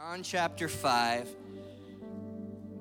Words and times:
John 0.00 0.22
chapter 0.22 0.68
5, 0.68 1.28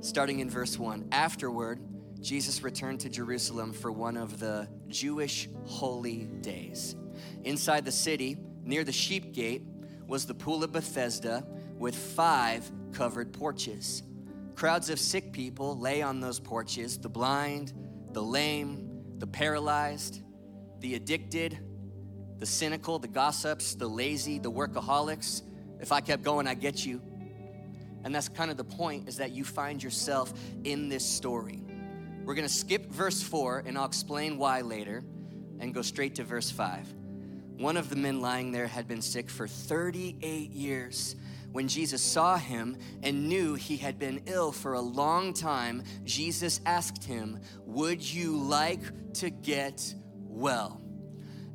starting 0.01 0.39
in 0.39 0.51
verse 0.51 0.77
1. 0.77 1.07
Afterward, 1.11 1.79
Jesus 2.21 2.61
returned 2.61 2.99
to 2.99 3.09
Jerusalem 3.09 3.73
for 3.73 3.91
one 3.91 4.17
of 4.17 4.39
the 4.39 4.69
Jewish 4.87 5.49
holy 5.65 6.25
days. 6.41 6.95
Inside 7.43 7.85
the 7.85 7.91
city, 7.91 8.37
near 8.63 8.83
the 8.83 8.91
sheep 8.91 9.33
gate, 9.33 9.63
was 10.05 10.27
the 10.27 10.35
pool 10.35 10.63
of 10.63 10.71
Bethesda 10.71 11.43
with 11.79 11.95
five 11.95 12.71
covered 12.93 13.33
porches. 13.33 14.03
Crowds 14.53 14.91
of 14.91 14.99
sick 14.99 15.31
people 15.31 15.75
lay 15.75 16.03
on 16.03 16.19
those 16.19 16.39
porches 16.39 16.99
the 16.99 17.09
blind, 17.09 17.73
the 18.11 18.21
lame, 18.21 19.01
the 19.17 19.27
paralyzed, 19.27 20.21
the 20.81 20.93
addicted, 20.93 21.57
the 22.37 22.45
cynical, 22.45 22.99
the 22.99 23.07
gossips, 23.07 23.73
the 23.73 23.87
lazy, 23.87 24.37
the 24.37 24.51
workaholics. 24.51 25.41
If 25.79 25.91
I 25.91 26.01
kept 26.01 26.23
going, 26.23 26.47
I'd 26.47 26.59
get 26.59 26.85
you. 26.85 27.01
And 28.03 28.13
that's 28.13 28.29
kind 28.29 28.51
of 28.51 28.57
the 28.57 28.63
point 28.63 29.07
is 29.07 29.17
that 29.17 29.31
you 29.31 29.43
find 29.43 29.81
yourself 29.81 30.33
in 30.63 30.89
this 30.89 31.05
story. 31.05 31.61
We're 32.23 32.35
going 32.35 32.47
to 32.47 32.53
skip 32.53 32.91
verse 32.91 33.21
4 33.21 33.63
and 33.65 33.77
I'll 33.77 33.85
explain 33.85 34.37
why 34.37 34.61
later 34.61 35.03
and 35.59 35.73
go 35.73 35.81
straight 35.81 36.15
to 36.15 36.23
verse 36.23 36.51
5. 36.51 36.93
One 37.57 37.77
of 37.77 37.89
the 37.89 37.95
men 37.95 38.21
lying 38.21 38.51
there 38.51 38.67
had 38.67 38.87
been 38.87 39.01
sick 39.01 39.29
for 39.29 39.47
38 39.47 40.51
years. 40.51 41.15
When 41.51 41.67
Jesus 41.67 42.01
saw 42.01 42.37
him 42.37 42.77
and 43.01 43.29
knew 43.29 43.55
he 43.55 43.77
had 43.77 43.97
been 43.97 44.21
ill 44.27 44.51
for 44.51 44.73
a 44.73 44.81
long 44.81 45.33
time, 45.33 45.83
Jesus 46.03 46.61
asked 46.65 47.03
him, 47.03 47.39
Would 47.65 48.03
you 48.03 48.37
like 48.37 48.81
to 49.15 49.29
get 49.29 49.95
well? 50.27 50.81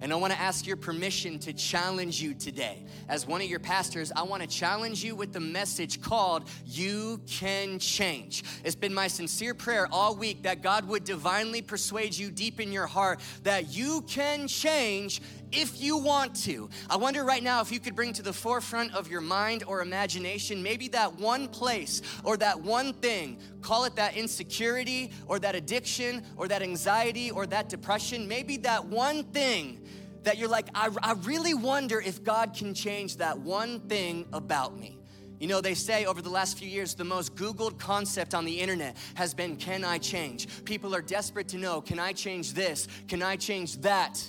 And 0.02 0.12
I 0.12 0.16
want 0.16 0.32
to 0.32 0.38
ask 0.40 0.66
your 0.66 0.76
permission 0.76 1.38
to 1.38 1.52
challenge 1.52 2.20
you 2.20 2.34
today. 2.34 2.82
As 3.08 3.24
one 3.24 3.40
of 3.40 3.46
your 3.46 3.60
pastors, 3.60 4.10
I 4.16 4.24
want 4.24 4.42
to 4.42 4.48
challenge 4.48 5.04
you 5.04 5.14
with 5.14 5.32
the 5.32 5.38
message 5.38 6.02
called 6.02 6.48
You 6.66 7.20
Can 7.28 7.78
Change. 7.78 8.42
It's 8.64 8.74
been 8.74 8.92
my 8.92 9.06
sincere 9.06 9.54
prayer 9.54 9.86
all 9.92 10.16
week 10.16 10.42
that 10.42 10.60
God 10.60 10.88
would 10.88 11.04
divinely 11.04 11.62
persuade 11.62 12.16
you 12.18 12.32
deep 12.32 12.58
in 12.58 12.72
your 12.72 12.88
heart 12.88 13.20
that 13.44 13.72
you 13.72 14.02
can 14.08 14.48
change 14.48 15.22
if 15.52 15.80
you 15.80 15.98
want 15.98 16.34
to. 16.34 16.68
I 16.90 16.96
wonder 16.96 17.22
right 17.24 17.42
now 17.42 17.60
if 17.60 17.70
you 17.70 17.78
could 17.78 17.94
bring 17.94 18.12
to 18.14 18.22
the 18.22 18.32
forefront 18.32 18.94
of 18.94 19.08
your 19.08 19.20
mind 19.20 19.64
or 19.66 19.82
imagination 19.82 20.62
maybe 20.62 20.88
that 20.88 21.14
one 21.20 21.46
place 21.46 22.02
or 22.24 22.36
that 22.38 22.60
one 22.60 22.92
thing, 22.94 23.38
call 23.60 23.84
it 23.84 23.94
that 23.96 24.16
insecurity 24.16 25.12
or 25.26 25.38
that 25.38 25.54
addiction 25.54 26.24
or 26.36 26.48
that 26.48 26.62
anxiety 26.62 27.30
or 27.30 27.46
that 27.46 27.68
depression, 27.68 28.26
maybe 28.26 28.56
that 28.58 28.84
one 28.84 29.22
thing 29.24 29.78
that 30.24 30.38
you're 30.38 30.48
like, 30.48 30.68
I, 30.74 30.88
I 31.02 31.12
really 31.22 31.54
wonder 31.54 32.00
if 32.00 32.22
God 32.22 32.54
can 32.54 32.74
change 32.74 33.16
that 33.18 33.38
one 33.38 33.80
thing 33.80 34.26
about 34.32 34.78
me. 34.78 34.98
You 35.42 35.48
know, 35.48 35.60
they 35.60 35.74
say 35.74 36.04
over 36.04 36.22
the 36.22 36.30
last 36.30 36.56
few 36.56 36.68
years, 36.68 36.94
the 36.94 37.04
most 37.04 37.34
Googled 37.34 37.76
concept 37.76 38.32
on 38.32 38.44
the 38.44 38.60
internet 38.60 38.96
has 39.14 39.34
been, 39.34 39.56
Can 39.56 39.84
I 39.84 39.98
change? 39.98 40.64
People 40.64 40.94
are 40.94 41.02
desperate 41.02 41.48
to 41.48 41.58
know, 41.58 41.80
Can 41.80 41.98
I 41.98 42.12
change 42.12 42.52
this? 42.52 42.86
Can 43.08 43.22
I 43.22 43.34
change 43.34 43.80
that? 43.80 44.22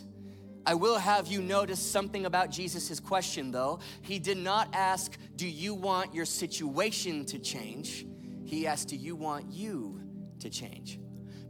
I 0.66 0.74
will 0.74 0.98
have 0.98 1.28
you 1.28 1.42
notice 1.42 1.80
something 1.80 2.26
about 2.26 2.50
Jesus' 2.50 3.00
question, 3.00 3.52
though. 3.52 3.80
He 4.02 4.18
did 4.18 4.38
not 4.38 4.70
ask, 4.74 5.16
Do 5.36 5.48
you 5.48 5.76
want 5.76 6.16
your 6.16 6.26
situation 6.26 7.26
to 7.26 7.38
change? 7.38 8.08
He 8.46 8.66
asked, 8.66 8.88
Do 8.90 8.96
you 8.96 9.16
want 9.16 9.52
you 9.52 10.02
to 10.40 10.50
change? 10.50 11.00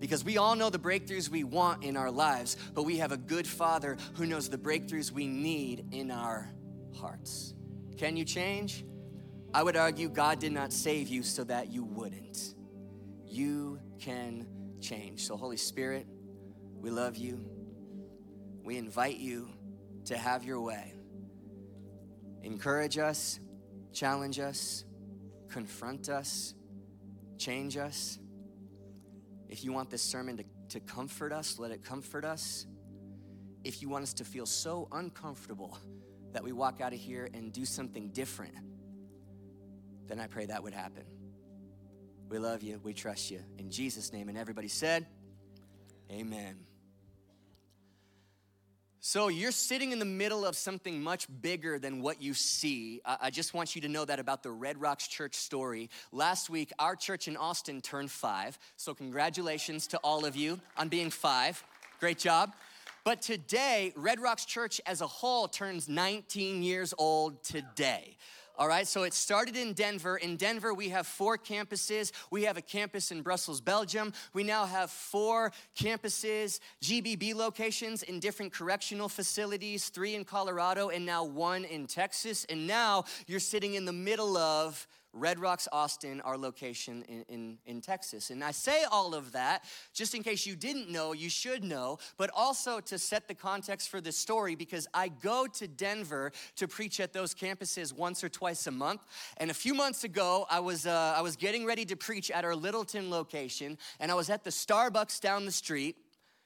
Because 0.03 0.25
we 0.25 0.37
all 0.37 0.55
know 0.57 0.69
the 0.69 0.77
breakthroughs 0.77 1.29
we 1.29 1.45
want 1.45 1.85
in 1.85 1.95
our 1.95 2.11
lives, 2.11 2.57
but 2.73 2.83
we 2.83 2.97
have 2.97 3.13
a 3.13 3.17
good 3.17 3.47
Father 3.47 3.95
who 4.15 4.25
knows 4.25 4.49
the 4.49 4.57
breakthroughs 4.57 5.11
we 5.11 5.27
need 5.27 5.85
in 5.93 6.11
our 6.11 6.51
hearts. 6.99 7.53
Can 7.95 8.17
you 8.17 8.25
change? 8.25 8.83
I 9.53 9.63
would 9.63 9.77
argue 9.77 10.09
God 10.09 10.39
did 10.39 10.51
not 10.51 10.73
save 10.73 11.07
you 11.07 11.23
so 11.23 11.45
that 11.45 11.71
you 11.71 11.85
wouldn't. 11.85 12.53
You 13.25 13.79
can 13.97 14.45
change. 14.81 15.25
So, 15.25 15.37
Holy 15.37 15.55
Spirit, 15.55 16.05
we 16.81 16.89
love 16.89 17.15
you 17.15 17.53
we 18.63 18.78
invite 18.78 19.17
you 19.17 19.49
to 20.05 20.17
have 20.17 20.44
your 20.44 20.61
way. 20.61 20.94
Encourage 22.44 22.97
us, 22.97 23.39
challenge 23.91 24.39
us, 24.39 24.85
confront 25.49 26.09
us, 26.09 26.55
change 27.38 27.78
us. 27.78 28.19
If 29.53 29.64
you 29.64 29.72
want 29.72 29.91
this 29.91 30.02
sermon 30.02 30.38
to, 30.38 30.44
to 30.69 30.80
comfort 30.80 31.31
us, 31.31 31.59
let 31.59 31.69
it 31.69 31.84
comfort 31.84 32.25
us. 32.25 32.66
If 33.64 33.84
you 33.84 33.88
want 33.88 34.02
us 34.02 34.12
to 34.16 34.25
feel 34.25 34.47
so 34.47 34.88
uncomfortable 34.91 35.78
that 36.31 36.44
we 36.44 36.52
walk 36.52 36.81
out 36.81 36.91
of 36.91 36.97
here 36.97 37.30
and 37.36 37.53
do 37.53 37.64
something 37.64 38.09
different, 38.09 38.56
then 40.08 40.19
I 40.19 40.25
pray 40.25 40.47
that 40.47 40.64
would 40.64 40.74
happen. 40.74 41.03
We 42.30 42.40
love 42.40 42.64
you. 42.64 42.80
We 42.81 42.96
trust 42.96 43.30
you. 43.30 43.41
In 43.59 43.69
Jesus' 43.69 44.12
name. 44.12 44.28
And 44.28 44.40
everybody 44.40 44.69
said, 44.69 45.06
Amen. 46.12 46.56
So 49.06 49.28
you're 49.28 49.52
sitting 49.52 49.91
in 49.91 50.00
the 50.00 50.06
middle 50.06 50.46
of 50.46 50.56
something 50.56 51.03
much 51.03 51.28
bigger 51.41 51.78
than 51.78 52.02
what 52.02 52.22
you 52.22 52.34
see. 52.34 53.02
I 53.03 53.31
just 53.31 53.53
want 53.53 53.75
you 53.75 53.81
to 53.81 53.90
know 53.90 54.06
that 54.06 54.18
about 54.18 54.44
the 54.44 54.52
Red 54.52 54.80
Rocks 54.80 55.09
Church 55.09 55.36
story. 55.36 55.90
Last 56.14 56.50
week, 56.50 56.72
our 56.80 56.96
church 56.96 57.28
in 57.28 57.36
Austin 57.36 57.81
turned 57.81 58.12
five. 58.12 58.58
So 58.78 58.94
congratulations 58.94 59.88
to 59.88 59.97
all 60.06 60.24
of 60.24 60.38
you 60.38 60.58
on 60.78 60.88
being 60.88 61.09
five. 61.09 61.62
Great 62.00 62.18
job. 62.18 62.53
But 63.03 63.22
today, 63.22 63.91
Red 63.97 64.22
Rocks 64.22 64.46
Church 64.46 64.80
as 64.86 65.02
a 65.02 65.08
whole 65.08 65.50
turns 65.50 65.90
19 65.90 66.64
years 66.64 66.94
old 66.97 67.44
today. 67.44 68.16
All 68.56 68.68
right, 68.68 68.88
so 68.88 69.02
it 69.02 69.16
started 69.16 69.58
in 69.58 69.74
Denver. 69.74 70.18
In 70.18 70.36
Denver, 70.36 70.75
we 70.75 70.90
have 70.90 71.08
four 71.08 71.40
campuses. 71.40 72.12
We 72.30 72.44
have 72.44 72.56
a 72.56 72.62
campus 72.62 73.12
in 73.12 73.24
Brussels, 73.24 73.62
Belgium. 73.62 74.14
We 74.31 74.44
now 74.44 74.66
have 74.68 74.91
four 74.91 75.52
campuses, 75.75 76.59
GBB 76.80 77.34
locations 77.34 78.03
in 78.03 78.19
different 78.19 78.53
correctional 78.53 79.09
facilities, 79.09 79.90
three 79.90 80.14
in 80.14 80.24
Colorado, 80.24 80.90
and 80.90 81.03
now 81.03 81.24
one 81.24 81.66
in 81.66 81.88
Texas. 81.88 82.46
And 82.47 82.68
now 82.68 83.06
you're 83.25 83.40
sitting 83.40 83.74
in 83.74 83.86
the 83.86 83.94
middle 83.94 84.38
of 84.38 84.88
Red 85.13 85.40
Rocks, 85.40 85.68
Austin, 85.72 86.22
our 86.22 86.38
location 86.38 87.03
in, 87.07 87.24
in, 87.29 87.57
in, 87.68 87.81
Texas. 87.81 88.31
And 88.31 88.44
I 88.44 88.50
say 88.50 88.84
all 88.91 89.13
of 89.13 89.31
that 89.34 89.63
just 89.94 90.16
in 90.16 90.24
case 90.24 90.47
you 90.47 90.56
didn't 90.56 90.90
know, 90.90 91.13
you 91.13 91.29
should 91.29 91.63
know, 91.63 92.00
but 92.18 92.31
also 92.35 92.79
to 92.79 92.97
set 92.97 93.28
the 93.28 93.35
context 93.35 93.90
for 93.90 94.02
this 94.02 94.18
story 94.18 94.56
because 94.56 94.88
I 94.91 95.09
go 95.09 95.46
to 95.46 95.68
Denver 95.68 96.31
to 96.56 96.68
preach 96.68 97.00
at 97.00 97.13
those 97.13 97.35
campuses 97.35 97.94
once 97.94 98.23
or 98.23 98.29
twice 98.29 98.66
a 98.66 98.72
month. 98.72 99.02
And 99.38 99.52
a 99.52 99.53
few 99.53 99.75
months 99.75 100.03
ago, 100.03 100.47
I 100.50 100.59
was, 100.59 100.88
uh, 100.88 101.13
I 101.16 101.22
was 101.22 101.35
getting 101.35 101.66
ready 101.66 101.85
to 101.85 101.96
preach 101.96 102.31
at 102.31 102.44
our 102.44 102.56
Littleton 102.56 103.12
location, 103.12 103.78
and 104.00 104.12
I 104.12 104.16
was 104.16 104.31
at 104.31 104.44
the 104.44 104.50
Starbucks 104.50 105.22
down 105.22 105.46
the 105.46 105.52
street, 105.52 105.96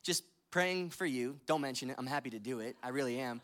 just 0.04 0.24
praying 0.52 0.90
for 0.90 1.06
you. 1.06 1.40
Don't 1.46 1.62
mention 1.62 1.90
it, 1.90 1.96
I'm 1.98 2.08
happy 2.08 2.32
to 2.32 2.40
do 2.40 2.60
it, 2.60 2.76
I 2.84 2.90
really 2.90 3.20
am. 3.20 3.42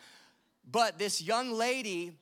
But 0.69 0.97
this 0.97 1.21
young 1.21 1.53
lady 1.53 2.13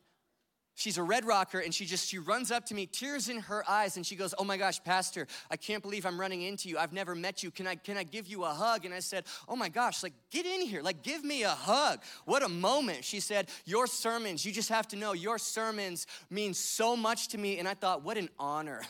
she's 0.76 0.98
a 0.98 1.04
red 1.04 1.26
rocker 1.26 1.60
and 1.60 1.74
she 1.74 1.86
just 1.86 2.08
she 2.08 2.20
runs 2.20 2.52
up 2.52 2.66
to 2.66 2.74
me 2.74 2.86
tears 2.86 3.30
in 3.30 3.40
her 3.40 3.64
eyes 3.70 3.98
and 3.98 4.06
she 4.06 4.16
goes 4.16 4.34
oh 4.38 4.44
my 4.44 4.58
gosh 4.58 4.84
pastor 4.84 5.28
i 5.50 5.58
can't 5.58 5.84
believe 5.84 6.06
i'm 6.06 6.20
running 6.20 6.42
into 6.42 6.70
you. 6.70 6.78
I've 6.78 6.94
never 6.94 7.16
met 7.16 7.44
you. 7.44 7.52
Can 7.52 7.68
i 7.68 7.76
can 7.76 7.98
i 7.98 8.04
give 8.04 8.28
you 8.28 8.44
a 8.44 8.50
hug? 8.50 8.86
And 8.86 8.94
i 8.94 9.00
said 9.00 9.26
oh 9.48 9.56
my 9.56 9.70
gosh 9.70 10.04
like 10.04 10.14
get 10.32 10.46
in 10.46 10.62
here. 10.62 10.82
Like 10.82 11.04
give 11.04 11.24
me 11.24 11.44
a 11.44 11.50
hug. 11.50 12.02
What 12.26 12.44
a 12.44 12.50
moment. 12.50 13.04
She 13.04 13.20
said 13.20 13.50
your 13.66 13.88
sermons 13.88 14.46
you 14.46 14.52
just 14.52 14.70
have 14.70 14.88
to 14.90 14.96
know 14.96 15.14
your 15.14 15.38
sermons 15.38 16.08
mean 16.30 16.54
so 16.54 16.96
much 16.96 17.30
to 17.30 17.38
me. 17.38 17.60
And 17.60 17.68
i 17.68 17.74
thought 17.74 18.04
what 18.04 18.18
an 18.18 18.30
honor 18.40 18.82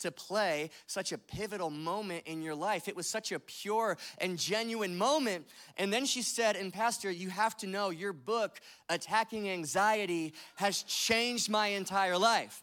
to 0.00 0.10
play 0.10 0.70
such 0.86 1.12
a 1.12 1.18
pivotal 1.18 1.70
moment 1.70 2.24
in 2.26 2.42
your 2.42 2.54
life. 2.54 2.88
It 2.88 2.96
was 2.96 3.06
such 3.06 3.32
a 3.32 3.38
pure 3.38 3.96
and 4.18 4.38
genuine 4.38 4.96
moment. 4.96 5.46
And 5.76 5.92
then 5.92 6.04
she 6.04 6.22
said, 6.22 6.56
And 6.56 6.72
Pastor, 6.72 7.10
you 7.10 7.30
have 7.30 7.56
to 7.58 7.66
know 7.66 7.90
your 7.90 8.12
book, 8.12 8.60
Attacking 8.88 9.48
Anxiety, 9.48 10.34
has 10.56 10.82
changed 10.82 11.48
my 11.48 11.68
entire 11.68 12.18
life. 12.18 12.62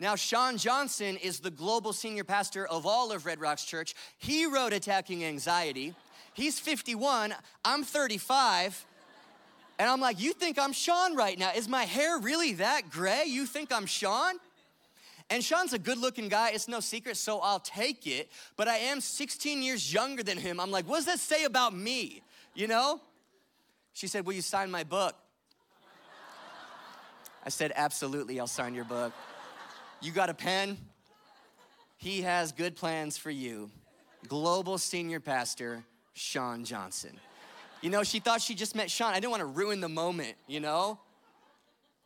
Now, 0.00 0.14
Sean 0.14 0.56
Johnson 0.58 1.16
is 1.16 1.40
the 1.40 1.50
global 1.50 1.92
senior 1.92 2.22
pastor 2.22 2.66
of 2.66 2.86
all 2.86 3.10
of 3.10 3.26
Red 3.26 3.40
Rocks 3.40 3.64
Church. 3.64 3.94
He 4.18 4.46
wrote 4.46 4.72
Attacking 4.72 5.24
Anxiety. 5.24 5.94
He's 6.34 6.60
51, 6.60 7.34
I'm 7.64 7.82
35. 7.82 8.86
And 9.80 9.88
I'm 9.88 10.00
like, 10.00 10.20
you 10.20 10.32
think 10.32 10.58
I'm 10.58 10.72
Sean 10.72 11.16
right 11.16 11.38
now? 11.38 11.52
Is 11.54 11.68
my 11.68 11.84
hair 11.84 12.18
really 12.18 12.54
that 12.54 12.90
gray? 12.90 13.24
You 13.26 13.46
think 13.46 13.72
I'm 13.72 13.86
Sean? 13.86 14.36
And 15.30 15.44
Sean's 15.44 15.74
a 15.74 15.78
good 15.78 15.98
looking 15.98 16.28
guy, 16.28 16.50
it's 16.50 16.68
no 16.68 16.80
secret, 16.80 17.16
so 17.16 17.40
I'll 17.40 17.60
take 17.60 18.06
it. 18.06 18.30
But 18.56 18.66
I 18.66 18.76
am 18.76 19.00
16 19.00 19.62
years 19.62 19.92
younger 19.92 20.22
than 20.22 20.38
him. 20.38 20.58
I'm 20.58 20.70
like, 20.70 20.88
what 20.88 20.96
does 20.96 21.06
that 21.06 21.18
say 21.18 21.44
about 21.44 21.74
me? 21.74 22.22
You 22.54 22.66
know? 22.66 23.00
She 23.92 24.06
said, 24.06 24.24
Will 24.24 24.34
you 24.34 24.42
sign 24.42 24.70
my 24.70 24.84
book? 24.84 25.16
I 27.44 27.48
said, 27.48 27.72
Absolutely, 27.74 28.38
I'll 28.38 28.46
sign 28.46 28.74
your 28.74 28.84
book. 28.84 29.12
You 30.00 30.12
got 30.12 30.30
a 30.30 30.34
pen? 30.34 30.78
He 31.96 32.22
has 32.22 32.52
good 32.52 32.76
plans 32.76 33.18
for 33.18 33.30
you. 33.30 33.70
Global 34.28 34.78
senior 34.78 35.18
pastor, 35.18 35.82
Sean 36.14 36.64
Johnson. 36.64 37.18
You 37.80 37.90
know, 37.90 38.04
she 38.04 38.20
thought 38.20 38.40
she 38.40 38.54
just 38.54 38.76
met 38.76 38.88
Sean. 38.88 39.12
I 39.12 39.14
didn't 39.14 39.30
want 39.30 39.40
to 39.40 39.46
ruin 39.46 39.80
the 39.80 39.88
moment, 39.88 40.36
you 40.46 40.60
know? 40.60 41.00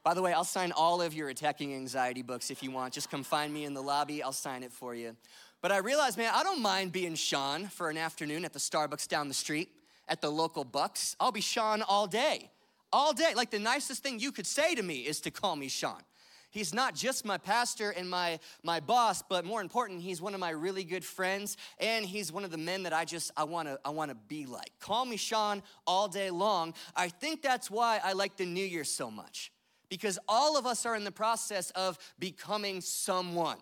By 0.03 0.15
the 0.15 0.23
way, 0.23 0.33
I'll 0.33 0.45
sign 0.45 0.73
all 0.73 1.01
of 1.01 1.15
your 1.15 1.29
attacking 1.29 1.75
anxiety 1.75 2.23
books 2.23 2.51
if 2.51 2.63
you 2.63 2.71
want. 2.73 2.93
Just 2.93 3.11
come 3.11 3.23
find 3.23 3.55
me 3.55 3.65
in 3.65 3.75
the 3.75 3.83
lobby, 3.83 4.23
I'll 4.23 4.33
sign 4.33 4.63
it 4.63 4.73
for 4.73 4.95
you. 4.95 5.17
But 5.61 5.71
I 5.71 5.79
realized, 5.79 6.19
man, 6.19 6.33
I 6.35 6.43
don't 6.43 6.61
mind 6.61 6.91
being 6.91 7.15
Sean 7.15 7.69
for 7.69 7.89
an 7.89 7.97
afternoon 7.97 8.45
at 8.45 8.53
the 8.53 8.59
Starbucks 8.59 9.07
down 9.07 9.29
the 9.29 9.35
street, 9.35 9.69
at 10.09 10.21
the 10.21 10.29
local 10.29 10.65
Bucks. 10.65 11.15
I'll 11.21 11.31
be 11.31 11.41
Sean 11.41 11.83
all 11.83 12.09
day. 12.09 12.51
All 12.93 13.13
day. 13.13 13.35
Like 13.37 13.51
the 13.51 13.61
nicest 13.61 14.03
thing 14.03 14.19
you 14.19 14.33
could 14.33 14.47
say 14.47 14.75
to 14.75 14.83
me 14.83 15.01
is 15.01 15.21
to 15.21 15.31
call 15.31 15.55
me 15.55 15.69
Sean. 15.69 16.03
He's 16.51 16.75
not 16.75 16.97
just 16.97 17.25
my 17.25 17.39
pastor 17.39 17.91
and 17.91 18.11
my, 18.11 18.41
my 18.63 18.81
boss, 18.81 19.23
but 19.23 19.45
more 19.45 19.63
important, 19.63 20.03
he's 20.03 20.21
one 20.21 20.35
of 20.35 20.41
my 20.41 20.51
really 20.51 20.85
good 20.85 21.05
friends, 21.05 21.57
and 21.79 22.05
he's 22.05 22.31
one 22.31 22.45
of 22.45 22.51
the 22.51 22.59
men 22.59 22.83
that 22.83 22.93
I 22.93 23.07
just 23.07 23.31
I 23.37 23.45
wanna 23.45 23.79
I 23.85 23.91
wanna 23.91 24.17
be 24.17 24.47
like. 24.47 24.71
Call 24.81 25.07
me 25.07 25.17
Sean 25.17 25.63
all 25.87 26.09
day 26.09 26.31
long. 26.31 26.75
I 26.97 27.09
think 27.09 27.41
that's 27.41 27.71
why 27.71 28.01
I 28.03 28.15
like 28.15 28.37
the 28.37 28.45
New 28.45 28.65
Year 28.65 28.85
so 28.85 29.11
much. 29.11 29.52
Because 29.93 30.19
all 30.27 30.57
of 30.57 30.65
us 30.65 30.87
are 30.87 30.97
in 30.97 31.05
the 31.05 31.13
process 31.13 31.69
of 31.73 31.99
becoming 32.19 32.81
someone. 32.81 33.59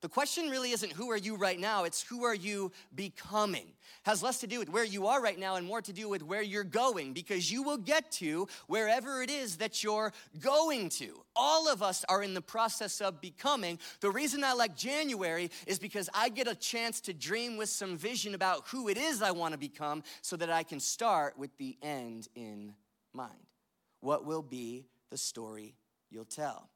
The 0.00 0.08
question 0.08 0.48
really 0.48 0.70
isn't 0.70 0.92
who 0.92 1.10
are 1.10 1.18
you 1.18 1.36
right 1.36 1.60
now, 1.60 1.84
it's 1.84 2.02
who 2.02 2.24
are 2.24 2.34
you 2.34 2.72
becoming. 2.94 3.66
Has 4.04 4.22
less 4.22 4.38
to 4.38 4.46
do 4.46 4.58
with 4.58 4.70
where 4.70 4.86
you 4.86 5.06
are 5.06 5.20
right 5.20 5.38
now 5.38 5.56
and 5.56 5.66
more 5.66 5.82
to 5.82 5.92
do 5.92 6.08
with 6.08 6.22
where 6.22 6.40
you're 6.40 6.64
going 6.64 7.12
because 7.12 7.52
you 7.52 7.62
will 7.62 7.76
get 7.76 8.10
to 8.12 8.48
wherever 8.68 9.20
it 9.20 9.28
is 9.28 9.58
that 9.58 9.84
you're 9.84 10.14
going 10.40 10.88
to. 10.88 11.20
All 11.34 11.68
of 11.68 11.82
us 11.82 12.06
are 12.08 12.22
in 12.22 12.32
the 12.32 12.40
process 12.40 13.02
of 13.02 13.20
becoming. 13.20 13.78
The 14.00 14.10
reason 14.10 14.44
I 14.44 14.54
like 14.54 14.78
January 14.78 15.50
is 15.66 15.78
because 15.78 16.08
I 16.14 16.30
get 16.30 16.48
a 16.48 16.54
chance 16.54 17.02
to 17.02 17.12
dream 17.12 17.58
with 17.58 17.68
some 17.68 17.98
vision 17.98 18.34
about 18.34 18.66
who 18.68 18.88
it 18.88 18.96
is 18.96 19.20
I 19.20 19.32
want 19.32 19.52
to 19.52 19.58
become 19.58 20.04
so 20.22 20.36
that 20.36 20.48
I 20.48 20.62
can 20.62 20.80
start 20.80 21.38
with 21.38 21.54
the 21.58 21.76
end 21.82 22.28
in 22.34 22.72
mind. 23.12 23.34
What 24.00 24.24
will 24.24 24.40
be 24.40 24.86
the 25.10 25.18
story 25.18 25.76
you'll 26.10 26.24
tell? 26.24 26.70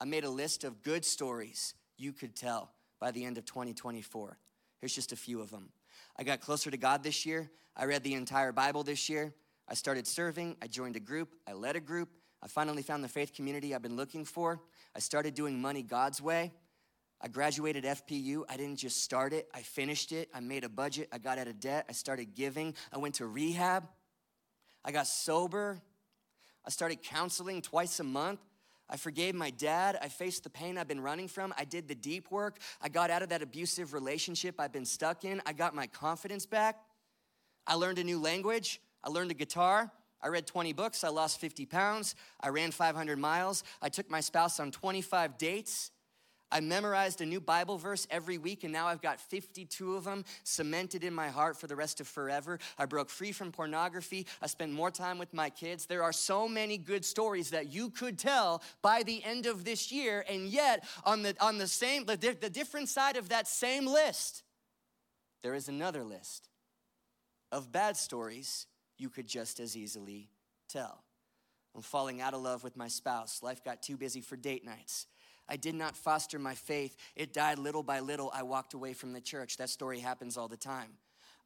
I 0.00 0.04
made 0.04 0.24
a 0.24 0.30
list 0.30 0.64
of 0.64 0.82
good 0.82 1.04
stories 1.04 1.74
you 1.98 2.12
could 2.12 2.34
tell 2.34 2.72
by 3.00 3.10
the 3.10 3.24
end 3.24 3.38
of 3.38 3.44
2024. 3.44 4.38
Here's 4.80 4.94
just 4.94 5.12
a 5.12 5.16
few 5.16 5.40
of 5.40 5.50
them. 5.50 5.70
I 6.16 6.22
got 6.22 6.40
closer 6.40 6.70
to 6.70 6.76
God 6.76 7.02
this 7.02 7.26
year. 7.26 7.50
I 7.76 7.84
read 7.84 8.02
the 8.02 8.14
entire 8.14 8.52
Bible 8.52 8.82
this 8.82 9.08
year. 9.08 9.34
I 9.68 9.74
started 9.74 10.06
serving. 10.06 10.56
I 10.62 10.66
joined 10.66 10.96
a 10.96 11.00
group. 11.00 11.34
I 11.46 11.52
led 11.52 11.76
a 11.76 11.80
group. 11.80 12.08
I 12.42 12.48
finally 12.48 12.82
found 12.82 13.04
the 13.04 13.08
faith 13.08 13.34
community 13.34 13.74
I've 13.74 13.82
been 13.82 13.96
looking 13.96 14.24
for. 14.24 14.60
I 14.96 14.98
started 14.98 15.34
doing 15.34 15.60
money 15.60 15.82
God's 15.82 16.22
way. 16.22 16.52
I 17.20 17.28
graduated 17.28 17.84
FPU. 17.84 18.44
I 18.48 18.56
didn't 18.56 18.76
just 18.76 19.04
start 19.04 19.34
it, 19.34 19.48
I 19.54 19.60
finished 19.60 20.10
it. 20.12 20.30
I 20.34 20.40
made 20.40 20.64
a 20.64 20.70
budget. 20.70 21.08
I 21.12 21.18
got 21.18 21.38
out 21.38 21.48
of 21.48 21.60
debt. 21.60 21.84
I 21.88 21.92
started 21.92 22.34
giving. 22.34 22.74
I 22.92 22.98
went 22.98 23.16
to 23.16 23.26
rehab. 23.26 23.86
I 24.84 24.92
got 24.92 25.06
sober. 25.06 25.82
I 26.64 26.70
started 26.70 27.02
counseling 27.02 27.62
twice 27.62 28.00
a 28.00 28.04
month. 28.04 28.40
I 28.88 28.96
forgave 28.96 29.34
my 29.34 29.50
dad. 29.50 29.98
I 30.02 30.08
faced 30.08 30.42
the 30.42 30.50
pain 30.50 30.76
I've 30.76 30.88
been 30.88 31.00
running 31.00 31.28
from. 31.28 31.54
I 31.56 31.64
did 31.64 31.86
the 31.86 31.94
deep 31.94 32.30
work. 32.30 32.58
I 32.82 32.88
got 32.88 33.10
out 33.10 33.22
of 33.22 33.28
that 33.28 33.40
abusive 33.40 33.94
relationship 33.94 34.56
I've 34.58 34.72
been 34.72 34.84
stuck 34.84 35.24
in. 35.24 35.40
I 35.46 35.52
got 35.52 35.74
my 35.74 35.86
confidence 35.86 36.44
back. 36.44 36.80
I 37.66 37.74
learned 37.74 37.98
a 37.98 38.04
new 38.04 38.20
language. 38.20 38.80
I 39.04 39.10
learned 39.10 39.30
a 39.30 39.34
guitar. 39.34 39.92
I 40.20 40.28
read 40.28 40.46
20 40.46 40.72
books. 40.72 41.04
I 41.04 41.08
lost 41.08 41.40
50 41.40 41.66
pounds. 41.66 42.14
I 42.40 42.48
ran 42.48 42.72
500 42.72 43.18
miles. 43.18 43.62
I 43.80 43.88
took 43.88 44.10
my 44.10 44.20
spouse 44.20 44.58
on 44.60 44.70
25 44.70 45.38
dates. 45.38 45.92
I 46.52 46.60
memorized 46.60 47.20
a 47.20 47.26
new 47.26 47.40
Bible 47.40 47.78
verse 47.78 48.06
every 48.10 48.38
week, 48.38 48.64
and 48.64 48.72
now 48.72 48.86
I've 48.86 49.00
got 49.00 49.20
52 49.20 49.96
of 49.96 50.04
them 50.04 50.24
cemented 50.42 51.04
in 51.04 51.14
my 51.14 51.28
heart 51.28 51.56
for 51.56 51.66
the 51.66 51.76
rest 51.76 52.00
of 52.00 52.08
forever. 52.08 52.58
I 52.78 52.86
broke 52.86 53.08
free 53.08 53.32
from 53.32 53.52
pornography. 53.52 54.26
I 54.42 54.46
spent 54.46 54.72
more 54.72 54.90
time 54.90 55.18
with 55.18 55.32
my 55.32 55.50
kids. 55.50 55.86
There 55.86 56.02
are 56.02 56.12
so 56.12 56.48
many 56.48 56.76
good 56.76 57.04
stories 57.04 57.50
that 57.50 57.72
you 57.72 57.90
could 57.90 58.18
tell 58.18 58.62
by 58.82 59.02
the 59.02 59.22
end 59.22 59.46
of 59.46 59.64
this 59.64 59.92
year, 59.92 60.24
and 60.28 60.46
yet, 60.46 60.84
on 61.04 61.22
the, 61.22 61.36
on 61.40 61.58
the 61.58 61.68
same, 61.68 62.04
the, 62.04 62.16
the 62.16 62.50
different 62.50 62.88
side 62.88 63.16
of 63.16 63.28
that 63.28 63.46
same 63.46 63.86
list, 63.86 64.42
there 65.42 65.54
is 65.54 65.68
another 65.68 66.04
list 66.04 66.48
of 67.52 67.72
bad 67.72 67.96
stories 67.96 68.66
you 68.98 69.08
could 69.08 69.26
just 69.26 69.60
as 69.60 69.76
easily 69.76 70.30
tell. 70.68 71.04
I'm 71.74 71.82
falling 71.82 72.20
out 72.20 72.34
of 72.34 72.42
love 72.42 72.64
with 72.64 72.76
my 72.76 72.88
spouse. 72.88 73.42
Life 73.42 73.64
got 73.64 73.82
too 73.82 73.96
busy 73.96 74.20
for 74.20 74.36
date 74.36 74.64
nights. 74.64 75.06
I 75.50 75.56
did 75.56 75.74
not 75.74 75.96
foster 75.96 76.38
my 76.38 76.54
faith. 76.54 76.96
It 77.16 77.32
died 77.32 77.58
little 77.58 77.82
by 77.82 77.98
little. 78.00 78.30
I 78.32 78.44
walked 78.44 78.72
away 78.72 78.92
from 78.92 79.12
the 79.12 79.20
church. 79.20 79.56
That 79.56 79.68
story 79.68 79.98
happens 79.98 80.36
all 80.36 80.46
the 80.46 80.56
time. 80.56 80.92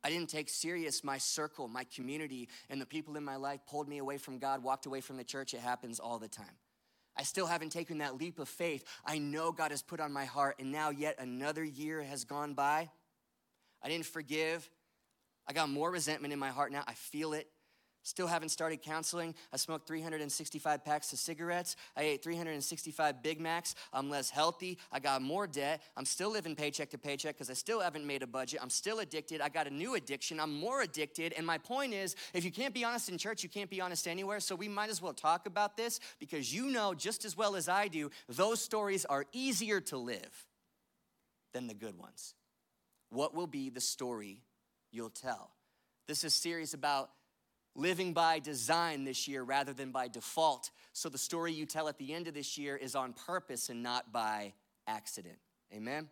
I 0.05 0.11
didn't 0.11 0.29
take 0.29 0.51
serious 0.51 1.03
my 1.03 1.17
circle, 1.17 1.67
my 1.67 1.85
community, 1.85 2.51
and 2.69 2.79
the 2.79 2.85
people 2.87 3.17
in 3.17 3.25
my 3.25 3.37
life 3.37 3.61
pulled 3.67 3.89
me 3.89 3.97
away 3.97 4.19
from 4.19 4.39
God, 4.39 4.63
walked 4.63 4.85
away 4.85 5.01
from 5.01 5.17
the 5.17 5.25
church. 5.25 5.55
It 5.55 5.61
happens 5.61 5.99
all 5.99 6.19
the 6.19 6.29
time. 6.29 6.59
I 7.17 7.23
still 7.23 7.47
haven't 7.47 7.71
taken 7.71 7.99
that 7.99 8.19
leap 8.19 8.39
of 8.39 8.49
faith. 8.49 8.85
I 9.07 9.19
know 9.19 9.53
God 9.53 9.71
has 9.71 9.81
put 9.81 10.01
on 10.01 10.13
my 10.13 10.27
heart, 10.27 10.57
and 10.59 10.71
now 10.71 10.91
yet 10.91 11.17
another 11.19 11.65
year 11.65 12.03
has 12.03 12.25
gone 12.25 12.53
by. 12.53 12.91
I 13.83 13.89
didn't 13.89 14.07
forgive. 14.07 14.69
I 15.47 15.55
got 15.55 15.71
more 15.71 15.91
resentment 15.91 16.35
in 16.35 16.39
my 16.39 16.51
heart 16.51 16.73
now. 16.73 16.85
I 16.87 16.95
feel 16.95 17.33
it. 17.33 17.49
Still 18.07 18.27
haven't 18.27 18.51
started 18.51 18.83
counseling. 18.83 19.35
I 19.51 19.57
smoked 19.57 19.89
365 19.89 20.85
packs 20.85 21.11
of 21.15 21.19
cigarettes. 21.19 21.75
I 21.97 22.03
ate 22.03 22.23
365 22.23 23.23
Big 23.23 23.41
Macs. 23.41 23.75
I'm 23.95 24.11
less 24.11 24.29
healthy. 24.29 24.79
I 24.93 25.01
got 25.01 25.23
more 25.23 25.47
debt. 25.47 25.83
I'm 25.97 26.05
still 26.05 26.31
living 26.31 26.55
paycheck 26.55 26.91
to 26.91 26.99
paycheck 26.99 27.35
because 27.35 27.49
I 27.49 27.55
still 27.55 27.81
haven't 27.81 28.07
made 28.07 28.23
a 28.23 28.27
budget. 28.27 28.61
I'm 28.63 28.69
still 28.69 28.99
addicted. 28.99 29.41
I 29.41 29.49
got 29.49 29.67
a 29.67 29.71
new 29.71 29.95
addiction. 29.95 30.39
I'm 30.39 30.53
more 30.53 30.83
addicted. 30.83 31.33
And 31.33 31.47
my 31.47 31.57
point 31.57 31.95
is 31.95 32.15
if 32.35 32.45
you 32.45 32.53
can't 32.53 32.75
be 32.75 32.85
honest 32.85 33.09
in 33.09 33.17
church, 33.17 33.43
you 33.43 33.49
can't 33.49 33.71
be 33.71 33.81
honest 33.81 34.07
anywhere. 34.07 34.39
So 34.39 34.55
we 34.55 34.69
might 34.69 34.91
as 34.91 35.01
well 35.01 35.15
talk 35.15 35.47
about 35.47 35.79
this 35.79 35.99
because 36.21 36.55
you 36.55 36.67
know 36.67 36.93
just 36.93 37.25
as 37.25 37.39
well 37.39 37.57
as 37.57 37.71
I 37.71 37.89
do, 37.89 38.11
those 38.29 38.61
stories 38.61 39.07
are 39.07 39.25
easier 39.33 39.81
to 39.81 39.97
live 39.97 40.47
than 41.55 41.69
the 41.69 41.75
good 41.75 41.99
ones. 41.99 42.35
What 43.09 43.35
will 43.35 43.47
be 43.47 43.71
the 43.71 43.81
story 43.81 44.43
you'll 44.93 45.09
tell? 45.09 45.53
This 46.07 46.23
is 46.23 46.35
series 46.35 46.75
about 46.75 47.09
living 47.75 48.13
by 48.13 48.39
design 48.39 49.05
this 49.05 49.27
year 49.27 49.43
rather 49.43 49.73
than 49.73 49.91
by 49.91 50.09
default. 50.09 50.71
So 50.93 51.09
the 51.09 51.19
story 51.19 51.53
you 51.53 51.67
tell 51.67 51.89
at 51.89 51.99
the 51.99 52.13
end 52.13 52.29
of 52.29 52.35
this 52.35 52.57
year 52.57 52.77
is 52.77 52.95
on 52.95 53.13
purpose 53.13 53.69
and 53.69 53.83
not 53.83 54.13
by 54.13 54.53
accident. 54.87 55.39
Amen? 55.73 56.09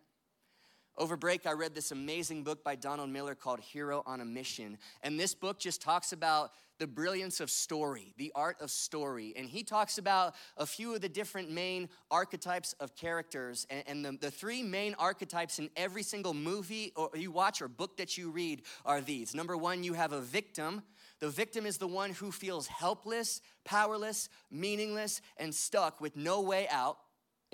Over 0.95 1.17
break, 1.17 1.47
I 1.47 1.53
read 1.53 1.73
this 1.73 1.91
amazing 1.91 2.43
book 2.43 2.63
by 2.63 2.75
Donald 2.75 3.09
Miller 3.09 3.33
called 3.33 3.59
Hero 3.59 4.03
on 4.05 4.21
a 4.21 4.25
Mission. 4.25 4.77
And 5.01 5.19
this 5.19 5.33
book 5.33 5.57
just 5.57 5.81
talks 5.81 6.13
about 6.13 6.51
the 6.77 6.85
brilliance 6.85 7.39
of 7.39 7.49
story, 7.49 8.13
the 8.17 8.31
art 8.35 8.57
of 8.61 8.69
story. 8.69 9.33
And 9.35 9.47
he 9.47 9.63
talks 9.63 9.97
about 9.97 10.35
a 10.55 10.67
few 10.67 10.93
of 10.93 11.01
the 11.01 11.09
different 11.09 11.49
main 11.49 11.89
archetypes 12.11 12.73
of 12.73 12.95
characters. 12.95 13.65
And, 13.71 13.83
and 13.87 14.05
the, 14.05 14.11
the 14.27 14.31
three 14.31 14.61
main 14.61 14.95
archetypes 14.99 15.57
in 15.57 15.71
every 15.75 16.03
single 16.03 16.35
movie 16.35 16.93
or 16.95 17.09
you 17.15 17.31
watch 17.31 17.61
or 17.63 17.67
book 17.67 17.97
that 17.97 18.15
you 18.15 18.29
read 18.29 18.61
are 18.85 19.01
these. 19.01 19.33
Number 19.33 19.57
one, 19.57 19.83
you 19.83 19.93
have 19.93 20.11
a 20.11 20.21
victim 20.21 20.83
the 21.23 21.29
victim 21.29 21.65
is 21.65 21.77
the 21.77 21.87
one 21.87 22.09
who 22.09 22.33
feels 22.33 22.67
helpless, 22.67 23.39
powerless, 23.63 24.27
meaningless, 24.51 25.21
and 25.37 25.55
stuck 25.55 26.01
with 26.01 26.17
no 26.17 26.41
way 26.41 26.67
out. 26.69 26.97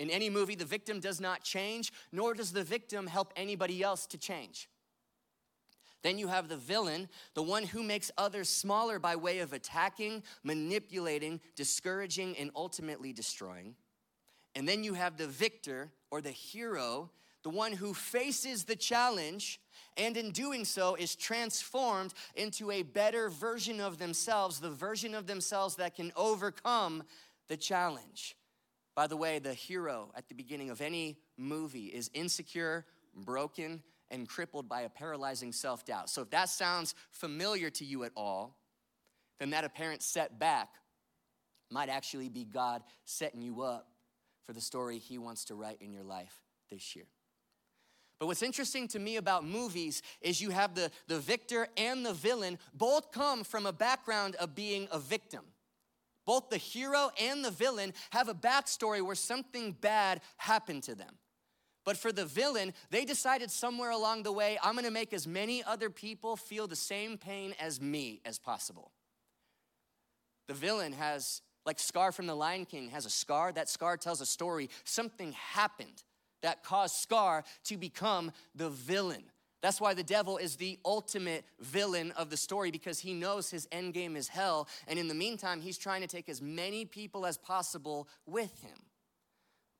In 0.00 0.10
any 0.10 0.28
movie, 0.28 0.56
the 0.56 0.64
victim 0.64 0.98
does 0.98 1.20
not 1.20 1.44
change, 1.44 1.92
nor 2.10 2.34
does 2.34 2.50
the 2.50 2.64
victim 2.64 3.06
help 3.06 3.32
anybody 3.36 3.80
else 3.80 4.06
to 4.08 4.18
change. 4.18 4.68
Then 6.02 6.18
you 6.18 6.26
have 6.26 6.48
the 6.48 6.56
villain, 6.56 7.08
the 7.34 7.44
one 7.44 7.62
who 7.62 7.84
makes 7.84 8.10
others 8.18 8.48
smaller 8.48 8.98
by 8.98 9.14
way 9.14 9.38
of 9.38 9.52
attacking, 9.52 10.24
manipulating, 10.42 11.40
discouraging, 11.54 12.36
and 12.38 12.50
ultimately 12.56 13.12
destroying. 13.12 13.76
And 14.56 14.68
then 14.68 14.82
you 14.82 14.94
have 14.94 15.16
the 15.16 15.28
victor 15.28 15.92
or 16.10 16.20
the 16.20 16.32
hero, 16.32 17.12
the 17.42 17.50
one 17.50 17.72
who 17.72 17.94
faces 17.94 18.64
the 18.64 18.76
challenge 18.76 19.60
and 19.96 20.16
in 20.16 20.30
doing 20.30 20.64
so 20.64 20.94
is 20.94 21.14
transformed 21.14 22.14
into 22.34 22.70
a 22.70 22.82
better 22.82 23.28
version 23.28 23.80
of 23.80 23.98
themselves, 23.98 24.60
the 24.60 24.70
version 24.70 25.14
of 25.14 25.26
themselves 25.26 25.76
that 25.76 25.94
can 25.94 26.12
overcome 26.16 27.02
the 27.48 27.56
challenge. 27.56 28.36
By 28.94 29.06
the 29.06 29.16
way, 29.16 29.38
the 29.38 29.54
hero 29.54 30.10
at 30.16 30.28
the 30.28 30.34
beginning 30.34 30.70
of 30.70 30.80
any 30.80 31.18
movie 31.36 31.86
is 31.86 32.10
insecure, 32.14 32.86
broken, 33.14 33.82
and 34.10 34.28
crippled 34.28 34.68
by 34.68 34.82
a 34.82 34.88
paralyzing 34.88 35.52
self 35.52 35.84
doubt. 35.84 36.10
So 36.10 36.22
if 36.22 36.30
that 36.30 36.48
sounds 36.48 36.94
familiar 37.10 37.70
to 37.70 37.84
you 37.84 38.04
at 38.04 38.12
all, 38.16 38.56
then 39.38 39.50
that 39.50 39.64
apparent 39.64 40.02
setback 40.02 40.68
might 41.70 41.88
actually 41.88 42.28
be 42.28 42.44
God 42.44 42.82
setting 43.04 43.40
you 43.40 43.62
up 43.62 43.88
for 44.42 44.52
the 44.52 44.60
story 44.60 44.98
He 44.98 45.18
wants 45.18 45.44
to 45.46 45.54
write 45.54 45.80
in 45.80 45.92
your 45.92 46.02
life 46.02 46.42
this 46.70 46.96
year. 46.96 47.06
But 48.20 48.26
what's 48.26 48.42
interesting 48.42 48.86
to 48.88 48.98
me 48.98 49.16
about 49.16 49.46
movies 49.46 50.02
is 50.20 50.42
you 50.42 50.50
have 50.50 50.74
the, 50.74 50.90
the 51.08 51.18
victor 51.18 51.68
and 51.78 52.04
the 52.04 52.12
villain 52.12 52.58
both 52.74 53.12
come 53.12 53.42
from 53.44 53.64
a 53.64 53.72
background 53.72 54.36
of 54.36 54.54
being 54.54 54.88
a 54.92 54.98
victim. 54.98 55.40
Both 56.26 56.50
the 56.50 56.58
hero 56.58 57.10
and 57.18 57.42
the 57.42 57.50
villain 57.50 57.94
have 58.10 58.28
a 58.28 58.34
backstory 58.34 59.00
where 59.00 59.14
something 59.14 59.72
bad 59.72 60.20
happened 60.36 60.82
to 60.82 60.94
them. 60.94 61.14
But 61.86 61.96
for 61.96 62.12
the 62.12 62.26
villain, 62.26 62.74
they 62.90 63.06
decided 63.06 63.50
somewhere 63.50 63.90
along 63.90 64.24
the 64.24 64.32
way, 64.32 64.58
I'm 64.62 64.74
gonna 64.74 64.90
make 64.90 65.14
as 65.14 65.26
many 65.26 65.64
other 65.64 65.88
people 65.88 66.36
feel 66.36 66.66
the 66.66 66.76
same 66.76 67.16
pain 67.16 67.54
as 67.58 67.80
me 67.80 68.20
as 68.26 68.38
possible. 68.38 68.92
The 70.46 70.54
villain 70.54 70.92
has 70.92 71.40
Like 71.64 71.78
Scar 71.78 72.12
from 72.12 72.26
The 72.26 72.36
Lion 72.36 72.66
King 72.66 72.90
has 72.90 73.06
a 73.06 73.10
scar. 73.10 73.50
That 73.50 73.70
scar 73.70 73.96
tells 73.96 74.20
a 74.20 74.26
story. 74.26 74.68
Something 74.84 75.32
happened 75.32 76.02
that 76.42 76.62
caused 76.64 76.96
Scar 76.96 77.44
to 77.64 77.76
become 77.76 78.32
the 78.54 78.70
villain. 78.70 79.24
That's 79.62 79.80
why 79.80 79.92
the 79.92 80.02
devil 80.02 80.38
is 80.38 80.56
the 80.56 80.78
ultimate 80.84 81.44
villain 81.60 82.12
of 82.12 82.30
the 82.30 82.36
story 82.36 82.70
because 82.70 82.98
he 82.98 83.12
knows 83.12 83.50
his 83.50 83.68
end 83.70 83.92
game 83.92 84.16
is 84.16 84.28
hell. 84.28 84.68
And 84.88 84.98
in 84.98 85.08
the 85.08 85.14
meantime, 85.14 85.60
he's 85.60 85.76
trying 85.76 86.00
to 86.00 86.06
take 86.06 86.28
as 86.28 86.40
many 86.40 86.86
people 86.86 87.26
as 87.26 87.36
possible 87.36 88.08
with 88.26 88.62
him. 88.62 88.78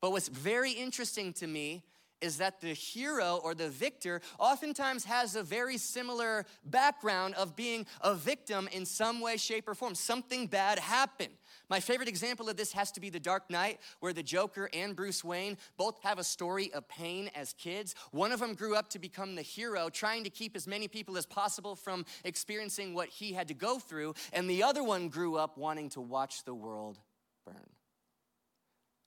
But 0.00 0.12
what's 0.12 0.28
very 0.28 0.72
interesting 0.72 1.32
to 1.34 1.46
me 1.46 1.82
is 2.20 2.38
that 2.38 2.60
the 2.60 2.72
hero 2.72 3.40
or 3.42 3.54
the 3.54 3.68
victor 3.68 4.20
oftentimes 4.38 5.04
has 5.04 5.36
a 5.36 5.42
very 5.42 5.76
similar 5.76 6.46
background 6.64 7.34
of 7.34 7.56
being 7.56 7.86
a 8.00 8.14
victim 8.14 8.68
in 8.72 8.84
some 8.84 9.20
way, 9.20 9.36
shape, 9.36 9.68
or 9.68 9.74
form. 9.74 9.94
Something 9.94 10.46
bad 10.46 10.78
happened. 10.78 11.32
My 11.68 11.80
favorite 11.80 12.08
example 12.08 12.48
of 12.48 12.56
this 12.56 12.72
has 12.72 12.90
to 12.92 13.00
be 13.00 13.10
The 13.10 13.20
Dark 13.20 13.48
Knight, 13.50 13.80
where 14.00 14.12
the 14.12 14.22
Joker 14.22 14.68
and 14.72 14.96
Bruce 14.96 15.22
Wayne 15.22 15.56
both 15.76 16.02
have 16.02 16.18
a 16.18 16.24
story 16.24 16.72
of 16.72 16.88
pain 16.88 17.30
as 17.34 17.52
kids. 17.52 17.94
One 18.10 18.32
of 18.32 18.40
them 18.40 18.54
grew 18.54 18.74
up 18.74 18.90
to 18.90 18.98
become 18.98 19.34
the 19.34 19.42
hero, 19.42 19.88
trying 19.88 20.24
to 20.24 20.30
keep 20.30 20.56
as 20.56 20.66
many 20.66 20.88
people 20.88 21.16
as 21.16 21.26
possible 21.26 21.76
from 21.76 22.04
experiencing 22.24 22.94
what 22.94 23.08
he 23.08 23.32
had 23.32 23.48
to 23.48 23.54
go 23.54 23.78
through, 23.78 24.14
and 24.32 24.48
the 24.48 24.62
other 24.62 24.82
one 24.82 25.08
grew 25.08 25.36
up 25.36 25.56
wanting 25.56 25.88
to 25.90 26.00
watch 26.00 26.44
the 26.44 26.54
world 26.54 26.98
burn. 27.46 27.70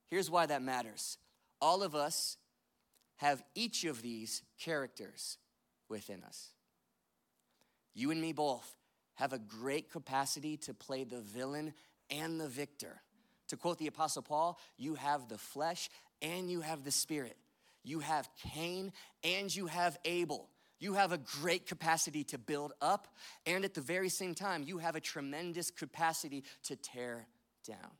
Here's 0.10 0.30
why 0.30 0.46
that 0.46 0.62
matters 0.62 1.18
all 1.60 1.82
of 1.82 1.96
us 1.96 2.38
have 3.18 3.44
each 3.56 3.84
of 3.86 4.02
these 4.02 4.42
characters 4.60 5.38
within 5.90 6.24
us. 6.24 6.50
You 7.94 8.12
and 8.12 8.22
me 8.22 8.34
both 8.34 8.76
have 9.16 9.34
a 9.34 9.40
great 9.40 9.92
capacity 9.92 10.58
to 10.58 10.74
play 10.74 11.04
the 11.04 11.22
villain 11.22 11.74
and 12.10 12.40
the 12.40 12.48
victor. 12.48 13.02
To 13.50 13.58
quote 13.58 13.78
the 13.78 13.88
Apostle 13.88 14.24
Paul, 14.24 14.60
you 14.78 14.96
have 14.96 15.30
the 15.30 15.38
flesh 15.38 15.90
and 16.22 16.50
you 16.50 16.62
have 16.62 16.84
the 16.84 16.92
spirit. 16.92 17.38
You 17.84 18.00
have 18.00 18.30
Cain 18.54 18.92
and 19.24 19.54
you 19.54 19.68
have 19.68 19.98
Abel. 20.06 20.50
You 20.80 20.96
have 20.96 21.12
a 21.12 21.18
great 21.18 21.66
capacity 21.66 22.26
to 22.26 22.38
build 22.38 22.74
up, 22.82 23.08
and 23.46 23.64
at 23.64 23.74
the 23.74 23.80
very 23.80 24.10
same 24.10 24.36
time, 24.36 24.64
you 24.64 24.80
have 24.80 24.98
a 24.98 25.00
tremendous 25.00 25.72
capacity 25.72 26.44
to 26.64 26.76
tear 26.76 27.26
down. 27.66 27.92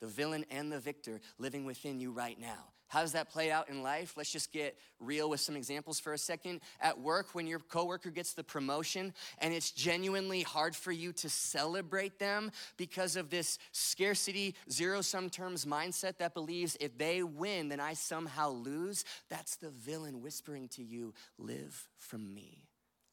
The 0.00 0.06
villain 0.06 0.46
and 0.50 0.72
the 0.72 0.78
victor 0.78 1.20
living 1.38 1.66
within 1.66 2.00
you 2.00 2.12
right 2.12 2.40
now. 2.40 2.72
How 2.88 3.00
does 3.00 3.12
that 3.12 3.30
play 3.30 3.50
out 3.50 3.68
in 3.68 3.82
life? 3.82 4.14
Let's 4.16 4.30
just 4.30 4.52
get 4.52 4.78
real 5.00 5.28
with 5.28 5.40
some 5.40 5.56
examples 5.56 5.98
for 5.98 6.12
a 6.12 6.18
second. 6.18 6.60
At 6.80 7.00
work, 7.00 7.34
when 7.34 7.46
your 7.48 7.58
coworker 7.58 8.10
gets 8.10 8.34
the 8.34 8.44
promotion 8.44 9.12
and 9.38 9.52
it's 9.52 9.72
genuinely 9.72 10.42
hard 10.42 10.76
for 10.76 10.92
you 10.92 11.12
to 11.14 11.28
celebrate 11.28 12.20
them 12.20 12.52
because 12.76 13.16
of 13.16 13.28
this 13.28 13.58
scarcity, 13.72 14.54
zero 14.70 15.00
sum 15.00 15.30
terms 15.30 15.64
mindset 15.64 16.18
that 16.18 16.32
believes 16.32 16.76
if 16.78 16.96
they 16.96 17.24
win, 17.24 17.68
then 17.68 17.80
I 17.80 17.94
somehow 17.94 18.50
lose, 18.50 19.04
that's 19.28 19.56
the 19.56 19.70
villain 19.70 20.22
whispering 20.22 20.68
to 20.68 20.84
you, 20.84 21.12
live 21.38 21.88
from 21.96 22.32
me, 22.32 22.68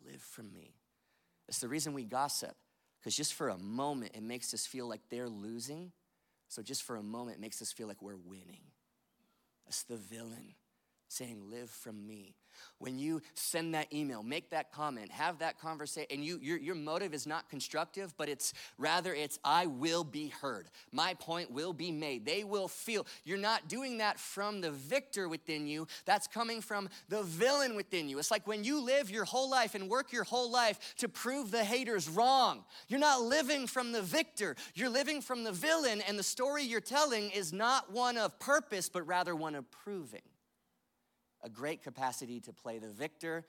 live 0.05 0.21
from 0.21 0.53
me. 0.53 0.75
It's 1.47 1.59
the 1.59 1.67
reason 1.67 1.93
we 1.93 2.03
gossip, 2.03 2.55
because 2.99 3.15
just 3.15 3.33
for 3.33 3.49
a 3.49 3.57
moment, 3.57 4.11
it 4.13 4.23
makes 4.23 4.53
us 4.53 4.67
feel 4.67 4.87
like 4.87 5.01
they're 5.09 5.29
losing. 5.29 5.91
So 6.47 6.61
just 6.61 6.83
for 6.83 6.95
a 6.95 7.03
moment, 7.03 7.37
it 7.37 7.41
makes 7.41 7.61
us 7.61 7.71
feel 7.71 7.87
like 7.87 8.01
we're 8.01 8.15
winning. 8.15 8.61
That's 9.65 9.83
the 9.83 9.97
villain 9.97 10.55
saying, 11.07 11.49
Live 11.49 11.69
from 11.69 12.05
me. 12.05 12.35
When 12.79 12.99
you 12.99 13.21
send 13.33 13.75
that 13.75 13.93
email, 13.93 14.23
make 14.23 14.49
that 14.49 14.71
comment, 14.71 15.11
have 15.11 15.39
that 15.39 15.59
conversation, 15.59 16.07
and 16.11 16.25
you, 16.25 16.39
your, 16.41 16.57
your 16.57 16.75
motive 16.75 17.13
is 17.13 17.25
not 17.25 17.49
constructive, 17.49 18.13
but 18.17 18.29
it's 18.29 18.53
rather 18.77 19.13
it's 19.13 19.39
I 19.43 19.67
will 19.67 20.03
be 20.03 20.27
heard. 20.27 20.69
My 20.91 21.13
point 21.13 21.51
will 21.51 21.73
be 21.73 21.91
made. 21.91 22.25
They 22.25 22.43
will 22.43 22.67
feel. 22.67 23.05
You're 23.23 23.37
not 23.37 23.67
doing 23.67 23.99
that 23.99 24.19
from 24.19 24.61
the 24.61 24.71
victor 24.71 25.29
within 25.29 25.67
you. 25.67 25.87
That's 26.05 26.27
coming 26.27 26.61
from 26.61 26.89
the 27.09 27.23
villain 27.23 27.75
within 27.75 28.09
you. 28.09 28.19
It's 28.19 28.31
like 28.31 28.47
when 28.47 28.63
you 28.63 28.83
live 28.83 29.09
your 29.09 29.25
whole 29.25 29.49
life 29.49 29.75
and 29.75 29.89
work 29.89 30.11
your 30.11 30.23
whole 30.23 30.51
life 30.51 30.95
to 30.97 31.07
prove 31.07 31.51
the 31.51 31.63
haters 31.63 32.09
wrong. 32.09 32.63
You're 32.87 32.99
not 32.99 33.21
living 33.21 33.67
from 33.67 33.91
the 33.91 34.01
victor. 34.01 34.55
You're 34.75 34.89
living 34.89 35.21
from 35.21 35.43
the 35.43 35.51
villain, 35.51 36.01
and 36.01 36.19
the 36.19 36.23
story 36.23 36.63
you're 36.63 36.81
telling 36.81 37.29
is 37.31 37.53
not 37.53 37.91
one 37.91 38.17
of 38.17 38.37
purpose, 38.39 38.89
but 38.89 39.07
rather 39.07 39.35
one 39.35 39.55
of 39.55 39.69
proving 39.71 40.21
a 41.43 41.49
great 41.49 41.83
capacity 41.83 42.39
to 42.41 42.53
play 42.53 42.79
the 42.79 42.87
victor 42.87 43.45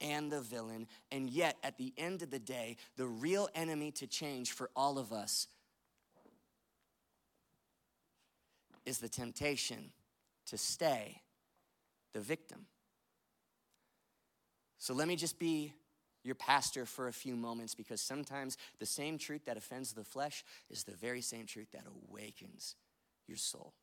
and 0.00 0.30
the 0.30 0.40
villain. 0.40 0.86
And 1.10 1.30
yet, 1.30 1.56
at 1.62 1.78
the 1.78 1.92
end 1.96 2.22
of 2.22 2.30
the 2.30 2.38
day, 2.38 2.76
the 2.96 3.06
real 3.06 3.48
enemy 3.54 3.90
to 3.92 4.06
change 4.06 4.52
for 4.52 4.70
all 4.76 4.98
of 4.98 5.12
us 5.12 5.46
is 8.84 8.98
the 8.98 9.08
temptation 9.08 9.90
to 10.46 10.58
stay 10.58 11.20
the 12.12 12.20
victim. 12.20 12.66
So 14.78 14.94
let 14.94 15.08
me 15.08 15.16
just 15.16 15.38
be 15.38 15.72
your 16.22 16.34
pastor 16.34 16.86
for 16.86 17.08
a 17.08 17.12
few 17.12 17.36
moments 17.36 17.74
because 17.74 18.00
sometimes 18.00 18.56
the 18.78 18.86
same 18.86 19.18
truth 19.18 19.44
that 19.46 19.56
offends 19.56 19.92
the 19.92 20.04
flesh 20.04 20.44
is 20.70 20.84
the 20.84 20.92
very 20.92 21.20
same 21.20 21.46
truth 21.46 21.70
that 21.72 21.84
awakens 22.08 22.76
your 23.26 23.36
soul. 23.36 23.74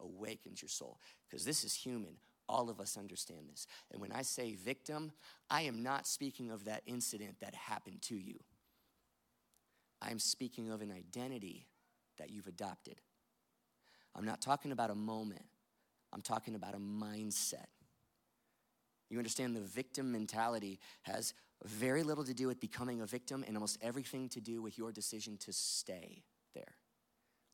Awakens 0.00 0.62
your 0.62 0.68
soul. 0.68 0.98
Because 1.28 1.44
this 1.44 1.64
is 1.64 1.74
human. 1.74 2.16
All 2.50 2.68
of 2.68 2.80
us 2.80 2.98
understand 2.98 3.48
this. 3.48 3.68
And 3.92 4.00
when 4.00 4.10
I 4.10 4.22
say 4.22 4.56
victim, 4.56 5.12
I 5.48 5.62
am 5.62 5.84
not 5.84 6.04
speaking 6.04 6.50
of 6.50 6.64
that 6.64 6.82
incident 6.84 7.36
that 7.40 7.54
happened 7.54 8.02
to 8.02 8.16
you. 8.16 8.40
I'm 10.02 10.18
speaking 10.18 10.68
of 10.68 10.82
an 10.82 10.90
identity 10.90 11.68
that 12.18 12.30
you've 12.30 12.48
adopted. 12.48 13.00
I'm 14.16 14.24
not 14.24 14.42
talking 14.42 14.72
about 14.72 14.90
a 14.90 14.96
moment, 14.96 15.44
I'm 16.12 16.22
talking 16.22 16.56
about 16.56 16.74
a 16.74 16.78
mindset. 16.78 17.66
You 19.10 19.18
understand 19.18 19.54
the 19.54 19.60
victim 19.60 20.10
mentality 20.10 20.80
has 21.02 21.34
very 21.64 22.02
little 22.02 22.24
to 22.24 22.34
do 22.34 22.48
with 22.48 22.60
becoming 22.60 23.00
a 23.00 23.06
victim 23.06 23.44
and 23.46 23.56
almost 23.56 23.78
everything 23.80 24.28
to 24.30 24.40
do 24.40 24.60
with 24.60 24.76
your 24.76 24.90
decision 24.92 25.36
to 25.38 25.52
stay. 25.52 26.24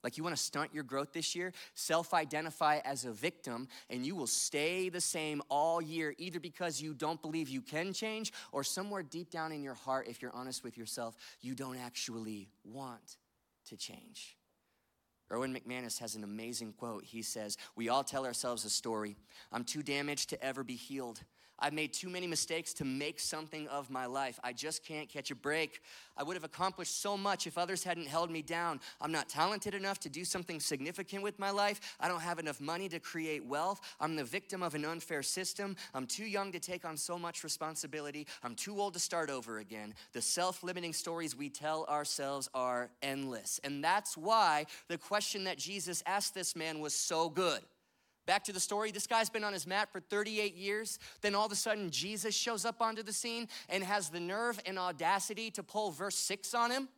Like 0.07 0.17
you 0.17 0.23
want 0.23 0.37
to 0.37 0.41
stunt 0.41 0.73
your 0.73 0.85
growth 0.85 1.13
this 1.13 1.35
year, 1.35 1.53
self 1.75 2.15
identify 2.15 2.79
as 2.85 3.05
a 3.05 3.11
victim, 3.11 3.67
and 3.91 4.07
you 4.07 4.15
will 4.15 4.29
stay 4.29 4.89
the 4.89 5.01
same 5.01 5.43
all 5.49 5.83
year, 5.83 6.15
either 6.17 6.39
because 6.39 6.81
you 6.81 6.95
don't 6.95 7.21
believe 7.21 7.49
you 7.49 7.61
can 7.61 7.93
change, 7.93 8.33
or 8.53 8.63
somewhere 8.63 9.03
deep 9.03 9.33
down 9.33 9.51
in 9.51 9.65
your 9.65 9.75
heart, 9.75 10.07
if 10.07 10.23
you're 10.23 10.31
honest 10.33 10.63
with 10.63 10.79
yourself, 10.79 11.17
you 11.41 11.57
don't 11.57 11.77
actually 11.77 12.47
want 12.63 13.17
to 13.69 13.77
change. 13.77 14.37
Erwin 15.33 15.53
McManus 15.53 15.99
has 15.99 16.15
an 16.15 16.23
amazing 16.23 16.75
quote. 16.75 17.03
He 17.03 17.23
says, 17.23 17.57
We 17.75 17.89
all 17.89 18.05
tell 18.05 18.27
ourselves 18.27 18.65
a 18.65 18.71
story. 18.71 19.17
I'm 19.51 19.65
too 19.65 19.83
damaged 19.83 20.31
to 20.31 20.41
ever 20.41 20.63
be 20.63 20.77
healed. 20.77 21.19
I've 21.59 21.73
made 21.73 21.93
too 21.93 22.09
many 22.09 22.27
mistakes 22.27 22.75
to 22.75 22.85
make 22.85 23.19
something 23.19 23.67
of 23.69 23.91
my 23.91 24.07
life. 24.07 24.39
I 24.45 24.53
just 24.53 24.85
can't 24.85 25.09
catch 25.09 25.31
a 25.31 25.35
break. 25.35 25.81
I 26.17 26.23
would 26.23 26.37
have 26.37 26.45
accomplished 26.45 27.01
so 27.01 27.17
much 27.17 27.47
if 27.47 27.57
others 27.57 27.83
hadn't 27.83 28.07
held 28.07 28.31
me 28.31 28.43
down. 28.43 28.81
I'm 29.01 29.13
not 29.13 29.29
talented 29.29 29.75
enough 29.75 29.99
to 30.01 30.09
do 30.09 30.25
something 30.25 30.61
significant 30.61 31.23
with 31.23 31.39
my 31.39 31.51
life. 31.51 31.97
I 31.99 32.09
don't 32.09 32.21
have 32.21 32.39
enough 32.39 32.61
money 32.61 32.89
to 32.91 33.01
create 33.01 33.45
wealth. 33.45 33.81
I'm 34.01 34.17
the 34.17 34.25
victim 34.25 34.63
of 34.63 34.75
an 34.75 34.85
unfair 34.85 35.23
system. 35.23 35.77
I'm 35.95 36.07
too 36.07 36.27
young 36.27 36.53
to 36.53 36.61
take 36.61 36.85
on 36.85 36.97
so 36.97 37.19
much 37.19 37.45
responsibility. 37.45 38.27
I'm 38.43 38.55
too 38.55 38.79
old 38.81 38.95
to 38.95 39.01
start 39.01 39.31
over 39.31 39.59
again. 39.59 39.95
The 40.13 40.23
self 40.23 40.63
limiting 40.63 40.93
stories 40.93 41.37
we 41.37 41.49
tell 41.49 41.85
ourselves 41.87 42.49
are 42.55 42.91
endless. 43.03 43.61
And 43.65 43.83
that's 43.83 44.17
why 44.17 44.67
the 44.89 44.99
question 44.99 45.45
that 45.45 45.59
Jesus 45.59 46.03
asked 46.07 46.35
this 46.35 46.55
man 46.55 46.81
was 46.81 46.95
so 46.95 47.29
good. 47.29 47.61
Back 48.27 48.45
to 48.45 48.53
the 48.53 48.61
story, 48.61 48.91
this 48.91 49.07
guy's 49.07 49.31
been 49.31 49.45
on 49.45 49.53
his 49.53 49.67
mat 49.67 49.89
for 49.93 50.01
38 50.01 50.57
years. 50.57 50.99
Then 51.21 51.37
all 51.37 51.47
of 51.47 51.53
a 51.53 51.57
sudden, 51.57 51.91
Jesus 51.91 52.35
shows 52.35 52.65
up 52.65 52.83
onto 52.83 53.05
the 53.05 53.13
scene 53.13 53.49
and 53.69 53.85
has 53.85 54.09
the 54.09 54.19
nerve 54.19 54.61
and 54.67 54.79
audacity 54.79 55.51
to 55.53 55.63
pull 55.63 55.93
verse 55.93 56.17
6 56.17 56.53
on 56.53 56.73
him. 56.73 56.89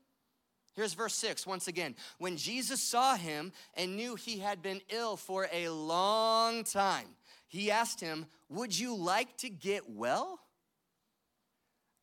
Here's 0.73 0.95
verse 0.95 1.15
6 1.17 1.47
once 1.47 1.69
again. 1.69 1.97
When 2.19 2.37
Jesus 2.37 2.81
saw 2.81 3.17
him 3.17 3.53
and 3.75 3.97
knew 3.97 4.15
he 4.15 4.39
had 4.39 4.63
been 4.63 4.81
ill 4.89 5.17
for 5.17 5.49
a 5.53 5.69
long 5.69 6.65
time, 6.65 7.09
he 7.47 7.71
asked 7.71 8.01
him, 8.01 8.27
Would 8.49 8.79
you 8.79 8.95
like 8.95 9.37
to 9.39 9.51
get 9.51 9.91
well? 9.91 10.39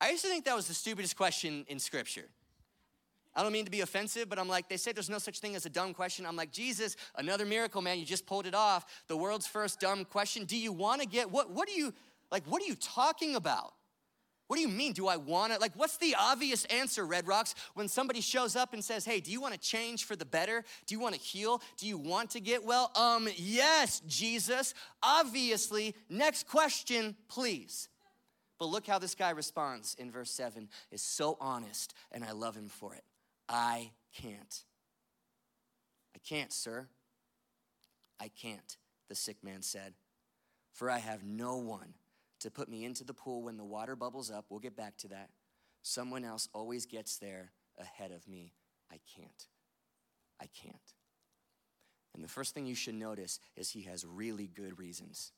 I 0.00 0.10
used 0.10 0.22
to 0.22 0.28
think 0.28 0.44
that 0.44 0.54
was 0.54 0.68
the 0.68 0.74
stupidest 0.74 1.16
question 1.16 1.64
in 1.68 1.78
scripture. 1.78 2.28
I 3.36 3.42
don't 3.42 3.52
mean 3.52 3.66
to 3.66 3.70
be 3.70 3.82
offensive, 3.82 4.30
but 4.30 4.38
I'm 4.38 4.48
like, 4.48 4.68
they 4.68 4.78
say 4.78 4.92
there's 4.92 5.10
no 5.10 5.18
such 5.18 5.40
thing 5.40 5.54
as 5.54 5.66
a 5.66 5.70
dumb 5.70 5.92
question. 5.92 6.24
I'm 6.24 6.36
like, 6.36 6.50
Jesus, 6.50 6.96
another 7.16 7.44
miracle, 7.44 7.82
man. 7.82 7.98
You 7.98 8.06
just 8.06 8.26
pulled 8.26 8.46
it 8.46 8.54
off. 8.54 9.04
The 9.08 9.16
world's 9.16 9.46
first 9.46 9.78
dumb 9.78 10.06
question. 10.06 10.46
Do 10.46 10.56
you 10.56 10.72
want 10.72 11.02
to 11.02 11.06
get 11.06 11.30
what 11.30 11.50
what 11.50 11.68
are 11.68 11.74
you 11.74 11.92
like 12.32 12.44
what 12.46 12.62
are 12.62 12.66
you 12.66 12.74
talking 12.74 13.36
about? 13.36 13.74
What 14.46 14.56
do 14.56 14.62
you 14.62 14.68
mean? 14.68 14.92
Do 14.92 15.08
I 15.08 15.16
want 15.16 15.52
to? 15.52 15.58
Like, 15.58 15.72
what's 15.74 15.96
the 15.96 16.14
obvious 16.16 16.64
answer, 16.66 17.04
Red 17.04 17.26
Rocks, 17.26 17.54
when 17.74 17.88
somebody 17.88 18.20
shows 18.20 18.54
up 18.54 18.74
and 18.74 18.84
says, 18.84 19.04
Hey, 19.04 19.20
do 19.20 19.32
you 19.32 19.40
want 19.40 19.54
to 19.54 19.60
change 19.60 20.04
for 20.04 20.14
the 20.14 20.24
better? 20.24 20.64
Do 20.86 20.94
you 20.94 21.00
want 21.00 21.16
to 21.16 21.20
heal? 21.20 21.60
Do 21.76 21.86
you 21.86 21.98
want 21.98 22.30
to 22.30 22.40
get 22.40 22.64
well? 22.64 22.92
Um, 22.94 23.28
yes, 23.36 24.00
Jesus. 24.06 24.72
Obviously. 25.02 25.96
Next 26.08 26.46
question, 26.46 27.16
please. 27.28 27.88
But 28.58 28.66
look 28.66 28.86
how 28.86 28.98
this 28.98 29.14
guy 29.14 29.30
responds 29.30 29.96
in 29.98 30.10
verse 30.10 30.30
7 30.30 30.68
is 30.90 31.02
so 31.02 31.36
honest, 31.40 31.92
and 32.12 32.24
I 32.24 32.32
love 32.32 32.56
him 32.56 32.68
for 32.68 32.94
it. 32.94 33.02
I 33.48 33.90
can't. 34.14 34.62
I 36.14 36.18
can't, 36.26 36.52
sir. 36.52 36.88
I 38.18 38.28
can't, 38.28 38.76
the 39.08 39.14
sick 39.14 39.36
man 39.44 39.62
said, 39.62 39.94
for 40.72 40.90
I 40.90 40.98
have 40.98 41.24
no 41.24 41.56
one 41.58 41.94
to 42.40 42.50
put 42.50 42.68
me 42.68 42.84
into 42.84 43.04
the 43.04 43.14
pool 43.14 43.42
when 43.42 43.56
the 43.56 43.64
water 43.64 43.96
bubbles 43.96 44.30
up. 44.30 44.46
We'll 44.48 44.60
get 44.60 44.76
back 44.76 44.96
to 44.98 45.08
that. 45.08 45.30
Someone 45.82 46.24
else 46.24 46.48
always 46.52 46.86
gets 46.86 47.18
there 47.18 47.52
ahead 47.78 48.12
of 48.12 48.26
me. 48.26 48.52
I 48.90 48.98
can't. 49.14 49.46
I 50.40 50.46
can't. 50.46 50.76
And 52.14 52.24
the 52.24 52.28
first 52.28 52.54
thing 52.54 52.66
you 52.66 52.74
should 52.74 52.94
notice 52.94 53.38
is 53.56 53.70
he 53.70 53.82
has 53.82 54.04
really 54.06 54.46
good 54.46 54.78
reasons. 54.78 55.32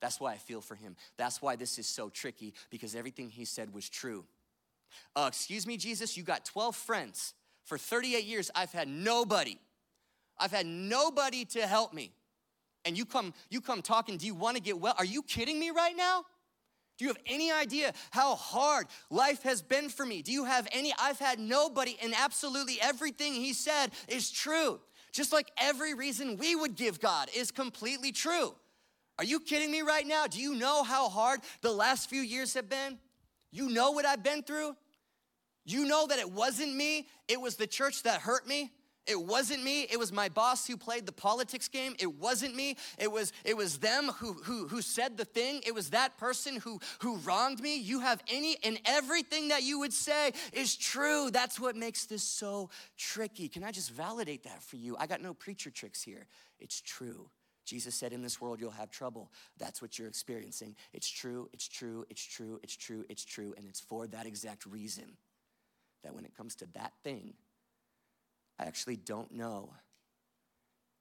That's 0.00 0.20
why 0.20 0.32
I 0.32 0.36
feel 0.36 0.60
for 0.60 0.74
him. 0.74 0.96
That's 1.16 1.42
why 1.42 1.56
this 1.56 1.78
is 1.78 1.86
so 1.86 2.08
tricky 2.08 2.54
because 2.70 2.94
everything 2.94 3.30
he 3.30 3.44
said 3.44 3.74
was 3.74 3.88
true. 3.88 4.24
Uh, 5.14 5.26
excuse 5.28 5.66
me, 5.66 5.76
Jesus, 5.76 6.16
you 6.16 6.22
got 6.22 6.44
12 6.44 6.76
friends. 6.76 7.34
For 7.64 7.76
38 7.76 8.24
years, 8.24 8.50
I've 8.54 8.72
had 8.72 8.88
nobody. 8.88 9.58
I've 10.38 10.52
had 10.52 10.66
nobody 10.66 11.44
to 11.46 11.66
help 11.66 11.92
me. 11.92 12.12
And 12.84 12.96
you 12.96 13.04
come, 13.04 13.34
you 13.50 13.60
come 13.60 13.82
talking, 13.82 14.16
do 14.16 14.26
you 14.26 14.34
want 14.34 14.56
to 14.56 14.62
get 14.62 14.80
well? 14.80 14.94
Are 14.96 15.04
you 15.04 15.22
kidding 15.22 15.58
me 15.58 15.70
right 15.70 15.96
now? 15.96 16.24
Do 16.96 17.04
you 17.04 17.10
have 17.10 17.18
any 17.26 17.52
idea 17.52 17.92
how 18.10 18.34
hard 18.34 18.86
life 19.10 19.42
has 19.42 19.62
been 19.62 19.88
for 19.88 20.04
me? 20.04 20.22
Do 20.22 20.32
you 20.32 20.44
have 20.44 20.66
any? 20.72 20.92
I've 20.98 21.18
had 21.18 21.38
nobody, 21.38 21.96
and 22.02 22.12
absolutely 22.16 22.78
everything 22.82 23.34
he 23.34 23.52
said 23.52 23.88
is 24.08 24.30
true. 24.30 24.80
Just 25.12 25.32
like 25.32 25.50
every 25.56 25.94
reason 25.94 26.36
we 26.36 26.56
would 26.56 26.74
give 26.74 27.00
God 27.00 27.30
is 27.34 27.50
completely 27.50 28.10
true. 28.10 28.54
Are 29.18 29.24
you 29.24 29.40
kidding 29.40 29.70
me 29.70 29.82
right 29.82 30.06
now? 30.06 30.26
Do 30.26 30.40
you 30.40 30.54
know 30.54 30.82
how 30.82 31.08
hard 31.08 31.40
the 31.60 31.72
last 31.72 32.08
few 32.08 32.20
years 32.20 32.54
have 32.54 32.68
been? 32.68 32.98
You 33.50 33.68
know 33.68 33.92
what 33.92 34.04
I've 34.04 34.22
been 34.22 34.42
through? 34.42 34.76
You 35.64 35.84
know 35.84 36.06
that 36.06 36.18
it 36.18 36.30
wasn't 36.30 36.74
me, 36.74 37.06
it 37.28 37.40
was 37.40 37.56
the 37.56 37.66
church 37.66 38.02
that 38.04 38.20
hurt 38.20 38.46
me. 38.46 38.72
It 39.08 39.18
wasn't 39.18 39.64
me. 39.64 39.86
It 39.90 39.98
was 39.98 40.12
my 40.12 40.28
boss 40.28 40.66
who 40.66 40.76
played 40.76 41.06
the 41.06 41.12
politics 41.12 41.66
game. 41.66 41.96
It 41.98 42.14
wasn't 42.16 42.54
me. 42.54 42.76
It 42.98 43.10
was 43.10 43.32
it 43.42 43.56
was 43.56 43.78
them 43.78 44.08
who 44.18 44.34
who 44.34 44.68
who 44.68 44.82
said 44.82 45.16
the 45.16 45.24
thing. 45.24 45.62
It 45.66 45.74
was 45.74 45.90
that 45.90 46.18
person 46.18 46.56
who 46.56 46.78
who 47.00 47.16
wronged 47.16 47.60
me. 47.60 47.78
You 47.78 48.00
have 48.00 48.22
any 48.30 48.58
and 48.62 48.78
everything 48.84 49.48
that 49.48 49.62
you 49.62 49.78
would 49.78 49.94
say 49.94 50.32
is 50.52 50.76
true. 50.76 51.30
That's 51.30 51.58
what 51.58 51.74
makes 51.74 52.04
this 52.04 52.22
so 52.22 52.68
tricky. 52.98 53.48
Can 53.48 53.64
I 53.64 53.72
just 53.72 53.90
validate 53.90 54.42
that 54.42 54.62
for 54.62 54.76
you? 54.76 54.94
I 54.98 55.06
got 55.06 55.22
no 55.22 55.32
preacher 55.32 55.70
tricks 55.70 56.02
here. 56.02 56.26
It's 56.60 56.82
true. 56.82 57.30
Jesus 57.68 57.94
said, 57.94 58.14
In 58.14 58.22
this 58.22 58.40
world, 58.40 58.60
you'll 58.60 58.70
have 58.70 58.90
trouble. 58.90 59.30
That's 59.58 59.82
what 59.82 59.98
you're 59.98 60.08
experiencing. 60.08 60.74
It's 60.94 61.08
true, 61.08 61.50
it's 61.52 61.68
true, 61.68 62.06
it's 62.08 62.24
true, 62.24 62.58
it's 62.62 62.74
true, 62.74 63.04
it's 63.10 63.24
true. 63.24 63.54
And 63.58 63.66
it's 63.68 63.80
for 63.80 64.06
that 64.06 64.24
exact 64.24 64.64
reason 64.64 65.18
that 66.02 66.14
when 66.14 66.24
it 66.24 66.34
comes 66.34 66.54
to 66.56 66.66
that 66.72 66.94
thing, 67.04 67.34
I 68.58 68.64
actually 68.64 68.96
don't 68.96 69.32
know 69.32 69.74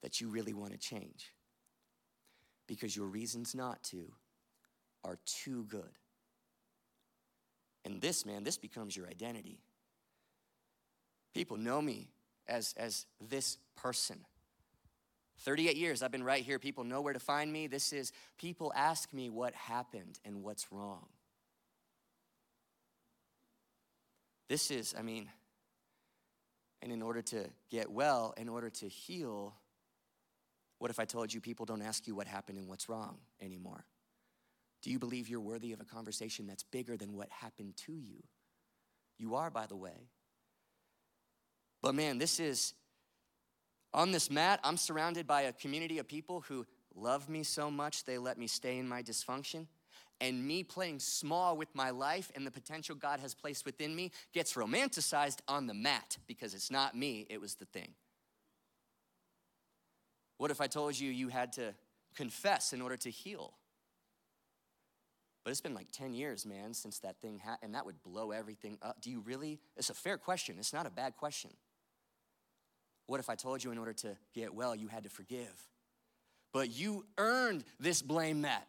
that 0.03 0.19
you 0.19 0.27
really 0.27 0.53
want 0.53 0.74
to 0.74 0.77
change 0.77 1.31
because 2.67 2.97
your 2.97 3.07
reasons 3.07 3.55
not 3.55 3.81
to 3.83 4.12
are 5.05 5.17
too 5.25 5.63
good. 5.69 5.97
And 7.86 8.01
this, 8.01 8.25
man, 8.25 8.43
this 8.43 8.57
becomes 8.57 8.97
your 8.97 9.07
identity. 9.07 9.62
People 11.33 11.55
know 11.55 11.81
me 11.81 12.09
as, 12.45 12.74
as 12.75 13.05
this 13.21 13.57
person. 13.77 14.25
38 15.39 15.75
years 15.75 16.01
I've 16.01 16.12
been 16.12 16.24
right 16.24 16.44
here. 16.44 16.60
People 16.60 16.84
know 16.84 17.01
where 17.01 17.13
to 17.13 17.20
find 17.20 17.51
me. 17.51 17.67
This 17.67 17.94
is, 17.94 18.12
people 18.38 18.74
ask 18.75 19.13
me 19.13 19.29
what 19.29 19.53
happened 19.53 20.20
and 20.25 20.44
what's 20.44 20.72
wrong. 20.72 21.06
This 24.50 24.72
is, 24.72 24.96
I 24.98 25.01
mean, 25.01 25.29
and 26.82 26.91
in 26.91 27.01
order 27.01 27.22
to 27.22 27.46
get 27.70 27.91
well, 27.91 28.34
in 28.38 28.50
order 28.50 28.70
to 28.70 28.88
heal, 28.88 29.56
what 30.79 30.91
if 30.91 31.00
I 31.00 31.06
told 31.06 31.34
you 31.34 31.41
people 31.41 31.65
don't 31.65 31.82
ask 31.82 32.08
you 32.08 32.15
what 32.15 32.27
happened 32.27 32.58
and 32.58 32.67
what's 32.67 32.88
wrong 32.88 33.17
anymore? 33.41 33.84
Do 34.84 34.91
you 34.91 35.00
believe 35.00 35.27
you're 35.27 35.41
worthy 35.41 35.74
of 35.74 35.82
a 35.82 35.86
conversation 35.86 36.48
that's 36.48 36.63
bigger 36.63 36.96
than 36.96 37.13
what 37.13 37.30
happened 37.30 37.76
to 37.88 37.93
you? 37.93 38.23
You 39.17 39.36
are, 39.36 39.50
by 39.50 39.65
the 39.65 39.76
way. 39.76 40.10
But 41.82 41.95
man, 41.95 42.17
this 42.19 42.39
is, 42.39 42.73
on 43.97 44.12
this 44.12 44.29
mat, 44.29 44.60
I'm 44.63 44.77
surrounded 44.77 45.25
by 45.25 45.41
a 45.41 45.51
community 45.51 45.97
of 45.97 46.07
people 46.07 46.41
who 46.47 46.67
love 46.95 47.27
me 47.27 47.41
so 47.41 47.71
much 47.71 48.05
they 48.05 48.19
let 48.19 48.38
me 48.38 48.45
stay 48.45 48.77
in 48.77 48.88
my 48.88 49.01
dysfunction 49.01 49.65
and 50.21 50.47
me 50.47 50.63
playing 50.63 50.99
small 50.99 51.57
with 51.57 51.73
my 51.73 51.89
life 51.89 52.31
and 52.36 52.45
the 52.45 52.51
potential 52.51 52.95
God 52.95 53.19
has 53.19 53.33
placed 53.33 53.65
within 53.65 53.95
me 53.95 54.12
gets 54.33 54.53
romanticized 54.53 55.39
on 55.47 55.65
the 55.65 55.73
mat 55.73 56.17
because 56.27 56.53
it's 56.53 56.69
not 56.69 56.95
me, 56.95 57.25
it 57.27 57.41
was 57.41 57.55
the 57.55 57.65
thing. 57.65 57.89
What 60.38 60.51
if 60.51 60.62
I 60.62 60.67
told 60.67 60.99
you 60.99 61.10
you 61.10 61.29
had 61.29 61.53
to 61.53 61.73
confess 62.15 62.73
in 62.73 62.81
order 62.81 62.97
to 62.97 63.10
heal? 63.10 63.55
But 65.43 65.51
it's 65.51 65.62
been 65.62 65.73
like 65.73 65.91
10 65.91 66.13
years, 66.13 66.45
man, 66.45 66.75
since 66.75 66.99
that 66.99 67.19
thing 67.19 67.39
happened, 67.39 67.63
and 67.63 67.75
that 67.75 67.86
would 67.88 68.03
blow 68.03 68.29
everything 68.29 68.77
up. 68.83 69.01
Do 69.01 69.10
you 69.10 69.21
really? 69.21 69.60
It's 69.75 69.89
a 69.89 69.95
fair 69.95 70.17
question. 70.19 70.57
It's 70.60 70.73
not 70.73 70.86
a 70.86 70.91
bad 70.91 71.15
question. 71.15 71.51
What 73.08 73.20
if 73.20 73.30
I 73.30 73.36
told 73.36 73.63
you 73.63 73.72
in 73.72 73.78
order 73.78 73.93
to 73.93 74.15
get 74.34 74.54
well, 74.54 74.76
you 74.76 74.88
had 74.88 75.06
to 75.06 75.10
forgive? 75.10 75.67
But 76.54 76.70
you 76.70 77.06
earned 77.17 77.63
this 77.80 78.02
blame 78.02 78.41
mat. 78.41 78.67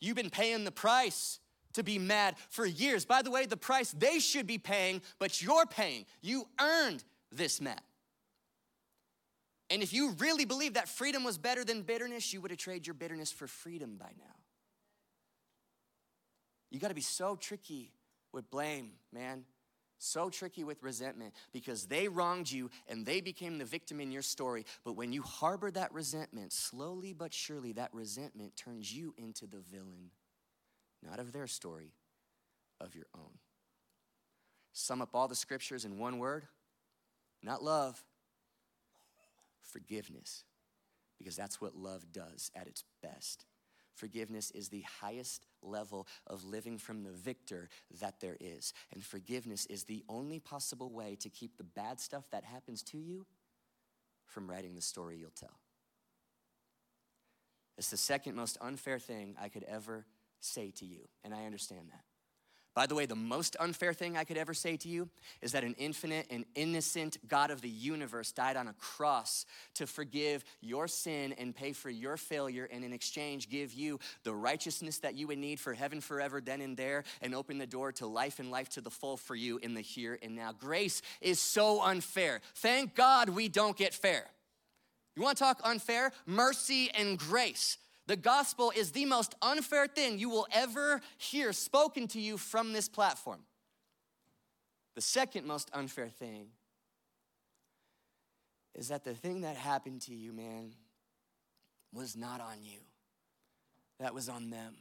You've 0.00 0.16
been 0.16 0.30
paying 0.30 0.64
the 0.64 0.70
price 0.70 1.40
to 1.74 1.82
be 1.82 1.98
mad 1.98 2.36
for 2.50 2.66
years. 2.66 3.04
By 3.04 3.22
the 3.22 3.30
way, 3.30 3.46
the 3.46 3.56
price 3.56 3.92
they 3.92 4.18
should 4.20 4.46
be 4.46 4.58
paying, 4.58 5.02
but 5.18 5.42
you're 5.42 5.66
paying. 5.66 6.06
You 6.22 6.46
earned 6.60 7.04
this 7.32 7.60
mat. 7.60 7.82
And 9.70 9.82
if 9.82 9.92
you 9.92 10.12
really 10.18 10.44
believed 10.44 10.74
that 10.74 10.88
freedom 10.88 11.24
was 11.24 11.38
better 11.38 11.64
than 11.64 11.82
bitterness, 11.82 12.32
you 12.32 12.40
would 12.40 12.50
have 12.50 12.58
traded 12.58 12.86
your 12.86 12.94
bitterness 12.94 13.32
for 13.32 13.46
freedom 13.46 13.96
by 13.98 14.10
now. 14.18 14.34
You 16.70 16.78
got 16.78 16.88
to 16.88 16.94
be 16.94 17.00
so 17.00 17.36
tricky 17.36 17.92
with 18.32 18.50
blame, 18.50 18.92
man. 19.12 19.44
So 19.98 20.28
tricky 20.28 20.64
with 20.64 20.82
resentment 20.82 21.34
because 21.52 21.86
they 21.86 22.08
wronged 22.08 22.50
you 22.50 22.70
and 22.88 23.06
they 23.06 23.20
became 23.20 23.58
the 23.58 23.64
victim 23.64 24.00
in 24.00 24.12
your 24.12 24.22
story. 24.22 24.66
But 24.84 24.94
when 24.94 25.12
you 25.12 25.22
harbor 25.22 25.70
that 25.70 25.92
resentment, 25.92 26.52
slowly 26.52 27.12
but 27.12 27.32
surely, 27.32 27.72
that 27.72 27.94
resentment 27.94 28.56
turns 28.56 28.92
you 28.92 29.14
into 29.16 29.46
the 29.46 29.60
villain, 29.60 30.10
not 31.02 31.20
of 31.20 31.32
their 31.32 31.46
story, 31.46 31.92
of 32.80 32.94
your 32.94 33.06
own. 33.14 33.38
Sum 34.72 35.00
up 35.00 35.10
all 35.14 35.28
the 35.28 35.36
scriptures 35.36 35.84
in 35.84 35.98
one 35.98 36.18
word 36.18 36.46
not 37.42 37.62
love, 37.62 38.02
forgiveness, 39.60 40.44
because 41.18 41.36
that's 41.36 41.60
what 41.60 41.76
love 41.76 42.10
does 42.10 42.50
at 42.56 42.66
its 42.66 42.84
best. 43.02 43.44
Forgiveness 43.94 44.50
is 44.50 44.68
the 44.68 44.84
highest 45.00 45.46
level 45.64 46.06
of 46.26 46.44
living 46.44 46.78
from 46.78 47.02
the 47.02 47.10
victor 47.10 47.68
that 48.00 48.20
there 48.20 48.36
is. 48.40 48.72
And 48.92 49.02
forgiveness 49.02 49.66
is 49.66 49.84
the 49.84 50.04
only 50.08 50.38
possible 50.38 50.90
way 50.90 51.16
to 51.20 51.28
keep 51.28 51.56
the 51.56 51.64
bad 51.64 52.00
stuff 52.00 52.24
that 52.30 52.44
happens 52.44 52.82
to 52.84 52.98
you 52.98 53.26
from 54.26 54.48
writing 54.48 54.74
the 54.74 54.82
story 54.82 55.16
you'll 55.18 55.30
tell. 55.30 55.58
It's 57.76 57.90
the 57.90 57.96
second 57.96 58.36
most 58.36 58.56
unfair 58.60 58.98
thing 58.98 59.36
I 59.40 59.48
could 59.48 59.64
ever 59.64 60.06
say 60.40 60.70
to 60.76 60.84
you, 60.84 61.08
and 61.24 61.34
I 61.34 61.44
understand 61.44 61.88
that. 61.90 62.04
By 62.74 62.86
the 62.86 62.96
way, 62.96 63.06
the 63.06 63.14
most 63.14 63.56
unfair 63.60 63.92
thing 63.92 64.16
I 64.16 64.24
could 64.24 64.36
ever 64.36 64.52
say 64.52 64.76
to 64.78 64.88
you 64.88 65.08
is 65.40 65.52
that 65.52 65.62
an 65.62 65.76
infinite 65.78 66.26
and 66.28 66.44
innocent 66.56 67.18
God 67.28 67.52
of 67.52 67.60
the 67.60 67.68
universe 67.68 68.32
died 68.32 68.56
on 68.56 68.66
a 68.66 68.72
cross 68.74 69.46
to 69.74 69.86
forgive 69.86 70.44
your 70.60 70.88
sin 70.88 71.32
and 71.38 71.54
pay 71.54 71.72
for 71.72 71.88
your 71.88 72.16
failure, 72.16 72.68
and 72.72 72.84
in 72.84 72.92
exchange, 72.92 73.48
give 73.48 73.72
you 73.72 74.00
the 74.24 74.34
righteousness 74.34 74.98
that 74.98 75.14
you 75.14 75.28
would 75.28 75.38
need 75.38 75.60
for 75.60 75.72
heaven 75.72 76.00
forever, 76.00 76.40
then 76.40 76.60
and 76.60 76.76
there, 76.76 77.04
and 77.22 77.32
open 77.32 77.58
the 77.58 77.66
door 77.66 77.92
to 77.92 78.06
life 78.08 78.40
and 78.40 78.50
life 78.50 78.68
to 78.70 78.80
the 78.80 78.90
full 78.90 79.16
for 79.16 79.36
you 79.36 79.58
in 79.58 79.74
the 79.74 79.80
here 79.80 80.18
and 80.20 80.34
now. 80.34 80.52
Grace 80.52 81.00
is 81.20 81.40
so 81.40 81.80
unfair. 81.80 82.40
Thank 82.56 82.96
God 82.96 83.28
we 83.28 83.48
don't 83.48 83.76
get 83.76 83.94
fair. 83.94 84.26
You 85.14 85.22
wanna 85.22 85.36
talk 85.36 85.60
unfair? 85.62 86.10
Mercy 86.26 86.90
and 86.90 87.16
grace. 87.16 87.78
The 88.06 88.16
gospel 88.16 88.72
is 88.74 88.92
the 88.92 89.06
most 89.06 89.34
unfair 89.40 89.86
thing 89.86 90.18
you 90.18 90.28
will 90.28 90.46
ever 90.52 91.00
hear 91.16 91.52
spoken 91.52 92.06
to 92.08 92.20
you 92.20 92.36
from 92.36 92.72
this 92.72 92.88
platform. 92.88 93.40
The 94.94 95.00
second 95.00 95.46
most 95.46 95.70
unfair 95.72 96.08
thing 96.08 96.48
is 98.74 98.88
that 98.88 99.04
the 99.04 99.14
thing 99.14 99.40
that 99.40 99.56
happened 99.56 100.02
to 100.02 100.14
you, 100.14 100.32
man, 100.32 100.72
was 101.92 102.16
not 102.16 102.40
on 102.40 102.62
you, 102.62 102.80
that 104.00 104.14
was 104.14 104.28
on 104.28 104.50
them. 104.50 104.74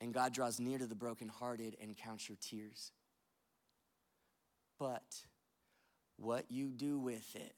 And 0.00 0.12
God 0.12 0.34
draws 0.34 0.58
near 0.58 0.78
to 0.78 0.86
the 0.86 0.96
brokenhearted 0.96 1.76
and 1.80 1.96
counts 1.96 2.28
your 2.28 2.36
tears. 2.40 2.90
But 4.78 5.02
what 6.16 6.46
you 6.50 6.70
do 6.70 6.98
with 6.98 7.36
it 7.36 7.54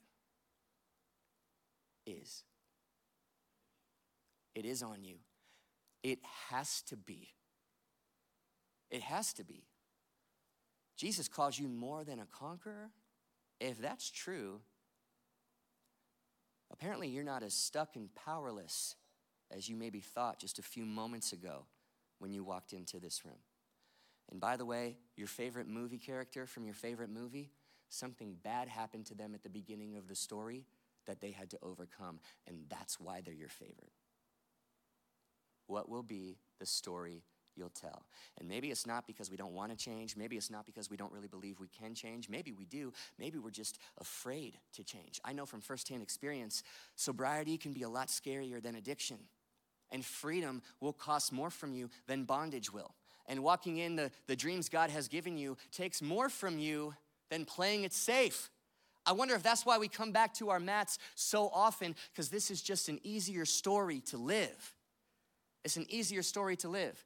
is. 2.05 2.43
It 4.55 4.65
is 4.65 4.81
on 4.81 5.03
you. 5.03 5.17
It 6.01 6.19
has 6.49 6.81
to 6.83 6.95
be. 6.95 7.29
It 8.89 9.01
has 9.01 9.33
to 9.33 9.43
be. 9.43 9.65
Jesus 10.95 11.27
calls 11.27 11.59
you 11.59 11.67
more 11.67 12.03
than 12.03 12.19
a 12.19 12.25
conqueror. 12.25 12.91
If 13.59 13.79
that's 13.81 14.09
true, 14.09 14.61
apparently 16.71 17.09
you're 17.09 17.23
not 17.23 17.43
as 17.43 17.53
stuck 17.53 17.95
and 17.95 18.13
powerless 18.15 18.95
as 19.51 19.67
you 19.67 19.75
maybe 19.75 19.99
thought 19.99 20.39
just 20.39 20.59
a 20.59 20.63
few 20.63 20.85
moments 20.85 21.33
ago 21.33 21.65
when 22.19 22.31
you 22.31 22.43
walked 22.43 22.73
into 22.73 22.99
this 22.99 23.25
room. 23.25 23.39
And 24.31 24.39
by 24.39 24.57
the 24.57 24.65
way, 24.65 24.97
your 25.15 25.27
favorite 25.27 25.67
movie 25.67 25.97
character 25.97 26.45
from 26.45 26.65
your 26.65 26.73
favorite 26.73 27.09
movie, 27.09 27.51
something 27.89 28.35
bad 28.43 28.67
happened 28.67 29.05
to 29.07 29.15
them 29.15 29.35
at 29.35 29.43
the 29.43 29.49
beginning 29.49 29.97
of 29.97 30.07
the 30.07 30.15
story 30.15 30.65
that 31.05 31.21
they 31.21 31.31
had 31.31 31.51
to 31.51 31.59
overcome, 31.61 32.19
and 32.47 32.65
that's 32.69 32.99
why 32.99 33.21
they're 33.21 33.33
your 33.33 33.49
favorite. 33.49 33.91
What 35.67 35.89
will 35.89 36.03
be 36.03 36.37
the 36.59 36.65
story 36.65 37.23
you'll 37.55 37.69
tell? 37.69 38.05
And 38.37 38.47
maybe 38.47 38.69
it's 38.71 38.85
not 38.85 39.07
because 39.07 39.31
we 39.31 39.37
don't 39.37 39.53
want 39.53 39.71
to 39.71 39.77
change. 39.77 40.15
Maybe 40.15 40.37
it's 40.37 40.51
not 40.51 40.65
because 40.65 40.89
we 40.89 40.97
don't 40.97 41.11
really 41.11 41.27
believe 41.27 41.59
we 41.59 41.67
can 41.67 41.95
change. 41.95 42.29
Maybe 42.29 42.51
we 42.51 42.65
do. 42.65 42.93
Maybe 43.17 43.39
we're 43.39 43.49
just 43.49 43.79
afraid 43.99 44.57
to 44.73 44.83
change. 44.83 45.19
I 45.23 45.33
know 45.33 45.45
from 45.45 45.61
firsthand 45.61 46.03
experience, 46.03 46.63
sobriety 46.95 47.57
can 47.57 47.73
be 47.73 47.83
a 47.83 47.89
lot 47.89 48.07
scarier 48.07 48.61
than 48.61 48.75
addiction. 48.75 49.17
And 49.91 50.03
freedom 50.03 50.61
will 50.81 50.93
cost 50.93 51.31
more 51.31 51.49
from 51.49 51.73
you 51.73 51.89
than 52.07 52.25
bondage 52.25 52.73
will. 52.73 52.93
And 53.27 53.43
walking 53.43 53.77
in 53.77 53.95
the, 53.95 54.11
the 54.27 54.35
dreams 54.35 54.69
God 54.69 54.89
has 54.89 55.07
given 55.07 55.37
you 55.37 55.57
takes 55.71 56.01
more 56.01 56.29
from 56.29 56.59
you 56.59 56.93
than 57.29 57.45
playing 57.45 57.83
it 57.83 57.93
safe. 57.93 58.49
I 59.05 59.11
wonder 59.13 59.35
if 59.35 59.43
that's 59.43 59.65
why 59.65 59.77
we 59.77 59.87
come 59.87 60.11
back 60.11 60.33
to 60.35 60.49
our 60.49 60.59
mats 60.59 60.97
so 61.13 61.49
often, 61.53 61.95
because 62.11 62.29
this 62.29 62.49
is 62.49 62.61
just 62.61 62.89
an 62.89 62.99
easier 63.03 63.45
story 63.45 63.99
to 64.07 64.17
live. 64.17 64.75
It's 65.65 65.77
an 65.77 65.87
easier 65.89 66.21
story 66.21 66.55
to 66.57 66.69
live. 66.69 67.03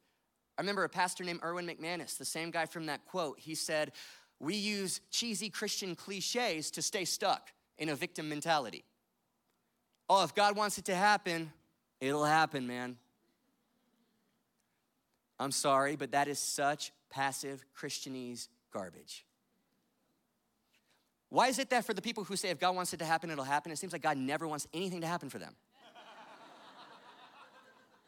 I 0.58 0.62
remember 0.62 0.84
a 0.84 0.90
pastor 0.90 1.24
named 1.24 1.40
Erwin 1.44 1.66
McManus, 1.66 2.18
the 2.18 2.26
same 2.26 2.52
guy 2.52 2.66
from 2.66 2.88
that 2.88 3.06
quote. 3.06 3.40
He 3.40 3.56
said, 3.56 3.94
We 4.40 4.56
use 4.56 5.00
cheesy 5.10 5.50
Christian 5.50 5.96
cliches 5.96 6.70
to 6.72 6.82
stay 6.82 7.06
stuck 7.06 7.54
in 7.78 7.88
a 7.88 7.96
victim 7.96 8.28
mentality. 8.28 8.84
Oh, 10.10 10.26
if 10.26 10.36
God 10.36 10.58
wants 10.58 10.78
it 10.78 10.86
to 10.86 10.96
happen, 10.96 11.54
it'll 12.02 12.26
happen, 12.26 12.68
man. 12.68 12.98
I'm 15.40 15.52
sorry, 15.52 15.96
but 15.96 16.12
that 16.12 16.28
is 16.28 16.38
such 16.38 16.92
passive 17.10 17.64
Christianese 17.80 18.50
garbage. 18.74 19.26
Why 21.30 21.48
is 21.48 21.60
it 21.60 21.70
that 21.70 21.86
for 21.86 21.94
the 21.94 22.02
people 22.02 22.26
who 22.26 22.36
say 22.36 22.50
if 22.50 22.60
God 22.60 22.76
wants 22.76 22.94
it 22.94 22.98
to 22.98 23.06
happen, 23.06 23.30
it'll 23.30 23.46
happen, 23.46 23.72
it 23.72 23.78
seems 23.78 23.94
like 23.94 24.02
God 24.02 24.18
never 24.18 24.46
wants 24.46 24.68
anything 24.74 25.00
to 25.00 25.08
happen 25.08 25.30
for 25.30 25.40
them? 25.40 25.56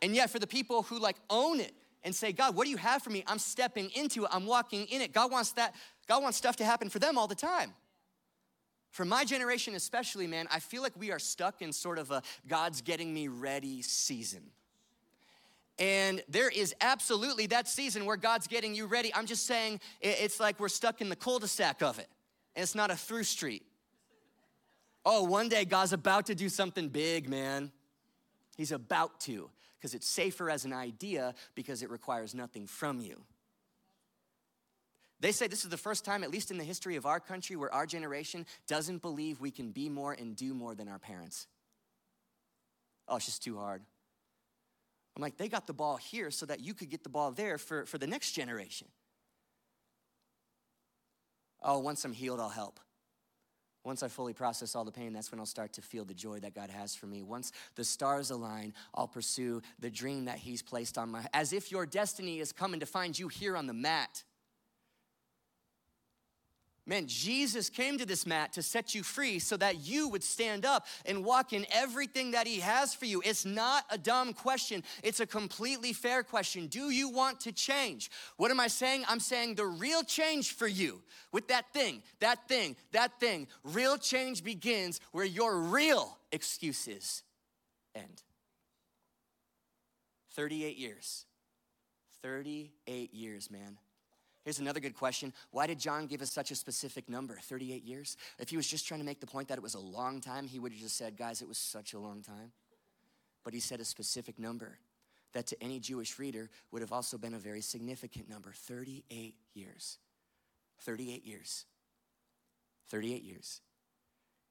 And 0.01 0.15
yet, 0.15 0.29
for 0.29 0.39
the 0.39 0.47
people 0.47 0.83
who 0.83 0.99
like 0.99 1.17
own 1.29 1.59
it 1.59 1.73
and 2.03 2.15
say, 2.15 2.31
God, 2.31 2.55
what 2.55 2.65
do 2.65 2.71
you 2.71 2.77
have 2.77 3.03
for 3.03 3.11
me? 3.11 3.23
I'm 3.27 3.39
stepping 3.39 3.89
into 3.91 4.25
it, 4.25 4.29
I'm 4.33 4.45
walking 4.45 4.85
in 4.87 5.01
it. 5.01 5.13
God 5.13 5.31
wants 5.31 5.51
that, 5.53 5.75
God 6.07 6.23
wants 6.23 6.37
stuff 6.37 6.55
to 6.57 6.65
happen 6.65 6.89
for 6.89 6.99
them 6.99 7.17
all 7.17 7.27
the 7.27 7.35
time. 7.35 7.73
For 8.89 9.05
my 9.05 9.23
generation, 9.23 9.75
especially, 9.75 10.27
man, 10.27 10.47
I 10.51 10.59
feel 10.59 10.81
like 10.81 10.93
we 10.97 11.11
are 11.11 11.19
stuck 11.19 11.61
in 11.61 11.71
sort 11.71 11.97
of 11.97 12.11
a 12.11 12.21
God's 12.47 12.81
getting 12.81 13.13
me 13.13 13.29
ready 13.29 13.81
season. 13.81 14.41
And 15.79 16.21
there 16.27 16.49
is 16.49 16.75
absolutely 16.81 17.47
that 17.47 17.67
season 17.67 18.05
where 18.05 18.17
God's 18.17 18.47
getting 18.47 18.75
you 18.75 18.87
ready. 18.87 19.13
I'm 19.15 19.25
just 19.25 19.47
saying 19.47 19.79
it's 20.01 20.39
like 20.39 20.59
we're 20.59 20.67
stuck 20.67 21.01
in 21.01 21.09
the 21.09 21.15
cul 21.15 21.39
de 21.39 21.47
sac 21.47 21.81
of 21.81 21.99
it, 21.99 22.07
and 22.55 22.63
it's 22.63 22.75
not 22.75 22.91
a 22.91 22.95
through 22.95 23.23
street. 23.23 23.63
Oh, 25.05 25.23
one 25.23 25.49
day 25.49 25.65
God's 25.65 25.93
about 25.93 26.27
to 26.27 26.35
do 26.35 26.49
something 26.49 26.89
big, 26.89 27.29
man. 27.29 27.71
He's 28.57 28.71
about 28.71 29.19
to, 29.21 29.49
because 29.81 29.95
it's 29.95 30.07
safer 30.07 30.47
as 30.47 30.63
an 30.63 30.73
idea 30.73 31.33
because 31.55 31.81
it 31.81 31.89
requires 31.89 32.35
nothing 32.35 32.67
from 32.67 32.99
you. 32.99 33.19
They 35.19 35.31
say 35.31 35.47
this 35.47 35.63
is 35.63 35.71
the 35.71 35.77
first 35.77 36.05
time, 36.05 36.23
at 36.23 36.29
least 36.29 36.51
in 36.51 36.59
the 36.59 36.63
history 36.63 36.97
of 36.97 37.07
our 37.07 37.19
country, 37.19 37.55
where 37.55 37.73
our 37.73 37.87
generation 37.87 38.45
doesn't 38.67 39.01
believe 39.01 39.41
we 39.41 39.49
can 39.49 39.71
be 39.71 39.89
more 39.89 40.13
and 40.13 40.35
do 40.35 40.53
more 40.53 40.75
than 40.75 40.87
our 40.87 40.99
parents. 40.99 41.47
Oh, 43.07 43.15
it's 43.15 43.25
just 43.25 43.43
too 43.43 43.57
hard. 43.57 43.81
I'm 45.15 45.21
like, 45.21 45.37
they 45.37 45.49
got 45.49 45.65
the 45.65 45.73
ball 45.73 45.97
here 45.97 46.29
so 46.29 46.45
that 46.45 46.59
you 46.59 46.73
could 46.73 46.89
get 46.89 47.03
the 47.03 47.09
ball 47.09 47.31
there 47.31 47.57
for, 47.57 47.85
for 47.85 47.97
the 47.97 48.07
next 48.07 48.31
generation. 48.33 48.87
Oh, 51.61 51.79
once 51.79 52.05
I'm 52.05 52.13
healed, 52.13 52.39
I'll 52.39 52.49
help. 52.49 52.79
Once 53.83 54.03
I 54.03 54.07
fully 54.07 54.33
process 54.33 54.75
all 54.75 54.85
the 54.85 54.91
pain, 54.91 55.11
that's 55.11 55.31
when 55.31 55.39
I'll 55.39 55.45
start 55.45 55.73
to 55.73 55.81
feel 55.81 56.05
the 56.05 56.13
joy 56.13 56.39
that 56.39 56.53
God 56.53 56.69
has 56.69 56.95
for 56.95 57.07
me. 57.07 57.23
Once 57.23 57.51
the 57.75 57.83
stars 57.83 58.29
align, 58.29 58.73
I'll 58.93 59.07
pursue 59.07 59.61
the 59.79 59.89
dream 59.89 60.25
that 60.25 60.37
He's 60.37 60.61
placed 60.61 60.97
on 60.97 61.09
my 61.09 61.25
as 61.33 61.51
if 61.51 61.71
your 61.71 61.85
destiny 61.85 62.39
is 62.39 62.51
coming 62.51 62.79
to 62.79 62.85
find 62.85 63.17
you 63.17 63.27
here 63.27 63.57
on 63.57 63.65
the 63.65 63.73
mat. 63.73 64.23
Man, 66.87 67.05
Jesus 67.05 67.69
came 67.69 67.99
to 67.99 68.07
this 68.07 68.25
mat 68.25 68.53
to 68.53 68.63
set 68.63 68.95
you 68.95 69.03
free 69.03 69.37
so 69.37 69.55
that 69.57 69.87
you 69.87 70.07
would 70.09 70.23
stand 70.23 70.65
up 70.65 70.87
and 71.05 71.23
walk 71.23 71.53
in 71.53 71.67
everything 71.71 72.31
that 72.31 72.47
He 72.47 72.59
has 72.59 72.95
for 72.95 73.05
you. 73.05 73.21
It's 73.23 73.45
not 73.45 73.85
a 73.91 73.99
dumb 73.99 74.33
question, 74.33 74.83
it's 75.03 75.19
a 75.19 75.27
completely 75.27 75.93
fair 75.93 76.23
question. 76.23 76.67
Do 76.67 76.89
you 76.89 77.09
want 77.09 77.39
to 77.41 77.51
change? 77.51 78.09
What 78.37 78.49
am 78.49 78.59
I 78.59 78.67
saying? 78.67 79.03
I'm 79.07 79.19
saying 79.19 79.55
the 79.55 79.65
real 79.65 80.03
change 80.03 80.53
for 80.53 80.67
you 80.67 81.01
with 81.31 81.47
that 81.49 81.71
thing, 81.71 82.01
that 82.19 82.47
thing, 82.47 82.75
that 82.93 83.19
thing. 83.19 83.47
Real 83.63 83.97
change 83.97 84.43
begins 84.43 84.99
where 85.11 85.25
your 85.25 85.59
real 85.59 86.17
excuses 86.31 87.21
end. 87.93 88.23
38 90.33 90.77
years. 90.77 91.25
38 92.23 93.13
years, 93.13 93.51
man. 93.51 93.77
Here's 94.43 94.59
another 94.59 94.79
good 94.79 94.95
question. 94.95 95.33
Why 95.51 95.67
did 95.67 95.79
John 95.79 96.07
give 96.07 96.21
us 96.21 96.31
such 96.31 96.49
a 96.49 96.55
specific 96.55 97.07
number, 97.07 97.37
38 97.37 97.83
years? 97.83 98.17
If 98.39 98.49
he 98.49 98.57
was 98.57 98.67
just 98.67 98.87
trying 98.87 98.99
to 98.99 99.05
make 99.05 99.19
the 99.19 99.27
point 99.27 99.49
that 99.49 99.57
it 99.57 99.61
was 99.63 99.75
a 99.75 99.79
long 99.79 100.19
time, 100.19 100.47
he 100.47 100.57
would 100.57 100.71
have 100.71 100.81
just 100.81 100.97
said, 100.97 101.15
guys, 101.15 101.41
it 101.41 101.47
was 101.47 101.59
such 101.59 101.93
a 101.93 101.99
long 101.99 102.21
time. 102.23 102.51
But 103.43 103.53
he 103.53 103.59
said 103.59 103.79
a 103.79 103.85
specific 103.85 104.39
number 104.39 104.79
that 105.33 105.47
to 105.47 105.63
any 105.63 105.79
Jewish 105.79 106.17
reader 106.17 106.49
would 106.71 106.81
have 106.81 106.91
also 106.91 107.17
been 107.17 107.35
a 107.35 107.39
very 107.39 107.61
significant 107.61 108.29
number 108.29 108.51
38 108.51 109.35
years. 109.53 109.99
38 110.79 111.25
years. 111.25 111.65
38 112.89 113.23
years. 113.23 113.61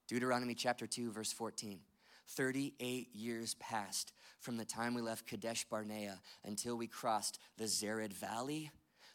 Deuteronomy 0.09 0.55
chapter 0.55 0.87
2, 0.87 1.11
verse 1.11 1.33
14. 1.33 1.81
38 2.29 3.09
years 3.13 3.55
passed 3.55 4.13
from 4.39 4.57
the 4.57 4.65
time 4.65 4.95
we 4.95 5.03
left 5.03 5.27
Kadesh 5.27 5.65
Barnea 5.69 6.21
until 6.45 6.77
we 6.77 6.87
crossed 6.87 7.41
the 7.59 7.65
Zered 7.65 8.13
Valley 8.13 8.71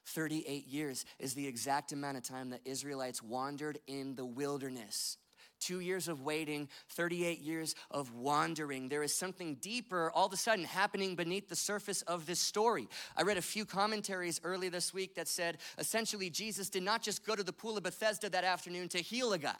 38 0.06 0.68
years 0.68 1.06
is 1.20 1.34
the 1.34 1.48
exact 1.48 1.92
amount 1.92 2.18
of 2.18 2.24
time 2.24 2.50
that 2.52 2.62
Israelites 2.66 3.22
wandered 3.22 3.80
in 3.88 4.16
the 4.16 4.26
wilderness. 4.26 5.18
Two 5.60 5.80
years 5.80 6.08
of 6.08 6.22
waiting, 6.22 6.68
38 6.90 7.40
years 7.40 7.76
of 7.90 8.14
wandering. 8.14 8.90
There 8.90 9.04
is 9.04 9.16
something 9.16 9.56
deeper 9.56 10.12
all 10.12 10.28
of 10.28 10.34
a 10.34 10.38
sudden 10.38 10.66
happening 10.66 11.16
beneath 11.16 11.48
the 11.48 11.56
surface 11.56 12.02
of 12.04 12.26
this 12.26 12.40
story. 12.40 12.88
I 13.16 13.24
read 13.24 13.38
a 13.38 13.42
few 13.42 13.66
commentaries 13.66 14.42
early 14.44 14.70
this 14.70 14.94
week 14.94 15.16
that 15.16 15.28
said 15.28 15.60
essentially 15.78 16.30
Jesus 16.30 16.70
did 16.70 16.84
not 16.84 17.02
just 17.02 17.26
go 17.26 17.36
to 17.36 17.44
the 17.44 17.54
pool 17.54 17.78
of 17.78 17.84
Bethesda 17.84 18.30
that 18.30 18.44
afternoon 18.44 18.90
to 18.90 19.00
heal 19.00 19.34
a 19.34 19.38
guy. 19.38 19.56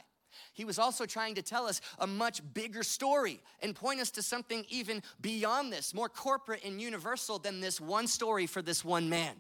He 0.54 0.66
was 0.66 0.78
also 0.78 1.06
trying 1.06 1.36
to 1.36 1.42
tell 1.42 1.66
us 1.66 1.80
a 1.98 2.06
much 2.06 2.42
bigger 2.54 2.84
story 2.84 3.42
and 3.62 3.74
point 3.74 4.02
us 4.02 4.12
to 4.12 4.22
something 4.22 4.66
even 4.70 5.02
beyond 5.22 5.72
this, 5.72 5.94
more 5.94 6.10
corporate 6.10 6.64
and 6.66 6.82
universal 6.82 7.40
than 7.40 7.62
this 7.62 7.80
one 7.80 8.06
story 8.06 8.46
for 8.46 8.62
this 8.62 8.84
one 8.84 9.10
man. 9.10 9.36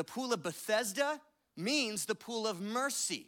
The 0.00 0.04
pool 0.04 0.32
of 0.32 0.42
Bethesda 0.42 1.20
means 1.58 2.06
the 2.06 2.14
pool 2.14 2.46
of 2.46 2.58
mercy, 2.58 3.26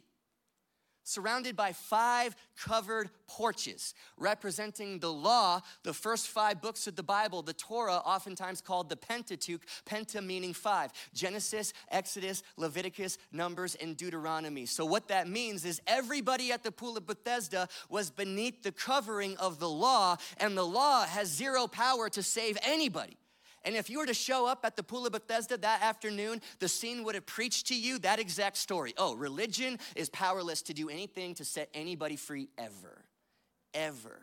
surrounded 1.03 1.55
by 1.55 1.71
five 1.71 2.35
covered 2.59 3.11
porches 3.27 3.93
representing 4.17 4.97
the 4.97 5.13
law, 5.13 5.61
the 5.83 5.93
first 5.93 6.29
five 6.29 6.63
books 6.63 6.87
of 6.87 6.95
the 6.95 7.03
Bible, 7.03 7.43
the 7.43 7.53
Torah, 7.53 7.97
oftentimes 7.97 8.59
called 8.59 8.89
the 8.89 8.95
Pentateuch, 8.95 9.61
penta 9.85 10.25
meaning 10.25 10.51
five 10.51 10.91
Genesis, 11.13 11.73
Exodus, 11.91 12.41
Leviticus, 12.57 13.19
Numbers, 13.31 13.75
and 13.75 13.95
Deuteronomy. 13.95 14.65
So, 14.65 14.83
what 14.83 15.09
that 15.09 15.27
means 15.27 15.65
is 15.65 15.79
everybody 15.85 16.51
at 16.51 16.63
the 16.63 16.71
pool 16.71 16.97
of 16.97 17.05
Bethesda 17.05 17.67
was 17.87 18.09
beneath 18.09 18.63
the 18.63 18.71
covering 18.71 19.37
of 19.37 19.59
the 19.59 19.69
law, 19.69 20.17
and 20.37 20.57
the 20.57 20.65
law 20.65 21.05
has 21.05 21.27
zero 21.27 21.67
power 21.67 22.09
to 22.09 22.23
save 22.23 22.57
anybody. 22.63 23.15
And 23.65 23.75
if 23.75 23.89
you 23.89 23.99
were 23.99 24.05
to 24.05 24.13
show 24.13 24.45
up 24.45 24.65
at 24.65 24.75
the 24.75 24.83
Pool 24.83 25.05
of 25.05 25.13
Bethesda 25.13 25.57
that 25.57 25.81
afternoon, 25.81 26.41
the 26.59 26.67
scene 26.67 27.03
would 27.03 27.15
have 27.15 27.25
preached 27.25 27.67
to 27.67 27.75
you 27.75 27.97
that 27.99 28.19
exact 28.19 28.57
story. 28.57 28.93
Oh, 28.97 29.15
religion 29.15 29.79
is 29.95 30.09
powerless 30.09 30.61
to 30.63 30.73
do 30.73 30.89
anything 30.89 31.33
to 31.35 31.45
set 31.45 31.69
anybody 31.73 32.17
free 32.17 32.49
ever. 32.57 33.05
Ever. 33.73 34.19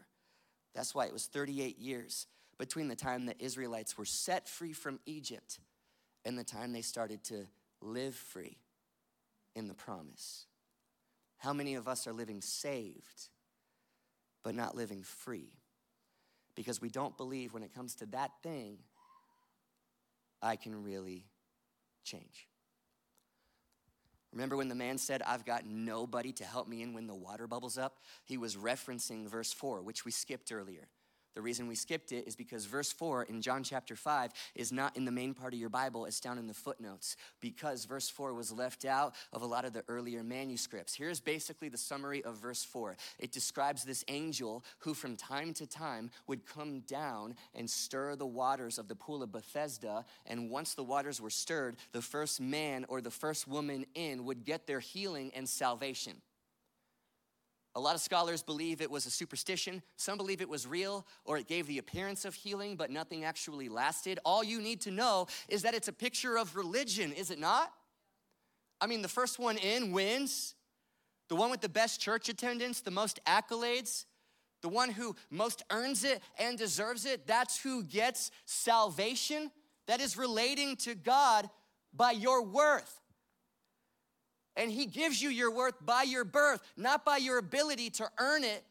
That's 0.74 0.94
why 0.94 1.06
it 1.06 1.12
was 1.12 1.26
38 1.26 1.78
years 1.78 2.26
between 2.58 2.88
the 2.88 2.96
time 2.96 3.24
the 3.24 3.42
Israelites 3.42 3.96
were 3.96 4.04
set 4.04 4.46
free 4.46 4.74
from 4.74 5.00
Egypt 5.06 5.58
and 6.26 6.38
the 6.38 6.44
time 6.44 6.72
they 6.72 6.82
started 6.82 7.24
to 7.24 7.46
live 7.80 8.14
free 8.14 8.58
in 9.56 9.66
the 9.66 9.74
promise. 9.74 10.46
How 11.38 11.54
many 11.54 11.74
of 11.74 11.88
us 11.88 12.06
are 12.06 12.12
living 12.12 12.42
saved, 12.42 13.28
but 14.42 14.54
not 14.54 14.76
living 14.76 15.02
free? 15.02 15.54
Because 16.54 16.82
we 16.82 16.90
don't 16.90 17.16
believe 17.16 17.54
when 17.54 17.62
it 17.62 17.74
comes 17.74 17.94
to 17.96 18.06
that 18.06 18.32
thing 18.42 18.76
I 20.42 20.56
can 20.56 20.82
really 20.82 21.24
change. 22.04 22.48
Remember 24.32 24.56
when 24.56 24.68
the 24.68 24.74
man 24.74 24.96
said, 24.96 25.22
I've 25.22 25.44
got 25.44 25.66
nobody 25.66 26.32
to 26.34 26.44
help 26.44 26.68
me 26.68 26.82
in 26.82 26.94
when 26.94 27.06
the 27.06 27.14
water 27.14 27.46
bubbles 27.48 27.76
up? 27.76 27.98
He 28.24 28.36
was 28.36 28.56
referencing 28.56 29.28
verse 29.28 29.52
4, 29.52 29.82
which 29.82 30.04
we 30.04 30.12
skipped 30.12 30.52
earlier. 30.52 30.88
The 31.34 31.42
reason 31.42 31.68
we 31.68 31.74
skipped 31.74 32.12
it 32.12 32.26
is 32.26 32.34
because 32.34 32.66
verse 32.66 32.92
4 32.92 33.24
in 33.24 33.40
John 33.40 33.62
chapter 33.62 33.94
5 33.94 34.32
is 34.54 34.72
not 34.72 34.96
in 34.96 35.04
the 35.04 35.12
main 35.12 35.32
part 35.32 35.54
of 35.54 35.60
your 35.60 35.68
Bible, 35.68 36.04
it's 36.06 36.20
down 36.20 36.38
in 36.38 36.46
the 36.46 36.54
footnotes 36.54 37.16
because 37.40 37.84
verse 37.84 38.08
4 38.08 38.34
was 38.34 38.50
left 38.50 38.84
out 38.84 39.14
of 39.32 39.42
a 39.42 39.46
lot 39.46 39.64
of 39.64 39.72
the 39.72 39.84
earlier 39.88 40.24
manuscripts. 40.24 40.94
Here's 40.94 41.20
basically 41.20 41.68
the 41.68 41.78
summary 41.78 42.22
of 42.24 42.36
verse 42.36 42.64
4 42.64 42.96
it 43.18 43.32
describes 43.32 43.84
this 43.84 44.04
angel 44.08 44.64
who, 44.78 44.94
from 44.94 45.16
time 45.16 45.52
to 45.54 45.66
time, 45.66 46.10
would 46.26 46.46
come 46.46 46.80
down 46.80 47.34
and 47.54 47.68
stir 47.68 48.16
the 48.16 48.26
waters 48.26 48.78
of 48.78 48.88
the 48.88 48.96
pool 48.96 49.22
of 49.22 49.32
Bethesda. 49.32 50.04
And 50.26 50.50
once 50.50 50.74
the 50.74 50.82
waters 50.82 51.20
were 51.20 51.30
stirred, 51.30 51.76
the 51.92 52.02
first 52.02 52.40
man 52.40 52.84
or 52.88 53.00
the 53.00 53.10
first 53.10 53.46
woman 53.46 53.86
in 53.94 54.24
would 54.24 54.44
get 54.44 54.66
their 54.66 54.80
healing 54.80 55.30
and 55.34 55.48
salvation. 55.48 56.14
A 57.76 57.80
lot 57.80 57.94
of 57.94 58.00
scholars 58.00 58.42
believe 58.42 58.80
it 58.80 58.90
was 58.90 59.06
a 59.06 59.10
superstition. 59.10 59.82
Some 59.96 60.16
believe 60.16 60.40
it 60.40 60.48
was 60.48 60.66
real 60.66 61.06
or 61.24 61.38
it 61.38 61.46
gave 61.46 61.66
the 61.66 61.78
appearance 61.78 62.24
of 62.24 62.34
healing, 62.34 62.74
but 62.76 62.90
nothing 62.90 63.24
actually 63.24 63.68
lasted. 63.68 64.18
All 64.24 64.42
you 64.42 64.60
need 64.60 64.80
to 64.82 64.90
know 64.90 65.28
is 65.48 65.62
that 65.62 65.74
it's 65.74 65.88
a 65.88 65.92
picture 65.92 66.36
of 66.36 66.56
religion, 66.56 67.12
is 67.12 67.30
it 67.30 67.38
not? 67.38 67.72
I 68.80 68.86
mean, 68.86 69.02
the 69.02 69.08
first 69.08 69.38
one 69.38 69.56
in 69.58 69.92
wins. 69.92 70.54
The 71.28 71.36
one 71.36 71.50
with 71.50 71.60
the 71.60 71.68
best 71.68 72.00
church 72.00 72.28
attendance, 72.28 72.80
the 72.80 72.90
most 72.90 73.20
accolades, 73.24 74.04
the 74.62 74.68
one 74.68 74.90
who 74.90 75.14
most 75.30 75.62
earns 75.70 76.02
it 76.02 76.20
and 76.38 76.58
deserves 76.58 77.06
it, 77.06 77.24
that's 77.24 77.62
who 77.62 77.84
gets 77.84 78.32
salvation. 78.46 79.52
That 79.86 80.00
is 80.00 80.16
relating 80.16 80.74
to 80.78 80.96
God 80.96 81.48
by 81.94 82.10
your 82.10 82.42
worth. 82.42 82.99
And 84.56 84.70
He 84.70 84.86
gives 84.86 85.22
you 85.22 85.30
your 85.30 85.50
worth 85.50 85.74
by 85.84 86.02
your 86.02 86.24
birth, 86.24 86.60
not 86.76 87.04
by 87.04 87.18
your 87.18 87.38
ability 87.38 87.90
to 87.90 88.10
earn 88.18 88.44
it 88.44 88.64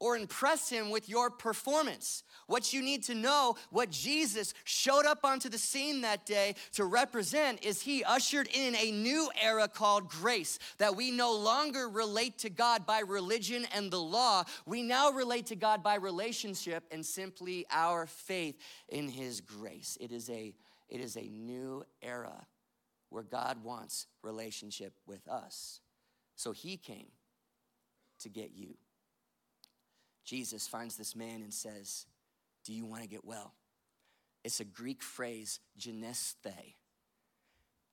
or 0.00 0.16
impress 0.16 0.68
Him 0.68 0.90
with 0.90 1.08
your 1.08 1.30
performance. 1.30 2.22
What 2.46 2.72
you 2.72 2.82
need 2.82 3.04
to 3.04 3.14
know, 3.14 3.56
what 3.70 3.90
Jesus 3.90 4.54
showed 4.64 5.06
up 5.06 5.24
onto 5.24 5.48
the 5.48 5.58
scene 5.58 6.02
that 6.02 6.24
day 6.24 6.54
to 6.72 6.84
represent, 6.84 7.64
is 7.64 7.82
He 7.82 8.04
ushered 8.04 8.48
in 8.52 8.76
a 8.76 8.92
new 8.92 9.28
era 9.42 9.68
called 9.68 10.08
grace, 10.08 10.58
that 10.78 10.94
we 10.94 11.10
no 11.10 11.36
longer 11.36 11.88
relate 11.88 12.38
to 12.38 12.50
God 12.50 12.86
by 12.86 13.00
religion 13.00 13.66
and 13.74 13.90
the 13.90 14.00
law. 14.00 14.44
We 14.66 14.82
now 14.82 15.10
relate 15.10 15.46
to 15.46 15.56
God 15.56 15.82
by 15.82 15.96
relationship 15.96 16.84
and 16.90 17.04
simply 17.04 17.66
our 17.70 18.06
faith 18.06 18.56
in 18.88 19.08
His 19.08 19.40
grace. 19.40 19.98
It 20.00 20.12
is 20.12 20.30
a, 20.30 20.54
it 20.88 21.00
is 21.00 21.16
a 21.16 21.28
new 21.28 21.84
era 22.02 22.46
where 23.10 23.22
God 23.22 23.62
wants 23.62 24.06
relationship 24.22 24.94
with 25.06 25.26
us. 25.28 25.80
So 26.36 26.52
he 26.52 26.76
came 26.76 27.08
to 28.20 28.28
get 28.28 28.52
you. 28.54 28.76
Jesus 30.24 30.66
finds 30.68 30.96
this 30.96 31.16
man 31.16 31.42
and 31.42 31.52
says, 31.52 32.06
Do 32.64 32.72
you 32.72 32.84
want 32.84 33.02
to 33.02 33.08
get 33.08 33.24
well? 33.24 33.54
It's 34.44 34.60
a 34.60 34.64
Greek 34.64 35.02
phrase, 35.02 35.60
genesthe. 35.78 36.74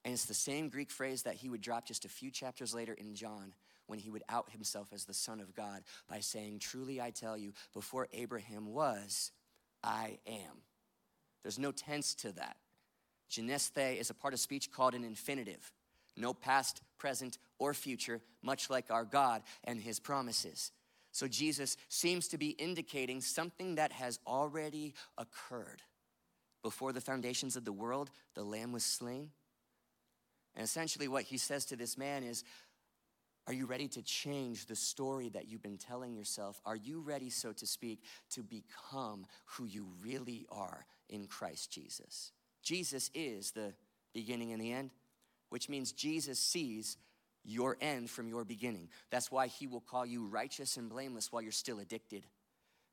And 0.04 0.13
it's 0.13 0.25
the 0.25 0.34
same 0.34 0.69
Greek 0.69 0.91
phrase 0.91 1.23
that 1.23 1.36
he 1.36 1.49
would 1.49 1.62
drop 1.62 1.88
just 1.88 2.06
a 2.06 2.10
few 2.10 2.30
chapters 2.30 2.75
later 2.75 2.93
in 2.93 3.15
John 3.15 3.54
when 3.88 3.99
he 3.99 4.12
would 4.12 4.23
out 4.30 4.51
himself 4.51 4.88
as 4.93 5.06
the 5.06 5.13
Son 5.13 5.39
of 5.39 5.56
God 5.56 5.82
by 6.08 6.19
saying, 6.19 6.60
Truly 6.60 7.01
I 7.01 7.10
tell 7.10 7.38
you, 7.38 7.54
before 7.73 8.08
Abraham 8.13 8.67
was, 8.67 9.32
I 9.84 10.19
am. 10.28 10.62
There's 11.41 11.60
no 11.60 11.71
tense 11.71 12.15
to 12.15 12.32
that. 12.34 12.58
Genesthe 13.29 13.99
is 13.99 14.09
a 14.09 14.13
part 14.13 14.33
of 14.33 14.39
speech 14.39 14.71
called 14.71 14.93
an 14.93 15.03
infinitive. 15.03 15.71
No 16.17 16.33
past, 16.33 16.81
present, 16.97 17.38
or 17.59 17.73
future, 17.73 18.21
much 18.41 18.69
like 18.69 18.89
our 18.89 19.05
God 19.05 19.41
and 19.63 19.79
his 19.79 19.99
promises. 19.99 20.71
So 21.11 21.27
Jesus 21.27 21.77
seems 21.88 22.27
to 22.29 22.38
be 22.38 22.49
indicating 22.49 23.21
something 23.21 23.75
that 23.75 23.91
has 23.93 24.19
already 24.27 24.93
occurred. 25.17 25.81
Before 26.61 26.91
the 26.91 27.01
foundations 27.01 27.55
of 27.55 27.63
the 27.63 27.71
world, 27.71 28.09
the 28.33 28.43
lamb 28.43 28.71
was 28.71 28.83
slain. 28.83 29.29
And 30.55 30.63
essentially, 30.63 31.07
what 31.07 31.23
he 31.23 31.38
says 31.38 31.65
to 31.65 31.75
this 31.75 31.97
man 31.97 32.23
is, 32.23 32.43
Are 33.47 33.53
you 33.53 33.65
ready 33.65 33.88
to 33.89 34.01
change 34.01 34.65
the 34.65 34.75
story 34.75 35.29
that 35.29 35.47
you've 35.47 35.61
been 35.61 35.77
telling 35.77 36.15
yourself? 36.15 36.59
Are 36.65 36.75
you 36.75 37.01
ready, 37.01 37.29
so 37.29 37.51
to 37.53 37.67
speak, 37.67 38.03
to 38.31 38.41
become 38.41 39.25
who 39.45 39.65
you 39.65 39.88
really 40.03 40.45
are 40.49 40.85
in 41.09 41.27
Christ 41.27 41.71
Jesus? 41.71 42.31
Jesus 42.65 43.12
is 43.13 43.51
the 43.51 43.73
beginning 44.13 44.51
and 44.51 44.62
the 44.62 44.73
end, 44.73 44.89
which 45.49 45.69
means 45.69 45.91
Jesus 45.91 46.39
sees 46.39 46.97
your 47.43 47.78
end 47.80 48.10
from 48.10 48.28
your 48.28 48.43
beginning. 48.43 48.89
That's 49.12 49.32
why 49.32 49.47
he 49.47 49.67
will 49.67 49.82
call 49.82 50.06
you 50.06 50.25
righteous 50.25 50.75
and 50.75 50.89
blameless 50.89 51.32
while 51.32 51.43
you're 51.43 51.51
still 51.51 51.80
addicted. 51.80 52.25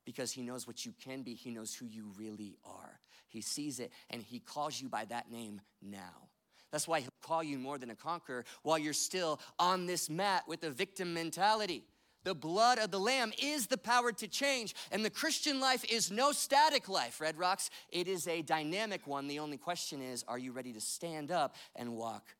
Because 0.04 0.30
he 0.30 0.42
knows 0.42 0.66
what 0.66 0.84
you 0.84 0.92
can 1.02 1.22
be, 1.22 1.34
he 1.34 1.50
knows 1.50 1.74
who 1.74 1.86
you 1.86 2.04
really 2.18 2.56
are. 2.64 3.00
He 3.28 3.40
sees 3.40 3.80
it 3.80 3.92
and 4.10 4.22
he 4.22 4.40
calls 4.40 4.80
you 4.80 4.88
by 4.88 5.06
that 5.06 5.30
name 5.30 5.62
now. 5.80 6.28
That's 6.70 6.86
why 6.86 7.00
he'll 7.00 7.10
call 7.22 7.42
you 7.42 7.58
more 7.58 7.78
than 7.78 7.90
a 7.90 7.94
conqueror 7.94 8.44
while 8.62 8.78
you're 8.78 8.92
still 8.92 9.40
on 9.58 9.86
this 9.86 10.10
mat 10.10 10.44
with 10.46 10.64
a 10.64 10.70
victim 10.70 11.14
mentality. 11.14 11.84
The 12.24 12.34
blood 12.34 12.78
of 12.78 12.90
the 12.90 13.00
Lamb 13.00 13.32
is 13.42 13.66
the 13.66 13.78
power 13.78 14.12
to 14.12 14.28
change. 14.28 14.74
And 14.90 15.04
the 15.04 15.10
Christian 15.10 15.60
life 15.60 15.84
is 15.90 16.10
no 16.10 16.32
static 16.32 16.88
life, 16.88 17.20
Red 17.20 17.38
Rocks. 17.38 17.70
It 17.88 18.06
is 18.08 18.28
a 18.28 18.42
dynamic 18.42 19.06
one. 19.06 19.26
The 19.26 19.40
only 19.40 19.58
question 19.58 20.00
is 20.00 20.24
are 20.28 20.38
you 20.38 20.52
ready 20.52 20.72
to 20.72 20.80
stand 20.80 21.30
up 21.30 21.56
and 21.74 21.96
walk 21.96 22.34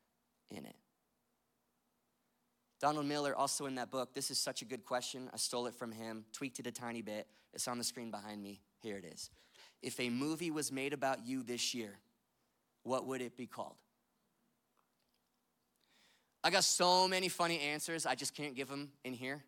in 0.49 0.65
it? 0.65 0.75
Donald 2.79 3.05
Miller, 3.05 3.33
also 3.33 3.65
in 3.65 3.75
that 3.75 3.89
book, 3.89 4.13
this 4.13 4.29
is 4.29 4.37
such 4.37 4.61
a 4.61 4.65
good 4.65 4.83
question. 4.83 5.29
I 5.33 5.37
stole 5.37 5.67
it 5.67 5.75
from 5.75 5.93
him, 5.93 6.25
tweaked 6.33 6.59
it 6.59 6.67
a 6.67 6.71
tiny 6.71 7.01
bit. 7.01 7.27
It's 7.53 7.67
on 7.67 7.77
the 7.77 7.83
screen 7.83 8.11
behind 8.11 8.43
me. 8.43 8.61
Here 8.81 8.97
it 8.97 9.05
is. 9.05 9.29
If 9.81 9.99
a 9.99 10.09
movie 10.09 10.51
was 10.51 10.69
made 10.69 10.91
about 10.91 11.25
you 11.25 11.43
this 11.43 11.73
year, 11.73 11.97
what 12.83 13.05
would 13.07 13.21
it 13.21 13.37
be 13.37 13.47
called? 13.47 13.75
I 16.43 16.49
got 16.49 16.65
so 16.65 17.07
many 17.07 17.29
funny 17.29 17.59
answers, 17.61 18.05
I 18.05 18.15
just 18.15 18.35
can't 18.35 18.53
give 18.53 18.67
them 18.67 18.91
in 19.05 19.13
here. 19.13 19.43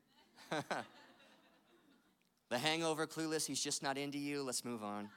the 2.49 2.57
hangover, 2.57 3.07
clueless, 3.07 3.45
he's 3.45 3.63
just 3.63 3.83
not 3.83 3.97
into 3.97 4.17
you. 4.17 4.43
Let's 4.43 4.63
move 4.63 4.83
on. 4.83 5.09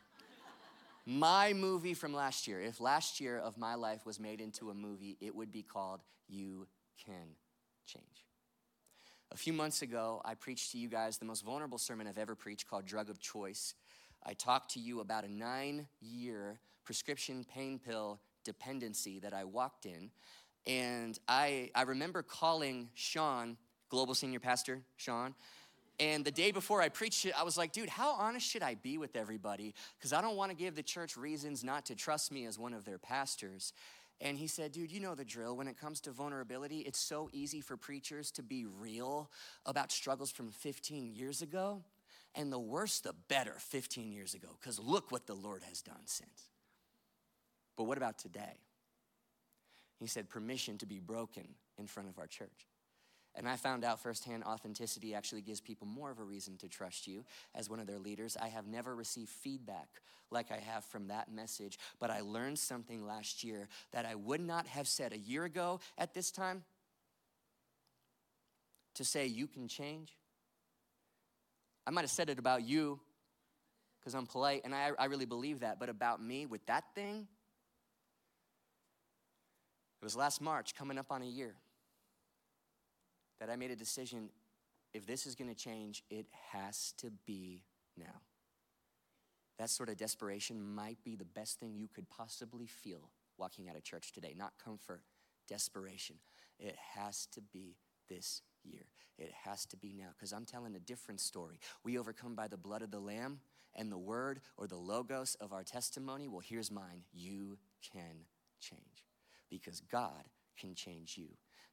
my 1.07 1.53
movie 1.53 1.95
from 1.95 2.13
last 2.13 2.47
year, 2.47 2.61
if 2.61 2.81
last 2.81 3.21
year 3.21 3.39
of 3.39 3.59
my 3.59 3.75
life 3.75 4.05
was 4.07 4.19
made 4.19 4.41
into 4.41 4.71
a 4.71 4.75
movie, 4.75 5.17
it 5.21 5.35
would 5.35 5.53
be 5.53 5.63
called 5.63 6.01
You 6.29 6.67
Can 7.05 7.37
Change. 7.87 8.05
A 9.31 9.37
few 9.37 9.53
months 9.53 9.83
ago, 9.83 10.23
I 10.25 10.35
preached 10.35 10.73
to 10.73 10.79
you 10.79 10.89
guys 10.89 11.19
the 11.19 11.27
most 11.27 11.45
vulnerable 11.45 11.79
sermon 11.79 12.07
I've 12.07 12.19
ever 12.19 12.35
preached 12.35 12.69
called 12.69 12.87
Drug 12.87 13.11
of 13.11 13.21
Choice. 13.21 13.75
I 14.25 14.33
talked 14.33 14.73
to 14.73 14.81
you 14.81 15.01
about 15.01 15.25
a 15.25 15.31
nine 15.31 15.87
year 16.01 16.61
prescription 16.85 17.45
pain 17.45 17.79
pill 17.79 18.21
dependency 18.45 19.19
that 19.21 19.35
I 19.35 19.45
walked 19.45 19.85
in. 19.85 20.11
And 20.67 21.19
I, 21.29 21.71
I 21.75 21.83
remember 21.83 22.23
calling 22.23 22.89
Sean 22.95 23.57
global 23.89 24.15
senior 24.15 24.41
pastor, 24.41 24.81
Sean. 24.97 25.35
And 26.01 26.25
the 26.25 26.31
day 26.31 26.53
before 26.53 26.81
I 26.81 26.89
preached 26.89 27.25
it, 27.27 27.33
I 27.39 27.43
was 27.43 27.59
like, 27.59 27.73
dude, 27.73 27.89
how 27.89 28.13
honest 28.13 28.47
should 28.49 28.63
I 28.63 28.77
be 28.77 28.99
with 28.99 29.17
everybody? 29.17 29.75
Because 29.99 30.13
I 30.13 30.21
don't 30.21 30.37
want 30.37 30.51
to 30.51 30.57
give 30.57 30.77
the 30.77 30.83
church 30.83 31.17
reasons 31.17 31.65
not 31.65 31.87
to 31.87 31.97
trust 31.97 32.31
me 32.31 32.47
as 32.47 32.59
one 32.59 32.73
of 32.73 32.85
their 32.85 32.99
pastors. 32.99 33.73
And 34.21 34.39
he 34.39 34.47
said, 34.47 34.73
dude, 34.73 34.93
you 34.93 35.01
know 35.01 35.17
the 35.17 35.25
drill. 35.25 35.57
When 35.57 35.67
it 35.67 35.79
comes 35.79 36.01
to 36.03 36.13
vulnerability, 36.13 36.81
it's 36.81 37.01
so 37.01 37.29
easy 37.33 37.61
for 37.61 37.77
preachers 37.77 38.31
to 38.33 38.43
be 38.43 38.65
real 38.65 39.31
about 39.67 39.91
struggles 39.91 40.31
from 40.31 40.51
15 40.51 41.13
years 41.15 41.43
ago. 41.43 41.83
And 42.35 42.53
the 42.53 42.59
worse, 42.59 43.01
the 43.01 43.15
better 43.29 43.55
15 43.59 44.13
years 44.13 44.35
ago, 44.35 44.49
because 44.61 44.79
look 44.79 45.11
what 45.11 45.27
the 45.27 45.35
Lord 45.35 45.63
has 45.65 45.83
done 45.83 46.03
since. 46.05 46.51
But 47.77 47.85
what 47.85 47.97
about 47.97 48.19
today? 48.19 48.61
He 49.99 50.07
said, 50.07 50.29
permission 50.29 50.79
to 50.79 50.87
be 50.87 51.01
broken 51.01 51.49
in 51.77 51.87
front 51.89 52.09
of 52.09 52.19
our 52.19 52.27
church. 52.27 52.67
And 53.39 53.49
I 53.49 53.55
found 53.55 53.85
out 53.85 54.01
firsthand 54.01 54.43
authenticity 54.43 55.15
actually 55.15 55.43
gives 55.43 55.61
people 55.61 55.87
more 55.87 56.11
of 56.11 56.19
a 56.19 56.25
reason 56.25 56.57
to 56.59 56.69
trust 56.69 57.07
you 57.07 57.25
as 57.55 57.71
one 57.71 57.79
of 57.79 57.87
their 57.87 58.01
leaders. 58.01 58.37
I 58.37 58.49
have 58.49 58.67
never 58.67 58.97
received 58.97 59.31
feedback 59.31 59.87
like 60.33 60.51
I 60.51 60.57
have 60.57 60.85
from 60.85 61.07
that 61.07 61.31
message, 61.31 61.79
but 62.01 62.11
I 62.11 62.21
learned 62.21 62.59
something 62.59 63.07
last 63.07 63.45
year 63.45 63.69
that 63.93 64.05
I 64.05 64.17
would 64.17 64.41
not 64.41 64.67
have 64.67 64.89
said 64.89 65.13
a 65.13 65.19
year 65.19 65.45
ago 65.45 65.79
at 65.97 66.15
this 66.15 66.33
time. 66.33 66.65
To 68.97 69.05
say 69.05 69.27
you 69.27 69.47
can 69.47 69.69
change. 69.69 70.13
I 71.87 71.91
might 71.91 72.01
have 72.01 72.11
said 72.11 72.31
it 72.31 72.41
about 72.41 72.67
you 72.67 72.99
because 74.01 74.15
I'm 74.15 74.27
polite 74.27 74.63
and 74.65 74.75
I, 74.75 74.91
I 74.99 75.05
really 75.05 75.27
believe 75.27 75.61
that, 75.61 75.79
but 75.79 75.89
about 75.89 76.21
me 76.21 76.47
with 76.47 76.67
that 76.67 76.83
thing, 76.97 77.29
it 80.03 80.05
was 80.05 80.17
last 80.17 80.41
March, 80.41 80.75
coming 80.75 80.99
up 80.99 81.13
on 81.13 81.23
a 81.23 81.27
year 81.27 81.55
that 83.41 83.51
I 83.51 83.57
made 83.57 83.71
a 83.71 83.77
decision 83.77 84.31
if 84.95 85.07
this 85.07 85.27
is 85.27 85.35
going 85.35 85.49
to 85.49 85.55
change, 85.55 86.03
it 86.11 86.27
has 86.53 86.95
to 86.99 87.11
be 87.27 87.63
now. 87.97 88.23
That 89.59 89.71
sort 89.71 89.89
of 89.89 89.97
desperation 89.97 90.63
might 90.63 90.99
be 91.05 91.17
the 91.17 91.25
best 91.25 91.59
thing 91.59 91.75
you 91.77 91.89
could 91.89 92.09
possibly 92.09 92.67
feel 92.67 93.11
walking 93.37 93.69
out 93.69 93.77
of 93.77 93.83
church 93.83 94.13
today. 94.13 94.35
Not 94.37 94.53
comfort, 94.63 95.03
desperation. 95.49 96.17
It 96.59 96.77
has 96.95 97.27
to 97.33 97.41
be 97.41 97.77
this 98.09 98.43
year. 98.65 98.87
It 99.19 99.33
has 99.45 99.67
to 99.67 99.77
be 99.77 99.93
now 99.93 100.09
because 100.17 100.33
I'm 100.33 100.45
telling 100.45 100.75
a 100.75 100.81
different 100.81 101.21
story. 101.21 101.59
We 101.85 101.99
overcome 101.99 102.35
by 102.35 102.49
the 102.49 102.57
blood 102.57 102.83
of 102.83 102.91
the 102.91 103.01
Lamb 103.01 103.41
and 103.75 103.91
the 103.91 103.99
word 103.99 104.41
or 104.57 104.67
the 104.67 104.77
logos 104.77 105.35
of 105.41 105.53
our 105.53 105.65
testimony. 105.65 106.29
Well, 106.29 106.43
here's 106.45 106.71
mine 106.71 107.03
you 107.13 107.59
can 107.93 108.25
change 108.61 109.07
because 109.51 109.81
God 109.81 110.25
can 110.59 110.75
change 110.75 111.17
you. 111.17 111.29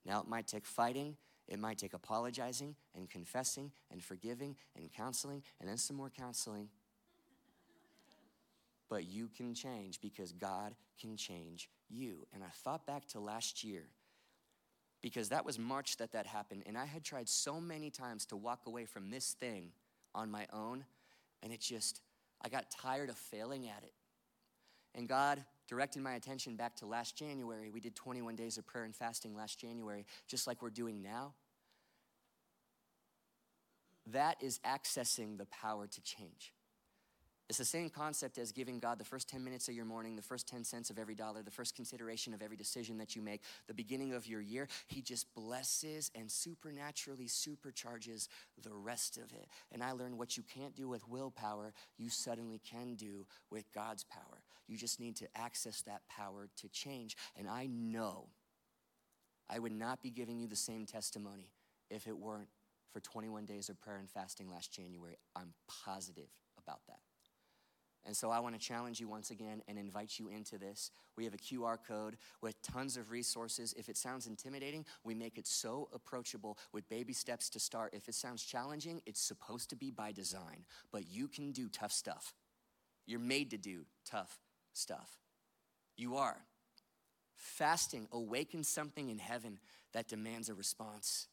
Now, 0.05 0.21
it 0.21 0.27
might 0.27 0.47
take 0.47 0.65
fighting, 0.65 1.17
it 1.47 1.59
might 1.59 1.77
take 1.77 1.93
apologizing 1.93 2.75
and 2.95 3.09
confessing 3.09 3.71
and 3.91 4.03
forgiving 4.03 4.55
and 4.75 4.91
counseling 4.91 5.43
and 5.59 5.69
then 5.69 5.77
some 5.77 5.95
more 5.95 6.09
counseling. 6.09 6.69
But 8.89 9.05
you 9.05 9.29
can 9.35 9.53
change 9.53 10.01
because 10.01 10.31
God 10.31 10.75
can 10.99 11.17
change 11.17 11.69
you. 11.89 12.27
And 12.33 12.43
I 12.43 12.49
thought 12.63 12.85
back 12.85 13.07
to 13.09 13.19
last 13.19 13.63
year 13.63 13.83
because 15.01 15.29
that 15.29 15.45
was 15.45 15.59
March 15.59 15.97
that 15.97 16.13
that 16.13 16.25
happened. 16.25 16.63
And 16.65 16.77
I 16.77 16.85
had 16.85 17.03
tried 17.03 17.29
so 17.29 17.61
many 17.61 17.89
times 17.89 18.25
to 18.27 18.35
walk 18.35 18.61
away 18.65 18.85
from 18.85 19.11
this 19.11 19.33
thing 19.33 19.71
on 20.15 20.31
my 20.31 20.47
own. 20.51 20.83
And 21.43 21.53
it 21.53 21.59
just, 21.59 22.01
I 22.41 22.49
got 22.49 22.71
tired 22.71 23.09
of 23.09 23.17
failing 23.17 23.67
at 23.67 23.83
it. 23.83 23.93
And 24.95 25.07
God 25.07 25.43
directed 25.67 26.01
my 26.01 26.13
attention 26.13 26.55
back 26.55 26.75
to 26.77 26.85
last 26.85 27.15
January. 27.15 27.69
We 27.69 27.79
did 27.79 27.95
21 27.95 28.35
days 28.35 28.57
of 28.57 28.65
prayer 28.65 28.83
and 28.83 28.95
fasting 28.95 29.35
last 29.35 29.59
January, 29.59 30.05
just 30.27 30.47
like 30.47 30.61
we're 30.61 30.69
doing 30.69 31.01
now. 31.01 31.33
That 34.07 34.37
is 34.41 34.59
accessing 34.65 35.37
the 35.37 35.47
power 35.47 35.87
to 35.87 36.01
change. 36.01 36.53
It's 37.47 37.59
the 37.59 37.65
same 37.65 37.91
concept 37.91 38.39
as 38.39 38.51
giving 38.51 38.79
God 38.79 38.97
the 38.97 39.05
first 39.05 39.29
10 39.29 39.43
minutes 39.43 39.67
of 39.67 39.75
your 39.75 39.85
morning, 39.85 40.15
the 40.15 40.21
first 40.23 40.47
10 40.47 40.63
cents 40.63 40.89
of 40.89 40.97
every 40.97 41.13
dollar, 41.13 41.43
the 41.43 41.51
first 41.51 41.75
consideration 41.75 42.33
of 42.33 42.41
every 42.41 42.57
decision 42.57 42.97
that 42.97 43.15
you 43.15 43.21
make, 43.21 43.41
the 43.67 43.73
beginning 43.73 44.13
of 44.13 44.25
your 44.25 44.41
year. 44.41 44.67
He 44.87 45.01
just 45.03 45.31
blesses 45.35 46.09
and 46.15 46.31
supernaturally 46.31 47.27
supercharges 47.27 48.29
the 48.63 48.73
rest 48.73 49.17
of 49.17 49.31
it. 49.31 49.47
And 49.71 49.83
I 49.83 49.91
learned 49.91 50.17
what 50.17 50.37
you 50.37 50.43
can't 50.55 50.75
do 50.75 50.87
with 50.87 51.07
willpower, 51.07 51.73
you 51.97 52.09
suddenly 52.09 52.59
can 52.67 52.95
do 52.95 53.27
with 53.51 53.71
God's 53.73 54.03
power. 54.05 54.41
You 54.67 54.77
just 54.77 54.99
need 54.99 55.15
to 55.17 55.27
access 55.35 55.81
that 55.83 56.01
power 56.09 56.49
to 56.57 56.69
change. 56.69 57.15
And 57.37 57.47
I 57.47 57.67
know 57.67 58.27
I 59.49 59.59
would 59.59 59.71
not 59.71 60.01
be 60.01 60.09
giving 60.09 60.39
you 60.39 60.47
the 60.47 60.55
same 60.55 60.85
testimony 60.85 61.51
if 61.89 62.07
it 62.07 62.17
weren't 62.17 62.49
for 62.91 62.99
21 62.99 63.45
days 63.45 63.69
of 63.69 63.79
prayer 63.79 63.97
and 63.97 64.09
fasting 64.09 64.49
last 64.49 64.71
January. 64.71 65.17
I'm 65.35 65.53
positive 65.83 66.29
about 66.57 66.79
that. 66.87 66.99
And 68.05 68.15
so 68.15 68.29
I 68.29 68.39
want 68.39 68.53
to 68.53 68.61
challenge 68.61 68.99
you 68.99 69.07
once 69.07 69.31
again 69.31 69.63
and 69.67 69.79
invite 69.79 70.19
you 70.19 70.29
into 70.29 70.59
this. 70.59 70.91
We 71.17 71.25
have 71.25 71.33
a 71.33 71.37
QR 71.37 71.77
code 71.87 72.17
with 72.41 72.61
tons 72.61 72.97
of 72.97 73.09
resources. 73.09 73.73
If 73.75 73.89
it 73.89 73.97
sounds 73.97 74.27
intimidating, 74.27 74.85
we 75.03 75.15
make 75.15 75.39
it 75.39 75.47
so 75.47 75.89
approachable 75.91 76.59
with 76.71 76.87
baby 76.87 77.13
steps 77.13 77.49
to 77.49 77.59
start. 77.59 77.95
If 77.95 78.07
it 78.07 78.13
sounds 78.13 78.43
challenging, 78.43 79.01
it's 79.07 79.21
supposed 79.21 79.71
to 79.71 79.75
be 79.75 79.89
by 79.89 80.11
design, 80.11 80.65
but 80.91 81.07
you 81.09 81.27
can 81.27 81.51
do 81.51 81.67
tough 81.67 81.91
stuff. 81.91 82.35
You're 83.07 83.19
made 83.19 83.49
to 83.51 83.57
do 83.57 83.85
tough 84.05 84.39
stuff. 84.77 85.09
You 85.97 86.17
are. 86.17 86.37
Fasting 87.35 88.07
awakens 88.11 88.67
something 88.67 89.09
in 89.09 89.19
heaven 89.19 89.59
that 89.93 90.07
demands 90.07 90.49
a 90.49 90.53
response. 90.53 91.27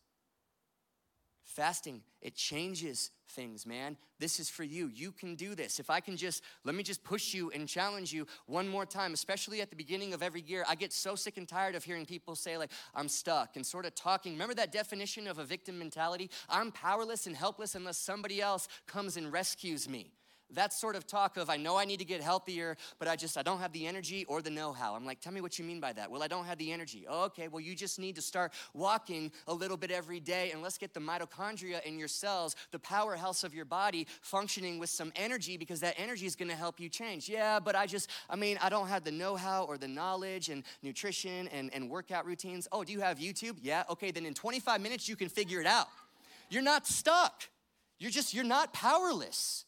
Fasting, 1.44 2.02
it 2.20 2.37
changes 2.37 3.11
things, 3.31 3.66
man. 3.66 3.96
This 4.20 4.38
is 4.38 4.48
for 4.48 4.62
you. 4.62 4.87
You 4.87 5.11
can 5.11 5.35
do 5.35 5.55
this. 5.57 5.81
If 5.81 5.90
I 5.90 5.98
can 5.98 6.16
just, 6.16 6.42
let 6.64 6.74
me 6.74 6.85
just 6.85 7.02
push 7.02 7.35
you 7.35 7.50
and 7.50 7.68
challenge 7.68 8.12
you 8.12 8.26
one 8.46 8.68
more 8.68 8.87
time, 8.87 9.12
especially 9.12 9.61
at 9.61 9.68
the 9.68 9.76
beginning 9.76 10.14
of 10.14 10.22
every 10.22 10.42
year. 10.42 10.64
I 10.68 10.76
get 10.76 10.92
so 10.92 11.16
sick 11.16 11.37
and 11.38 11.48
tired 11.48 11.74
of 11.74 11.83
hearing 11.83 12.07
people 12.07 12.37
say, 12.37 12.57
like, 12.57 12.70
I'm 12.94 13.09
stuck 13.09 13.57
and 13.57 13.66
sort 13.66 13.87
of 13.87 13.94
talking. 13.94 14.33
Remember 14.33 14.55
that 14.55 14.70
definition 14.70 15.26
of 15.26 15.38
a 15.38 15.44
victim 15.44 15.78
mentality? 15.78 16.31
I'm 16.48 16.70
powerless 16.70 17.26
and 17.26 17.37
helpless 17.37 17.74
unless 17.74 17.98
somebody 17.98 18.40
else 18.40 18.68
comes 18.87 19.16
and 19.16 19.33
rescues 19.33 19.88
me 19.88 20.12
that 20.55 20.73
sort 20.73 20.97
of 20.97 21.07
talk 21.07 21.37
of 21.37 21.51
I 21.51 21.57
know 21.57 21.77
I 21.77 21.85
need 21.85 21.99
to 21.99 22.05
get 22.05 22.21
healthier, 22.21 22.77
but 22.99 23.09
I 23.09 23.17
just 23.17 23.37
I 23.37 23.43
don't 23.43 23.59
have 23.59 23.73
the 23.73 23.87
energy 23.87 24.25
or 24.27 24.43
the 24.43 24.51
know-how. 24.51 24.95
I'm 24.95 25.05
like, 25.05 25.21
tell 25.21 25.33
me 25.33 25.41
what 25.41 25.59
you 25.59 25.65
mean 25.65 25.81
by 25.81 25.93
that. 25.95 26.11
Well, 26.11 26.23
I 26.23 26.29
don't 26.29 26.45
have 26.45 26.59
the 26.59 26.73
energy. 26.73 27.07
Oh, 27.09 27.25
okay, 27.25 27.49
well 27.49 27.61
you 27.61 27.75
just 27.75 27.99
need 27.99 28.17
to 28.17 28.23
start 28.23 28.53
walking 28.75 29.33
a 29.47 29.55
little 29.55 29.77
bit 29.77 29.91
every 29.91 30.21
day 30.21 30.51
and 30.53 30.62
let's 30.62 30.79
get 30.79 30.95
the 30.95 31.01
mitochondria 31.01 31.83
in 31.85 31.99
your 31.99 32.09
cells, 32.09 32.57
the 32.71 32.79
powerhouse 32.79 33.45
of 33.45 33.55
your 33.55 33.65
body 33.65 34.07
functioning 34.21 34.79
with 34.79 34.91
some 34.91 35.12
energy 35.17 35.57
because 35.57 35.81
that 35.81 35.95
energy 35.97 36.27
is 36.27 36.37
going 36.37 36.51
to 36.51 36.57
help 36.57 36.81
you 36.81 36.88
change. 36.88 37.29
Yeah, 37.29 37.61
but 37.61 37.75
I 37.75 37.87
just 37.87 38.11
I 38.29 38.37
mean, 38.37 38.59
I 38.62 38.69
don't 38.69 38.88
have 38.88 39.05
the 39.05 39.12
know-how 39.12 39.65
or 39.65 39.79
the 39.79 39.88
knowledge 39.88 40.49
and 40.49 40.65
nutrition 40.83 41.49
and, 41.49 41.73
and 41.75 41.91
workout 41.91 42.27
routines. 42.27 42.69
Oh, 42.73 42.85
do 42.85 42.93
you 42.93 43.01
have 43.01 43.19
YouTube? 43.19 43.57
Yeah, 43.62 43.85
okay, 43.91 44.11
then 44.11 44.27
in 44.27 44.35
25 44.35 44.81
minutes 44.81 45.09
you 45.09 45.17
can 45.17 45.29
figure 45.29 45.61
it 45.61 45.67
out. 45.67 45.88
You're 46.51 46.62
not 46.62 46.87
stuck. 46.87 47.49
You're 47.99 48.11
just 48.11 48.35
you're 48.35 48.45
not 48.45 48.73
powerless 48.73 49.65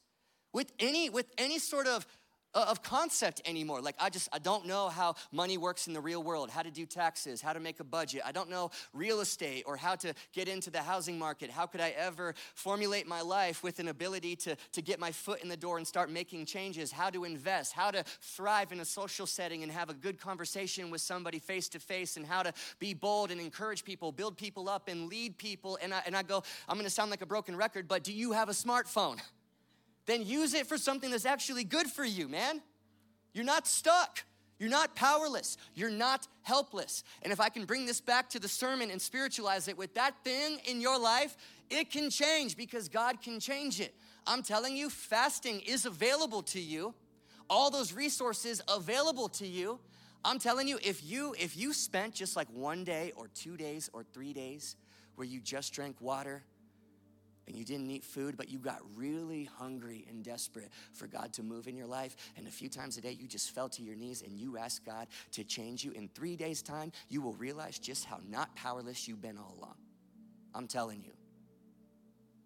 with 0.54 0.72
any 0.78 1.10
with 1.10 1.26
any 1.36 1.58
sort 1.58 1.86
of 1.86 2.06
uh, 2.54 2.66
of 2.68 2.82
concept 2.82 3.42
anymore. 3.44 3.80
Like 3.80 3.96
I 3.98 4.08
just 4.10 4.28
I 4.32 4.38
don't 4.38 4.66
know 4.66 4.88
how 4.88 5.16
money 5.32 5.58
works 5.58 5.88
in 5.88 5.92
the 5.92 6.00
real 6.00 6.22
world, 6.22 6.50
how 6.50 6.62
to 6.62 6.70
do 6.70 6.86
taxes, 6.86 7.42
how 7.42 7.52
to 7.52 7.60
make 7.60 7.80
a 7.80 7.84
budget. 7.84 8.22
I 8.24 8.32
don't 8.32 8.48
know 8.48 8.70
real 8.92 9.20
estate 9.20 9.64
or 9.66 9.76
how 9.76 9.96
to 9.96 10.14
get 10.32 10.48
into 10.48 10.70
the 10.70 10.80
housing 10.80 11.18
market. 11.18 11.50
How 11.50 11.66
could 11.66 11.80
I 11.80 11.90
ever 11.90 12.34
formulate 12.54 13.06
my 13.08 13.20
life 13.20 13.62
with 13.64 13.80
an 13.80 13.88
ability 13.88 14.36
to, 14.36 14.56
to 14.72 14.82
get 14.82 15.00
my 15.00 15.10
foot 15.10 15.42
in 15.42 15.48
the 15.48 15.56
door 15.56 15.78
and 15.78 15.86
start 15.86 16.10
making 16.10 16.46
changes? 16.46 16.92
How 16.92 17.10
to 17.10 17.24
invest, 17.24 17.72
how 17.72 17.90
to 17.90 18.04
thrive 18.20 18.70
in 18.70 18.78
a 18.78 18.84
social 18.84 19.26
setting 19.26 19.64
and 19.64 19.72
have 19.72 19.90
a 19.90 19.94
good 19.94 20.20
conversation 20.20 20.90
with 20.90 21.00
somebody 21.00 21.40
face 21.40 21.68
to 21.70 21.80
face, 21.80 22.16
and 22.16 22.24
how 22.24 22.44
to 22.44 22.52
be 22.78 22.94
bold 22.94 23.32
and 23.32 23.40
encourage 23.40 23.84
people, 23.84 24.12
build 24.12 24.36
people 24.36 24.68
up 24.68 24.88
and 24.88 25.08
lead 25.08 25.36
people. 25.38 25.76
And 25.82 25.92
I, 25.92 26.02
and 26.06 26.16
I 26.16 26.22
go, 26.22 26.44
I'm 26.68 26.76
gonna 26.76 26.88
sound 26.88 27.10
like 27.10 27.22
a 27.22 27.26
broken 27.26 27.56
record, 27.56 27.88
but 27.88 28.04
do 28.04 28.12
you 28.12 28.30
have 28.30 28.48
a 28.48 28.52
smartphone? 28.52 29.18
Then 30.06 30.24
use 30.24 30.54
it 30.54 30.66
for 30.66 30.78
something 30.78 31.10
that's 31.10 31.26
actually 31.26 31.64
good 31.64 31.86
for 31.86 32.04
you, 32.04 32.28
man. 32.28 32.60
You're 33.32 33.44
not 33.44 33.66
stuck. 33.66 34.24
You're 34.58 34.70
not 34.70 34.94
powerless. 34.94 35.56
You're 35.74 35.90
not 35.90 36.28
helpless. 36.42 37.02
And 37.22 37.32
if 37.32 37.40
I 37.40 37.48
can 37.48 37.64
bring 37.64 37.86
this 37.86 38.00
back 38.00 38.30
to 38.30 38.38
the 38.38 38.48
sermon 38.48 38.90
and 38.90 39.02
spiritualize 39.02 39.68
it 39.68 39.76
with 39.76 39.94
that 39.94 40.14
thing 40.22 40.58
in 40.66 40.80
your 40.80 40.98
life, 40.98 41.36
it 41.70 41.90
can 41.90 42.10
change 42.10 42.56
because 42.56 42.88
God 42.88 43.20
can 43.20 43.40
change 43.40 43.80
it. 43.80 43.94
I'm 44.26 44.42
telling 44.42 44.76
you, 44.76 44.88
fasting 44.90 45.60
is 45.60 45.86
available 45.86 46.42
to 46.44 46.60
you. 46.60 46.94
All 47.50 47.70
those 47.70 47.92
resources 47.92 48.62
available 48.68 49.28
to 49.30 49.46
you. 49.46 49.80
I'm 50.24 50.38
telling 50.38 50.66
you, 50.66 50.78
if 50.82 51.04
you 51.04 51.34
if 51.38 51.56
you 51.56 51.74
spent 51.74 52.14
just 52.14 52.36
like 52.36 52.48
one 52.50 52.84
day 52.84 53.12
or 53.16 53.28
two 53.28 53.56
days 53.58 53.90
or 53.92 54.02
three 54.02 54.32
days 54.32 54.76
where 55.16 55.26
you 55.26 55.40
just 55.40 55.74
drank 55.74 56.00
water 56.00 56.42
and 57.46 57.57
you 57.57 57.64
didn't 57.64 57.90
eat 57.90 58.04
food, 58.04 58.37
but 58.37 58.48
you 58.48 58.59
got 58.59 58.80
really 58.94 59.44
hungry 59.44 60.07
and 60.09 60.24
desperate 60.24 60.70
for 60.92 61.07
God 61.07 61.33
to 61.35 61.42
move 61.42 61.68
in 61.68 61.76
your 61.76 61.87
life. 61.87 62.16
And 62.37 62.46
a 62.46 62.50
few 62.50 62.68
times 62.68 62.96
a 62.96 63.00
day, 63.00 63.12
you 63.12 63.28
just 63.28 63.50
fell 63.50 63.68
to 63.70 63.83
your 63.83 63.96
knees 63.96 64.22
and 64.22 64.38
you 64.38 64.57
asked 64.57 64.85
God 64.85 65.09
to 65.33 65.44
change 65.44 65.85
you. 65.85 65.92
In 65.92 66.09
three 66.09 66.37
days' 66.37 66.62
time, 66.62 66.92
you 67.09 67.20
will 67.20 67.35
realize 67.35 67.78
just 67.78 68.04
how 68.04 68.20
not 68.28 68.54
powerless 68.57 69.07
you've 69.07 69.22
been 69.22 69.38
all 69.38 69.54
along. 69.59 69.76
I'm 70.54 70.66
telling 70.66 71.02
you, 71.02 71.12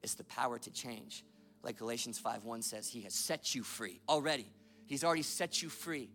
it's 0.03 0.15
the 0.15 0.25
power 0.25 0.59
to 0.59 0.71
change. 0.71 1.25
Like 1.63 1.77
Galatians 1.77 2.19
5 2.19 2.45
1 2.45 2.63
says, 2.63 2.89
He 2.89 3.03
has 3.03 3.15
set 3.15 3.55
you 3.55 3.63
free 3.63 4.01
already. 4.09 4.47
He's 4.87 5.05
already 5.05 5.23
set 5.23 5.63
you 5.63 5.69
free. 5.69 6.09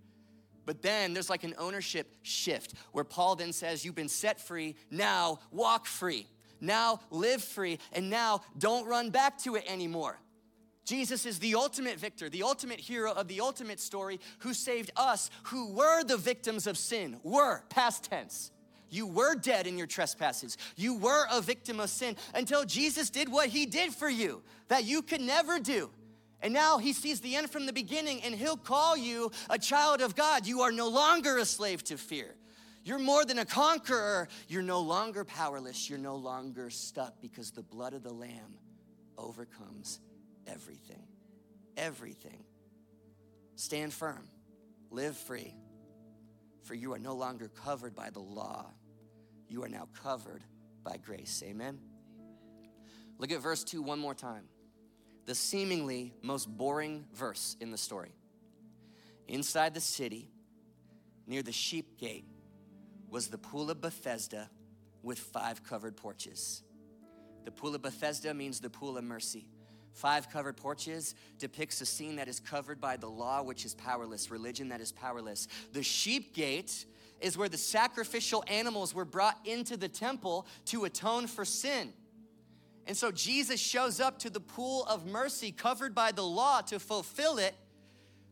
But 0.65 0.81
then 0.81 1.13
there's 1.13 1.29
like 1.29 1.43
an 1.43 1.55
ownership 1.57 2.15
shift 2.21 2.73
where 2.93 3.03
Paul 3.03 3.35
then 3.35 3.53
says, 3.53 3.83
You've 3.83 3.95
been 3.95 4.09
set 4.09 4.39
free, 4.39 4.75
now 4.89 5.39
walk 5.51 5.85
free. 5.85 6.27
Now 6.63 7.01
live 7.11 7.43
free, 7.43 7.77
and 7.91 8.09
now 8.09 8.41
don't 8.57 8.87
run 8.87 9.09
back 9.09 9.37
to 9.39 9.55
it 9.55 9.65
anymore. 9.67 10.17
Jesus 10.85 11.25
is 11.25 11.39
the 11.39 11.55
ultimate 11.55 11.99
victor, 11.99 12.29
the 12.29 12.43
ultimate 12.43 12.79
hero 12.79 13.11
of 13.11 13.27
the 13.27 13.41
ultimate 13.41 13.81
story 13.81 14.21
who 14.39 14.53
saved 14.53 14.89
us 14.95 15.29
who 15.43 15.73
were 15.73 16.05
the 16.05 16.15
victims 16.15 16.65
of 16.65 16.77
sin. 16.77 17.17
Were, 17.21 17.63
past 17.69 18.05
tense. 18.05 18.51
You 18.89 19.07
were 19.07 19.35
dead 19.35 19.67
in 19.67 19.77
your 19.77 19.87
trespasses. 19.87 20.57
You 20.77 20.95
were 20.95 21.25
a 21.29 21.41
victim 21.41 21.81
of 21.81 21.89
sin 21.89 22.15
until 22.33 22.63
Jesus 22.63 23.09
did 23.09 23.29
what 23.29 23.49
he 23.49 23.65
did 23.65 23.93
for 23.93 24.09
you 24.09 24.41
that 24.69 24.85
you 24.85 25.01
could 25.01 25.21
never 25.21 25.59
do. 25.59 25.89
And 26.41 26.53
now 26.53 26.77
he 26.77 26.93
sees 26.93 27.19
the 27.19 27.35
end 27.35 27.49
from 27.49 27.65
the 27.65 27.73
beginning 27.73 28.21
and 28.23 28.33
he'll 28.33 28.55
call 28.55 28.95
you 28.95 29.31
a 29.49 29.57
child 29.57 30.01
of 30.01 30.15
God. 30.15 30.45
You 30.45 30.61
are 30.61 30.71
no 30.71 30.87
longer 30.87 31.37
a 31.37 31.45
slave 31.45 31.83
to 31.85 31.97
fear. 31.97 32.35
You're 32.83 32.99
more 32.99 33.23
than 33.25 33.39
a 33.39 33.45
conqueror. 33.45 34.27
You're 34.47 34.61
no 34.61 34.81
longer 34.81 35.23
powerless. 35.23 35.89
You're 35.89 35.99
no 35.99 36.15
longer 36.15 36.69
stuck 36.69 37.21
because 37.21 37.51
the 37.51 37.63
blood 37.63 37.93
of 37.93 38.03
the 38.03 38.11
Lamb 38.11 38.57
overcomes 39.17 39.99
everything. 40.47 41.07
Everything. 41.77 42.43
Stand 43.55 43.93
firm. 43.93 44.27
Live 44.91 45.15
free. 45.17 45.55
For 46.63 46.73
you 46.73 46.93
are 46.93 46.99
no 46.99 47.15
longer 47.15 47.49
covered 47.49 47.95
by 47.95 48.09
the 48.09 48.19
law. 48.19 48.65
You 49.47 49.63
are 49.63 49.69
now 49.69 49.87
covered 50.01 50.43
by 50.83 50.97
grace. 50.97 51.41
Amen. 51.45 51.79
Look 53.17 53.31
at 53.31 53.41
verse 53.41 53.63
2 53.63 53.81
one 53.81 53.99
more 53.99 54.15
time. 54.15 54.43
The 55.25 55.35
seemingly 55.35 56.13
most 56.21 56.49
boring 56.49 57.05
verse 57.13 57.55
in 57.61 57.71
the 57.71 57.77
story. 57.77 58.13
Inside 59.27 59.73
the 59.73 59.79
city, 59.79 60.29
near 61.27 61.41
the 61.41 61.53
sheep 61.53 61.97
gate, 61.97 62.25
was 63.13 63.27
the 63.27 63.37
pool 63.37 63.69
of 63.69 63.79
Bethesda, 63.79 64.49
with 65.03 65.19
five 65.19 65.63
covered 65.63 65.95
porches. 65.95 66.63
The 67.45 67.51
pool 67.51 67.75
of 67.75 67.83
Bethesda 67.83 68.33
means 68.33 68.59
the 68.59 68.71
pool 68.71 68.97
of 68.97 69.03
mercy. 69.03 69.45
Five 69.91 70.31
covered 70.31 70.57
porches 70.57 71.13
depicts 71.37 71.79
a 71.81 71.85
scene 71.85 72.15
that 72.15 72.27
is 72.27 72.39
covered 72.39 72.81
by 72.81 72.97
the 72.97 73.07
law, 73.07 73.43
which 73.43 73.65
is 73.65 73.75
powerless, 73.75 74.31
religion 74.31 74.69
that 74.69 74.81
is 74.81 74.91
powerless. 74.91 75.47
The 75.73 75.83
sheep 75.83 76.33
gate 76.33 76.87
is 77.21 77.37
where 77.37 77.49
the 77.49 77.57
sacrificial 77.57 78.43
animals 78.47 78.95
were 78.95 79.05
brought 79.05 79.37
into 79.45 79.77
the 79.77 79.89
temple 79.89 80.47
to 80.65 80.85
atone 80.85 81.27
for 81.27 81.45
sin. 81.45 81.93
And 82.87 82.97
so 82.97 83.11
Jesus 83.11 83.59
shows 83.59 83.99
up 83.99 84.17
to 84.19 84.31
the 84.31 84.39
pool 84.39 84.85
of 84.85 85.05
mercy 85.05 85.51
covered 85.51 85.93
by 85.93 86.13
the 86.13 86.23
law 86.23 86.61
to 86.61 86.79
fulfill 86.79 87.37
it 87.37 87.53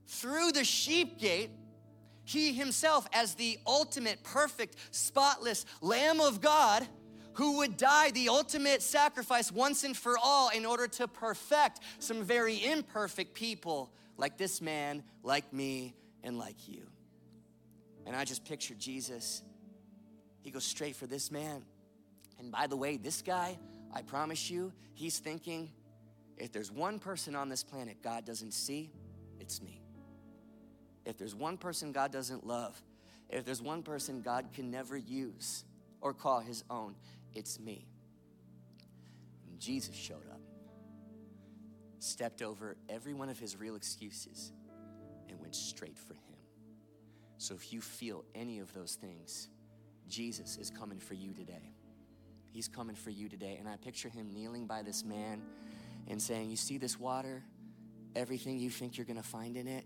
through 0.08 0.54
the 0.54 0.64
sheep 0.64 1.20
gate. 1.20 1.52
He 2.24 2.54
himself, 2.54 3.08
as 3.14 3.36
the 3.36 3.58
ultimate, 3.66 4.24
perfect, 4.24 4.76
spotless 4.92 5.66
Lamb 5.82 6.22
of 6.22 6.42
God, 6.42 6.88
who 7.34 7.58
would 7.58 7.78
die 7.78 8.12
the 8.12 8.30
ultimate 8.30 8.82
sacrifice 8.82 9.52
once 9.52 9.84
and 9.84 9.96
for 9.96 10.18
all 10.22 10.50
in 10.50 10.66
order 10.66 10.88
to 10.88 11.08
perfect 11.08 11.80
some 12.00 12.24
very 12.24 12.64
imperfect 12.64 13.34
people 13.34 13.92
like 14.18 14.38
this 14.38 14.62
man, 14.62 15.04
like 15.24 15.52
me, 15.54 15.96
and 16.24 16.38
like 16.38 16.68
you. 16.68 16.86
And 18.06 18.16
I 18.16 18.26
just 18.26 18.46
picture 18.46 18.76
Jesus. 18.78 19.42
He 20.42 20.52
goes 20.52 20.64
straight 20.64 20.96
for 20.96 21.08
this 21.08 21.32
man. 21.32 21.64
And 22.40 22.52
by 22.52 22.68
the 22.68 22.76
way, 22.76 22.98
this 22.98 23.22
guy, 23.22 23.58
I 23.94 24.02
promise 24.02 24.50
you, 24.50 24.74
he's 24.94 25.20
thinking 25.20 25.72
if 26.38 26.52
there's 26.52 26.72
one 26.72 27.00
person 27.00 27.36
on 27.36 27.50
this 27.50 27.64
planet 27.64 28.02
God 28.02 28.26
doesn't 28.26 28.54
see, 28.54 28.92
it's 29.40 29.62
me. 29.62 29.82
If 31.06 31.18
there's 31.18 31.36
one 31.36 31.58
person 31.58 31.92
God 31.92 32.12
doesn't 32.12 32.46
love, 32.46 32.80
if 33.30 33.46
there's 33.46 33.62
one 33.62 33.84
person 33.84 34.22
God 34.22 34.50
can 34.54 34.72
never 34.72 34.98
use 34.98 35.64
or 36.02 36.14
call 36.14 36.40
his 36.42 36.64
own, 36.70 36.96
it's 37.34 37.60
me. 37.60 37.88
And 39.50 39.60
Jesus 39.60 39.96
showed 39.96 40.28
up, 40.32 40.42
stepped 42.00 42.42
over 42.42 42.76
every 42.90 43.14
one 43.14 43.30
of 43.30 43.40
his 43.40 43.56
real 43.56 43.76
excuses, 43.76 44.52
and 45.30 45.40
went 45.40 45.56
straight 45.56 45.98
for 45.98 46.14
him. 46.14 46.22
So 47.38 47.56
if 47.56 47.74
you 47.74 47.82
feel 47.82 48.24
any 48.36 48.60
of 48.60 48.74
those 48.74 48.96
things, 48.96 49.48
Jesus 50.08 50.58
is 50.58 50.70
coming 50.70 51.00
for 51.00 51.14
you 51.14 51.34
today. 51.34 51.74
He's 52.52 52.68
coming 52.68 52.96
for 52.96 53.10
you 53.10 53.30
today. 53.30 53.56
And 53.60 53.68
I 53.68 53.78
picture 53.78 54.10
him 54.10 54.34
kneeling 54.34 54.68
by 54.68 54.84
this 54.84 55.04
man 55.06 55.42
and 56.08 56.22
saying, 56.22 56.50
You 56.50 56.58
see 56.58 56.78
this 56.78 57.00
water? 57.00 57.44
Everything 58.16 58.60
you 58.60 58.70
think 58.70 58.98
you're 58.98 59.06
gonna 59.06 59.24
find 59.24 59.56
in 59.56 59.68
it, 59.68 59.86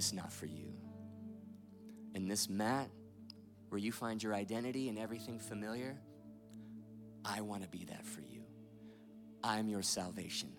it's 0.00 0.14
not 0.14 0.32
for 0.32 0.46
you. 0.46 0.72
And 2.14 2.30
this 2.30 2.48
mat, 2.48 2.88
where 3.68 3.78
you 3.78 3.92
find 3.92 4.22
your 4.22 4.32
identity 4.34 4.88
and 4.88 4.98
everything 4.98 5.38
familiar, 5.38 6.00
I 7.22 7.42
wanna 7.42 7.68
be 7.68 7.84
that 7.84 8.06
for 8.06 8.22
you. 8.22 8.40
I'm 9.44 9.68
your 9.68 9.82
salvation. 9.82 10.54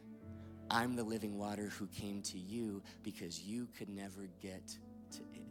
I'm 0.70 0.96
the 0.96 1.04
living 1.04 1.39
water 1.39 1.70
who 1.70 1.88
came 1.88 2.22
to 2.22 2.38
you 2.38 2.84
because 3.02 3.42
you 3.42 3.68
could 3.76 3.89
never 3.89 4.30
get 4.44 4.78
to 5.14 5.22
it. 5.34 5.48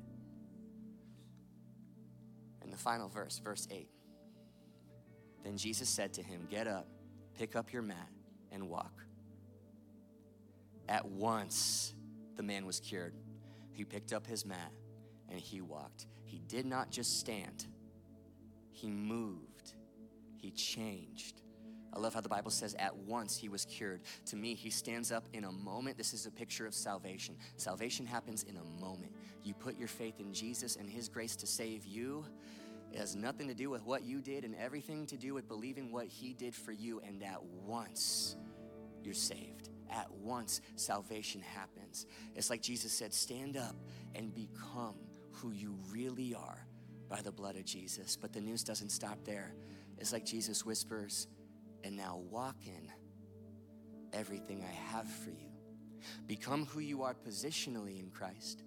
And 2.62 2.72
the 2.72 2.78
final 2.78 3.08
verse, 3.08 3.40
verse 3.42 3.66
8. 3.72 3.88
Then 5.42 5.56
Jesus 5.56 5.88
said 5.88 6.12
to 6.12 6.22
him, 6.22 6.46
Get 6.48 6.68
up, 6.68 6.86
pick 7.36 7.56
up 7.56 7.72
your 7.72 7.82
mat, 7.82 8.08
and 8.52 8.68
walk. 8.68 9.02
At 10.88 11.06
once, 11.06 11.92
the 12.36 12.44
man 12.44 12.66
was 12.66 12.78
cured. 12.78 13.14
He 13.72 13.84
picked 13.84 14.12
up 14.12 14.26
his 14.26 14.44
mat 14.44 14.72
and 15.28 15.38
he 15.38 15.60
walked. 15.60 16.06
He 16.24 16.38
did 16.38 16.66
not 16.66 16.90
just 16.90 17.18
stand, 17.18 17.66
he 18.70 18.90
moved, 18.90 19.74
he 20.36 20.50
changed. 20.50 21.42
I 21.92 21.98
love 21.98 22.14
how 22.14 22.20
the 22.20 22.28
Bible 22.28 22.52
says, 22.52 22.74
at 22.78 22.96
once 22.96 23.36
he 23.36 23.48
was 23.48 23.64
cured. 23.64 24.02
To 24.26 24.36
me, 24.36 24.54
he 24.54 24.70
stands 24.70 25.10
up 25.10 25.24
in 25.32 25.44
a 25.44 25.50
moment. 25.50 25.98
This 25.98 26.14
is 26.14 26.24
a 26.24 26.30
picture 26.30 26.64
of 26.64 26.72
salvation. 26.72 27.36
Salvation 27.56 28.06
happens 28.06 28.44
in 28.44 28.56
a 28.58 28.80
moment. 28.80 29.12
You 29.42 29.54
put 29.54 29.76
your 29.76 29.88
faith 29.88 30.20
in 30.20 30.32
Jesus 30.32 30.76
and 30.76 30.88
his 30.88 31.08
grace 31.08 31.34
to 31.36 31.48
save 31.48 31.84
you. 31.84 32.24
It 32.92 32.98
has 32.98 33.16
nothing 33.16 33.48
to 33.48 33.54
do 33.54 33.70
with 33.70 33.82
what 33.84 34.04
you 34.04 34.20
did 34.20 34.44
and 34.44 34.54
everything 34.54 35.04
to 35.06 35.16
do 35.16 35.34
with 35.34 35.48
believing 35.48 35.90
what 35.90 36.06
he 36.06 36.32
did 36.32 36.54
for 36.54 36.70
you. 36.70 37.00
And 37.00 37.22
at 37.24 37.42
once, 37.42 38.36
you're 39.02 39.12
saved. 39.12 39.70
At 39.90 40.10
once, 40.12 40.60
salvation 40.76 41.40
happens. 41.40 42.06
It's 42.34 42.48
like 42.50 42.62
Jesus 42.62 42.92
said, 42.92 43.12
stand 43.12 43.56
up 43.56 43.74
and 44.14 44.34
become 44.34 44.94
who 45.32 45.50
you 45.50 45.76
really 45.90 46.34
are 46.34 46.66
by 47.08 47.20
the 47.20 47.32
blood 47.32 47.56
of 47.56 47.64
Jesus. 47.64 48.16
But 48.16 48.32
the 48.32 48.40
news 48.40 48.62
doesn't 48.62 48.90
stop 48.90 49.24
there. 49.24 49.54
It's 49.98 50.12
like 50.12 50.24
Jesus 50.24 50.64
whispers, 50.64 51.26
and 51.84 51.96
now 51.96 52.22
walk 52.30 52.56
in 52.66 52.90
everything 54.12 54.64
I 54.64 54.92
have 54.92 55.08
for 55.08 55.30
you. 55.30 55.50
Become 56.26 56.66
who 56.66 56.80
you 56.80 57.02
are 57.02 57.14
positionally 57.14 57.98
in 57.98 58.10
Christ, 58.10 58.62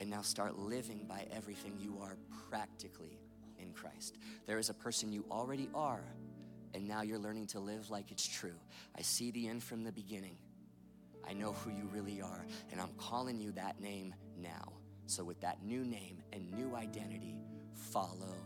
and 0.00 0.10
now 0.10 0.22
start 0.22 0.58
living 0.58 1.06
by 1.08 1.26
everything 1.32 1.76
you 1.80 1.98
are 2.00 2.16
practically 2.48 3.18
in 3.58 3.72
Christ. 3.72 4.18
There 4.46 4.58
is 4.58 4.68
a 4.68 4.74
person 4.74 5.12
you 5.12 5.24
already 5.30 5.68
are, 5.74 6.04
and 6.74 6.86
now 6.86 7.02
you're 7.02 7.18
learning 7.18 7.46
to 7.48 7.60
live 7.60 7.90
like 7.90 8.10
it's 8.10 8.26
true. 8.26 8.58
I 8.98 9.02
see 9.02 9.30
the 9.30 9.48
end 9.48 9.62
from 9.62 9.84
the 9.84 9.92
beginning. 9.92 10.36
I 11.26 11.32
know 11.32 11.52
who 11.52 11.70
you 11.70 11.88
really 11.92 12.20
are, 12.20 12.44
and 12.70 12.80
I'm 12.80 12.92
calling 12.98 13.40
you 13.40 13.52
that 13.52 13.80
name 13.80 14.14
now. 14.36 14.72
So, 15.06 15.24
with 15.24 15.40
that 15.40 15.62
new 15.62 15.84
name 15.84 16.22
and 16.32 16.52
new 16.52 16.74
identity, 16.74 17.36
follow 17.72 18.36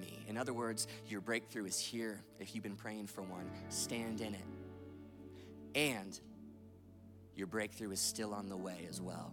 me. 0.00 0.24
In 0.28 0.36
other 0.36 0.52
words, 0.52 0.88
your 1.06 1.20
breakthrough 1.20 1.66
is 1.66 1.78
here. 1.78 2.22
If 2.40 2.54
you've 2.54 2.64
been 2.64 2.76
praying 2.76 3.08
for 3.08 3.22
one, 3.22 3.50
stand 3.68 4.20
in 4.20 4.34
it. 4.34 4.44
And 5.74 6.18
your 7.34 7.46
breakthrough 7.46 7.90
is 7.90 8.00
still 8.00 8.32
on 8.32 8.48
the 8.48 8.56
way 8.56 8.86
as 8.88 9.00
well. 9.00 9.32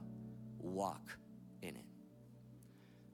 Walk 0.59 1.17
in 1.61 1.69
it. 1.69 1.85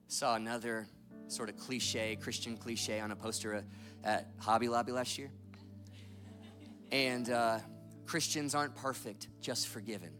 Saw 0.08 0.34
another 0.34 0.86
sort 1.26 1.50
of 1.50 1.56
cliche, 1.56 2.16
Christian 2.16 2.56
cliche 2.56 3.00
on 3.00 3.10
a 3.10 3.16
poster 3.16 3.64
at 4.04 4.28
Hobby 4.38 4.68
Lobby 4.68 4.92
last 4.92 5.18
year. 5.18 5.30
And 6.90 7.28
uh, 7.28 7.58
Christians 8.06 8.54
aren't 8.54 8.74
perfect, 8.74 9.28
just 9.40 9.68
forgiven. 9.68 10.10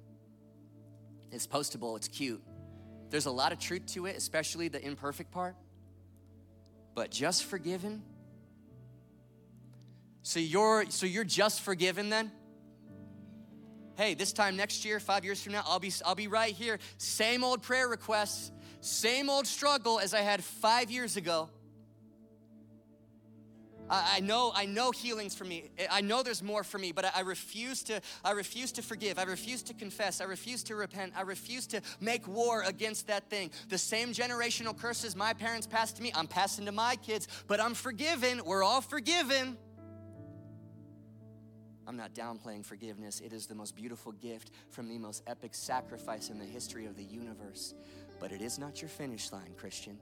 It's 1.31 1.47
postable, 1.47 1.97
it's 1.97 2.09
cute. 2.09 2.43
There's 3.11 3.27
a 3.27 3.31
lot 3.31 3.53
of 3.53 3.59
truth 3.59 3.87
to 3.95 4.07
it, 4.07 4.17
especially 4.17 4.69
the 4.69 4.85
imperfect 4.85 5.31
part. 5.31 5.57
But 6.95 7.11
just 7.11 7.45
forgiven? 7.45 8.03
So 10.23 10.41
you're 10.41 10.85
so 10.91 11.07
you're 11.07 11.25
just 11.25 11.63
forgiven 11.63 12.11
then? 12.11 12.31
Hey, 13.97 14.15
this 14.15 14.33
time 14.33 14.57
next 14.57 14.85
year, 14.85 15.01
5 15.01 15.25
years 15.25 15.43
from 15.43 15.55
now, 15.55 15.65
I'll 15.67 15.81
be 15.81 15.93
I'll 16.05 16.15
be 16.15 16.29
right 16.29 16.55
here. 16.55 16.79
Same 16.99 17.45
old 17.45 17.63
prayer 17.63 17.89
requests, 17.89 18.51
same 18.81 19.31
old 19.31 19.47
struggle 19.47 19.99
as 19.99 20.13
I 20.13 20.21
had 20.21 20.45
5 20.45 20.91
years 20.91 21.17
ago. 21.17 21.49
I, 23.91 24.21
know, 24.21 24.53
I 24.55 24.67
know 24.67 24.91
healing's 24.91 25.35
for 25.35 25.45
me. 25.45 25.71
I 25.91 26.01
know 26.01 26.23
there's 26.23 26.43
more 26.43 26.65
for 26.65 26.79
me, 26.79 26.93
but 26.93 27.05
I, 27.17 27.21
refuse 27.21 27.83
to, 27.85 28.01
I 28.25 28.33
refuse 28.33 28.73
to 28.73 28.83
forgive. 28.83 29.19
I 29.19 29.25
refuse 29.25 29.63
to 29.65 29.75
confess. 29.75 30.21
I 30.21 30.25
refuse 30.25 30.63
to 30.65 30.77
repent. 30.77 31.13
I 31.17 31.23
refuse 31.23 31.67
to 31.69 31.81
make 32.01 32.27
war 32.29 32.63
against 32.63 33.07
that 33.07 33.31
thing. 33.31 33.51
The 33.69 33.79
same 33.79 34.13
generational 34.13 34.77
curses 34.77 35.17
my 35.17 35.33
parents 35.33 35.67
passed 35.67 35.97
to 35.97 36.03
me, 36.03 36.13
I'm 36.15 36.27
passing 36.27 36.67
to 36.67 36.73
my 36.73 36.97
kids, 36.97 37.29
but 37.47 37.61
I'm 37.61 37.75
forgiven. 37.75 38.45
We're 38.45 38.63
all 38.63 38.81
forgiven. 38.81 39.57
I'm 41.87 41.97
not 41.97 42.15
downplaying 42.15 42.67
forgiveness. 42.67 43.21
It 43.21 43.33
is 43.33 43.47
the 43.47 43.55
most 43.55 43.75
beautiful 43.75 44.13
gift 44.13 44.51
from 44.71 44.89
the 44.89 44.99
most 44.99 45.23
epic 45.27 45.55
sacrifice 45.55 46.29
in 46.29 46.39
the 46.39 46.45
history 46.45 46.85
of 46.85 46.99
the 46.99 47.05
universe. 47.05 47.75
But 48.21 48.31
it 48.31 48.43
is 48.43 48.59
not 48.59 48.83
your 48.83 48.91
finish 48.91 49.33
line, 49.33 49.55
Christian. 49.57 49.99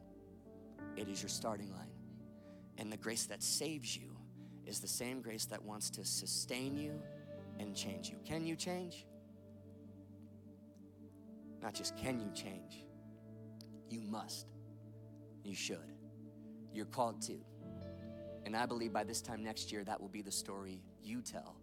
It 0.96 1.08
is 1.08 1.22
your 1.22 1.28
starting 1.28 1.70
line. 1.70 1.95
And 2.78 2.92
the 2.92 2.96
grace 2.96 3.26
that 3.26 3.42
saves 3.42 3.96
you 3.96 4.16
is 4.66 4.80
the 4.80 4.88
same 4.88 5.20
grace 5.22 5.46
that 5.46 5.62
wants 5.62 5.90
to 5.90 6.04
sustain 6.04 6.76
you 6.76 7.00
and 7.58 7.74
change 7.74 8.08
you. 8.10 8.16
Can 8.24 8.46
you 8.46 8.56
change? 8.56 9.06
Not 11.62 11.74
just 11.74 11.96
can 11.96 12.20
you 12.20 12.30
change, 12.34 12.84
you 13.88 14.00
must. 14.00 14.46
You 15.42 15.54
should. 15.54 15.92
You're 16.72 16.86
called 16.86 17.22
to. 17.22 17.38
And 18.44 18.56
I 18.56 18.66
believe 18.66 18.92
by 18.92 19.04
this 19.04 19.20
time 19.20 19.42
next 19.42 19.72
year, 19.72 19.82
that 19.84 20.00
will 20.00 20.08
be 20.08 20.22
the 20.22 20.30
story 20.30 20.82
you 21.02 21.22
tell 21.22 21.56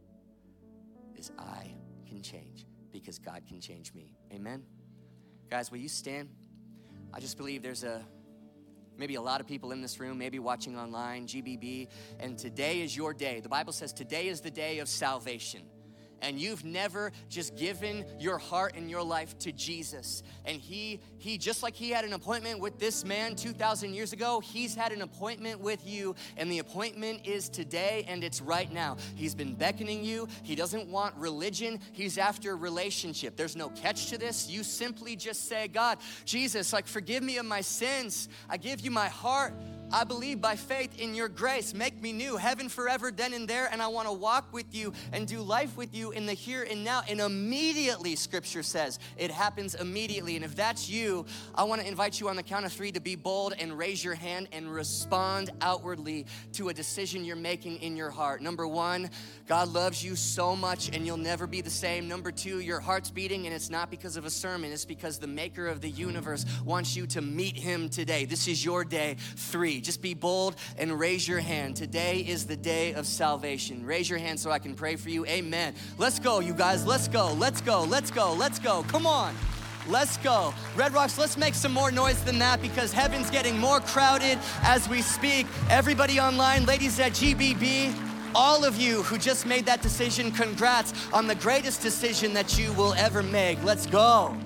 is 1.16 1.32
I 1.38 1.74
can 2.08 2.22
change 2.22 2.66
because 2.92 3.20
God 3.20 3.44
can 3.48 3.62
change 3.62 3.94
me. 3.94 4.16
Amen? 4.34 4.64
Guys, 5.50 5.72
will 5.72 5.80
you 5.80 5.90
stand? 5.90 6.30
I 7.14 7.20
just 7.20 7.38
believe 7.38 7.62
there's 7.62 7.84
a 7.84 8.04
maybe 8.98 9.16
a 9.16 9.22
lot 9.22 9.42
of 9.42 9.48
people 9.48 9.72
in 9.72 9.82
this 9.82 10.00
room, 10.00 10.18
maybe 10.18 10.40
watching 10.40 10.78
online, 10.78 11.28
GBB, 11.28 11.88
and 12.20 12.38
today 12.38 12.82
is 12.82 12.96
your 12.96 13.14
day. 13.14 13.40
The 13.40 13.50
Bible 13.50 13.74
says 13.74 13.94
today 13.94 14.28
is 14.28 14.42
the 14.42 14.52
day 14.52 14.80
of 14.80 14.88
salvation. 14.88 15.62
And 16.24 16.40
you've 16.40 16.66
never 16.66 17.12
just 17.30 17.56
given 17.56 18.06
your 18.20 18.38
heart 18.38 18.74
and 18.76 18.90
your 18.90 19.04
life 19.04 19.38
to 19.40 19.52
Jesus, 19.52 20.24
and 20.46 20.60
he 20.60 21.00
he 21.20 21.38
just 21.38 21.64
like 21.64 21.76
he 21.76 21.92
had 21.92 22.04
an 22.04 22.14
appointment 22.14 22.60
with 22.60 22.80
this 22.80 23.06
man 23.06 23.36
2000 23.36 23.94
years 23.94 24.12
ago, 24.12 24.40
he's 24.40 24.76
had 24.76 24.92
an 24.92 25.02
appointment 25.02 25.60
with 25.62 25.88
you 25.88 26.16
and 26.38 26.52
the 26.52 26.60
appointment 26.60 27.26
is 27.26 27.48
today 27.50 28.06
and 28.08 28.24
it's 28.24 28.42
right 28.42 28.72
now. 28.72 28.98
He's 29.16 29.36
been 29.36 29.56
beckoning 29.56 30.04
you. 30.04 30.28
He 30.44 30.56
doesn't 30.56 30.88
want 30.88 31.16
religion, 31.16 31.80
he's 31.92 32.18
after 32.18 32.58
relationship. 32.58 33.36
There's 33.38 33.56
no 33.56 33.70
catch 33.70 34.08
to 34.08 34.18
this. 34.18 34.50
You 34.50 34.64
simply 34.64 35.16
just 35.16 35.48
say, 35.48 35.68
"God, 35.68 36.00
Jesus, 36.26 36.74
like 36.74 36.88
forgive 36.88 37.24
me 37.24 37.38
of 37.38 37.46
my 37.46 37.62
sins. 37.62 38.30
I 38.50 38.58
give 38.58 38.82
you 38.82 38.92
my 38.92 39.08
heart." 39.08 39.54
I 39.94 40.04
believe 40.04 40.42
by 40.42 40.56
faith 40.56 41.00
in 41.00 41.14
your 41.14 41.30
grace. 41.30 41.74
Make 41.76 42.02
me 42.02 42.12
new, 42.12 42.36
heaven 42.36 42.68
forever, 42.68 43.12
then 43.12 43.34
and 43.34 43.48
there. 43.48 43.70
And 43.72 43.80
I 43.80 43.88
want 43.88 44.08
to 44.08 44.14
walk 44.14 44.52
with 44.52 44.74
you 44.74 44.92
and 45.12 45.28
do 45.28 45.40
life 45.42 45.78
with 45.78 45.94
you 45.94 46.10
in 46.12 46.26
the 46.26 46.34
here 46.34 46.64
and 46.64 46.84
now. 46.84 47.04
And 47.08 47.22
immediately, 47.22 48.16
scripture 48.16 48.64
says, 48.64 48.98
it 49.18 49.30
happens 49.30 49.76
immediately. 49.76 50.36
And 50.36 50.44
if 50.44 50.56
that's 50.56 50.90
you, 50.90 51.28
I 51.54 51.64
want 51.64 51.82
to 51.82 51.88
invite 51.88 52.20
you 52.20 52.28
on 52.28 52.36
the 52.36 52.44
count 52.44 52.66
of 52.66 52.74
three 52.74 52.92
to 52.92 53.00
be 53.00 53.16
bold 53.16 53.54
and 53.60 53.78
raise 53.78 54.04
your 54.04 54.16
hand 54.16 54.48
and 54.52 54.74
respond 54.74 55.52
outwardly 55.62 56.26
to 56.54 56.70
a 56.70 56.74
decision 56.74 57.24
you're 57.24 57.36
making 57.36 57.78
in 57.84 57.96
your 57.96 58.10
heart. 58.10 58.42
Number 58.42 58.68
one, 58.68 59.12
God 59.48 59.68
loves 59.68 60.04
you 60.04 60.16
so 60.16 60.56
much 60.56 60.90
and 60.96 61.06
you'll 61.06 61.18
never 61.18 61.46
be 61.46 61.62
the 61.62 61.70
same. 61.70 62.08
Number 62.08 62.32
two, 62.32 62.62
your 62.62 62.80
heart's 62.80 63.12
beating 63.12 63.46
and 63.46 63.54
it's 63.54 63.70
not 63.70 63.92
because 63.92 64.18
of 64.18 64.26
a 64.26 64.32
sermon, 64.32 64.72
it's 64.72 64.86
because 64.86 65.20
the 65.20 65.28
maker 65.28 65.68
of 65.68 65.82
the 65.82 65.90
universe 65.90 66.46
wants 66.66 66.96
you 66.96 67.06
to 67.08 67.22
meet 67.22 67.56
him 67.56 67.90
today. 67.90 68.26
This 68.26 68.48
is 68.48 68.66
your 68.66 68.84
day. 68.84 69.18
Three, 69.36 69.83
just 69.84 70.02
be 70.02 70.14
bold 70.14 70.56
and 70.78 70.98
raise 70.98 71.28
your 71.28 71.40
hand. 71.40 71.76
Today 71.76 72.20
is 72.20 72.46
the 72.46 72.56
day 72.56 72.94
of 72.94 73.06
salvation. 73.06 73.86
Raise 73.86 74.10
your 74.10 74.20
hand 74.20 74.40
so 74.40 74.52
I 74.52 74.60
can 74.60 74.74
pray 74.74 74.96
for 74.96 75.10
you. 75.10 75.26
Amen. 75.26 75.76
Let's 75.98 76.20
go, 76.20 76.40
you 76.40 76.54
guys. 76.54 76.86
Let's 76.86 77.08
go. 77.08 77.34
Let's 77.34 77.62
go. 77.62 77.84
Let's 77.84 78.12
go. 78.12 78.34
Let's 78.34 78.60
go. 78.60 78.84
Come 78.84 79.06
on. 79.06 79.36
Let's 79.90 80.16
go. 80.18 80.54
Red 80.76 80.94
Rocks, 80.94 81.18
let's 81.18 81.38
make 81.38 81.54
some 81.54 81.74
more 81.74 81.92
noise 81.92 82.24
than 82.24 82.40
that 82.40 82.62
because 82.62 82.94
heaven's 82.94 83.30
getting 83.30 83.60
more 83.60 83.82
crowded 83.82 84.40
as 84.62 84.88
we 84.88 85.02
speak. 85.02 85.46
Everybody 85.70 86.20
online, 86.22 86.66
ladies 86.66 87.00
at 87.00 87.12
GBB, 87.12 87.94
all 88.34 88.64
of 88.64 88.78
you 88.78 89.04
who 89.04 89.18
just 89.18 89.46
made 89.46 89.66
that 89.66 89.82
decision, 89.82 90.32
congrats 90.32 90.94
on 91.12 91.28
the 91.28 91.36
greatest 91.36 91.82
decision 91.82 92.34
that 92.34 92.58
you 92.58 92.72
will 92.74 92.94
ever 92.94 93.22
make. 93.22 93.62
Let's 93.64 93.86
go. 93.86 94.38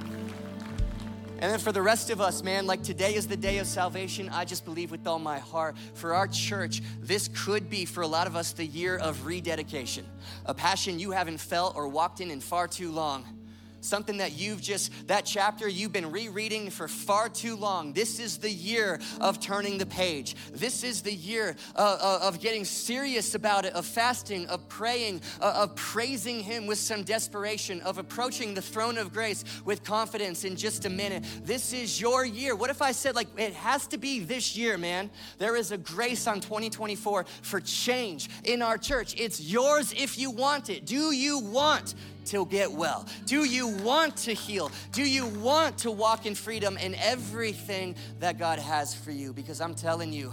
And 1.39 1.51
then 1.51 1.59
for 1.59 1.71
the 1.71 1.81
rest 1.81 2.09
of 2.09 2.19
us, 2.19 2.41
man, 2.41 2.65
like 2.65 2.81
today 2.81 3.13
is 3.13 3.27
the 3.27 3.37
day 3.37 3.59
of 3.59 3.67
salvation. 3.67 4.27
I 4.29 4.43
just 4.43 4.65
believe 4.65 4.89
with 4.89 5.05
all 5.05 5.19
my 5.19 5.37
heart. 5.37 5.75
For 5.93 6.15
our 6.15 6.27
church, 6.27 6.81
this 6.99 7.29
could 7.33 7.69
be 7.69 7.85
for 7.85 8.01
a 8.01 8.07
lot 8.07 8.25
of 8.25 8.35
us 8.35 8.53
the 8.53 8.65
year 8.65 8.97
of 8.97 9.25
rededication, 9.25 10.05
a 10.47 10.53
passion 10.53 10.97
you 10.99 11.11
haven't 11.11 11.37
felt 11.37 11.75
or 11.75 11.87
walked 11.87 12.21
in 12.21 12.31
in 12.31 12.39
far 12.39 12.67
too 12.67 12.91
long 12.91 13.23
something 13.81 14.17
that 14.17 14.37
you've 14.37 14.61
just, 14.61 14.91
that 15.07 15.25
chapter 15.25 15.67
you've 15.67 15.93
been 15.93 16.11
rereading 16.11 16.69
for 16.69 16.87
far 16.87 17.29
too 17.29 17.55
long. 17.55 17.93
This 17.93 18.19
is 18.19 18.37
the 18.37 18.49
year 18.49 18.99
of 19.21 19.39
turning 19.39 19.77
the 19.77 19.85
page. 19.85 20.35
This 20.51 20.83
is 20.83 21.01
the 21.01 21.13
year 21.13 21.55
uh, 21.75 21.97
uh, 21.99 22.19
of 22.27 22.39
getting 22.39 22.65
serious 22.65 23.35
about 23.35 23.65
it, 23.65 23.73
of 23.73 23.85
fasting, 23.85 24.47
of 24.47 24.67
praying, 24.69 25.21
uh, 25.41 25.63
of 25.63 25.75
praising 25.75 26.41
Him 26.41 26.67
with 26.67 26.77
some 26.77 27.03
desperation, 27.03 27.81
of 27.81 27.97
approaching 27.97 28.53
the 28.53 28.61
throne 28.61 28.97
of 28.97 29.13
grace 29.13 29.43
with 29.65 29.83
confidence 29.83 30.43
in 30.43 30.55
just 30.55 30.85
a 30.85 30.89
minute. 30.89 31.23
This 31.43 31.73
is 31.73 31.99
your 31.99 32.25
year. 32.25 32.55
What 32.55 32.69
if 32.69 32.81
I 32.81 32.91
said, 32.91 33.15
like, 33.15 33.27
it 33.37 33.53
has 33.53 33.87
to 33.87 33.97
be 33.97 34.19
this 34.19 34.55
year, 34.55 34.77
man? 34.77 35.09
There 35.37 35.55
is 35.55 35.71
a 35.71 35.77
grace 35.77 36.27
on 36.27 36.41
2024 36.41 37.25
for 37.41 37.59
change 37.61 38.29
in 38.43 38.61
our 38.61 38.77
church. 38.77 39.15
It's 39.19 39.39
yours 39.39 39.93
if 39.95 40.17
you 40.17 40.31
want 40.31 40.69
it. 40.69 40.85
Do 40.85 41.11
you 41.13 41.39
want 41.39 41.95
to 42.27 42.45
get 42.45 42.71
well? 42.71 43.05
Do 43.25 43.43
you 43.43 43.67
want 43.67 44.17
to 44.17 44.33
heal? 44.33 44.71
Do 44.91 45.03
you 45.03 45.27
want 45.27 45.79
to 45.79 45.91
walk 45.91 46.25
in 46.25 46.35
freedom 46.35 46.77
in 46.77 46.95
everything 46.95 47.95
that 48.19 48.37
God 48.37 48.59
has 48.59 48.93
for 48.93 49.11
you? 49.11 49.33
Because 49.33 49.61
I'm 49.61 49.75
telling 49.75 50.13
you, 50.13 50.31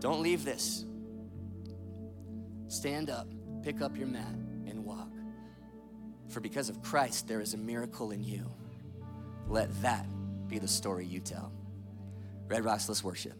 don't 0.00 0.22
leave 0.22 0.44
this. 0.44 0.84
Stand 2.68 3.08
up, 3.08 3.28
pick 3.62 3.80
up 3.80 3.96
your 3.96 4.08
mat, 4.08 4.34
and 4.66 4.84
walk. 4.84 5.10
For 6.28 6.40
because 6.40 6.68
of 6.68 6.82
Christ, 6.82 7.28
there 7.28 7.40
is 7.40 7.54
a 7.54 7.58
miracle 7.58 8.10
in 8.10 8.22
you. 8.22 8.50
Let 9.48 9.70
that 9.82 10.06
be 10.48 10.58
the 10.58 10.68
story 10.68 11.06
you 11.06 11.20
tell. 11.20 11.52
Red 12.48 12.64
Rocks, 12.64 12.88
let's 12.88 13.04
worship. 13.04 13.34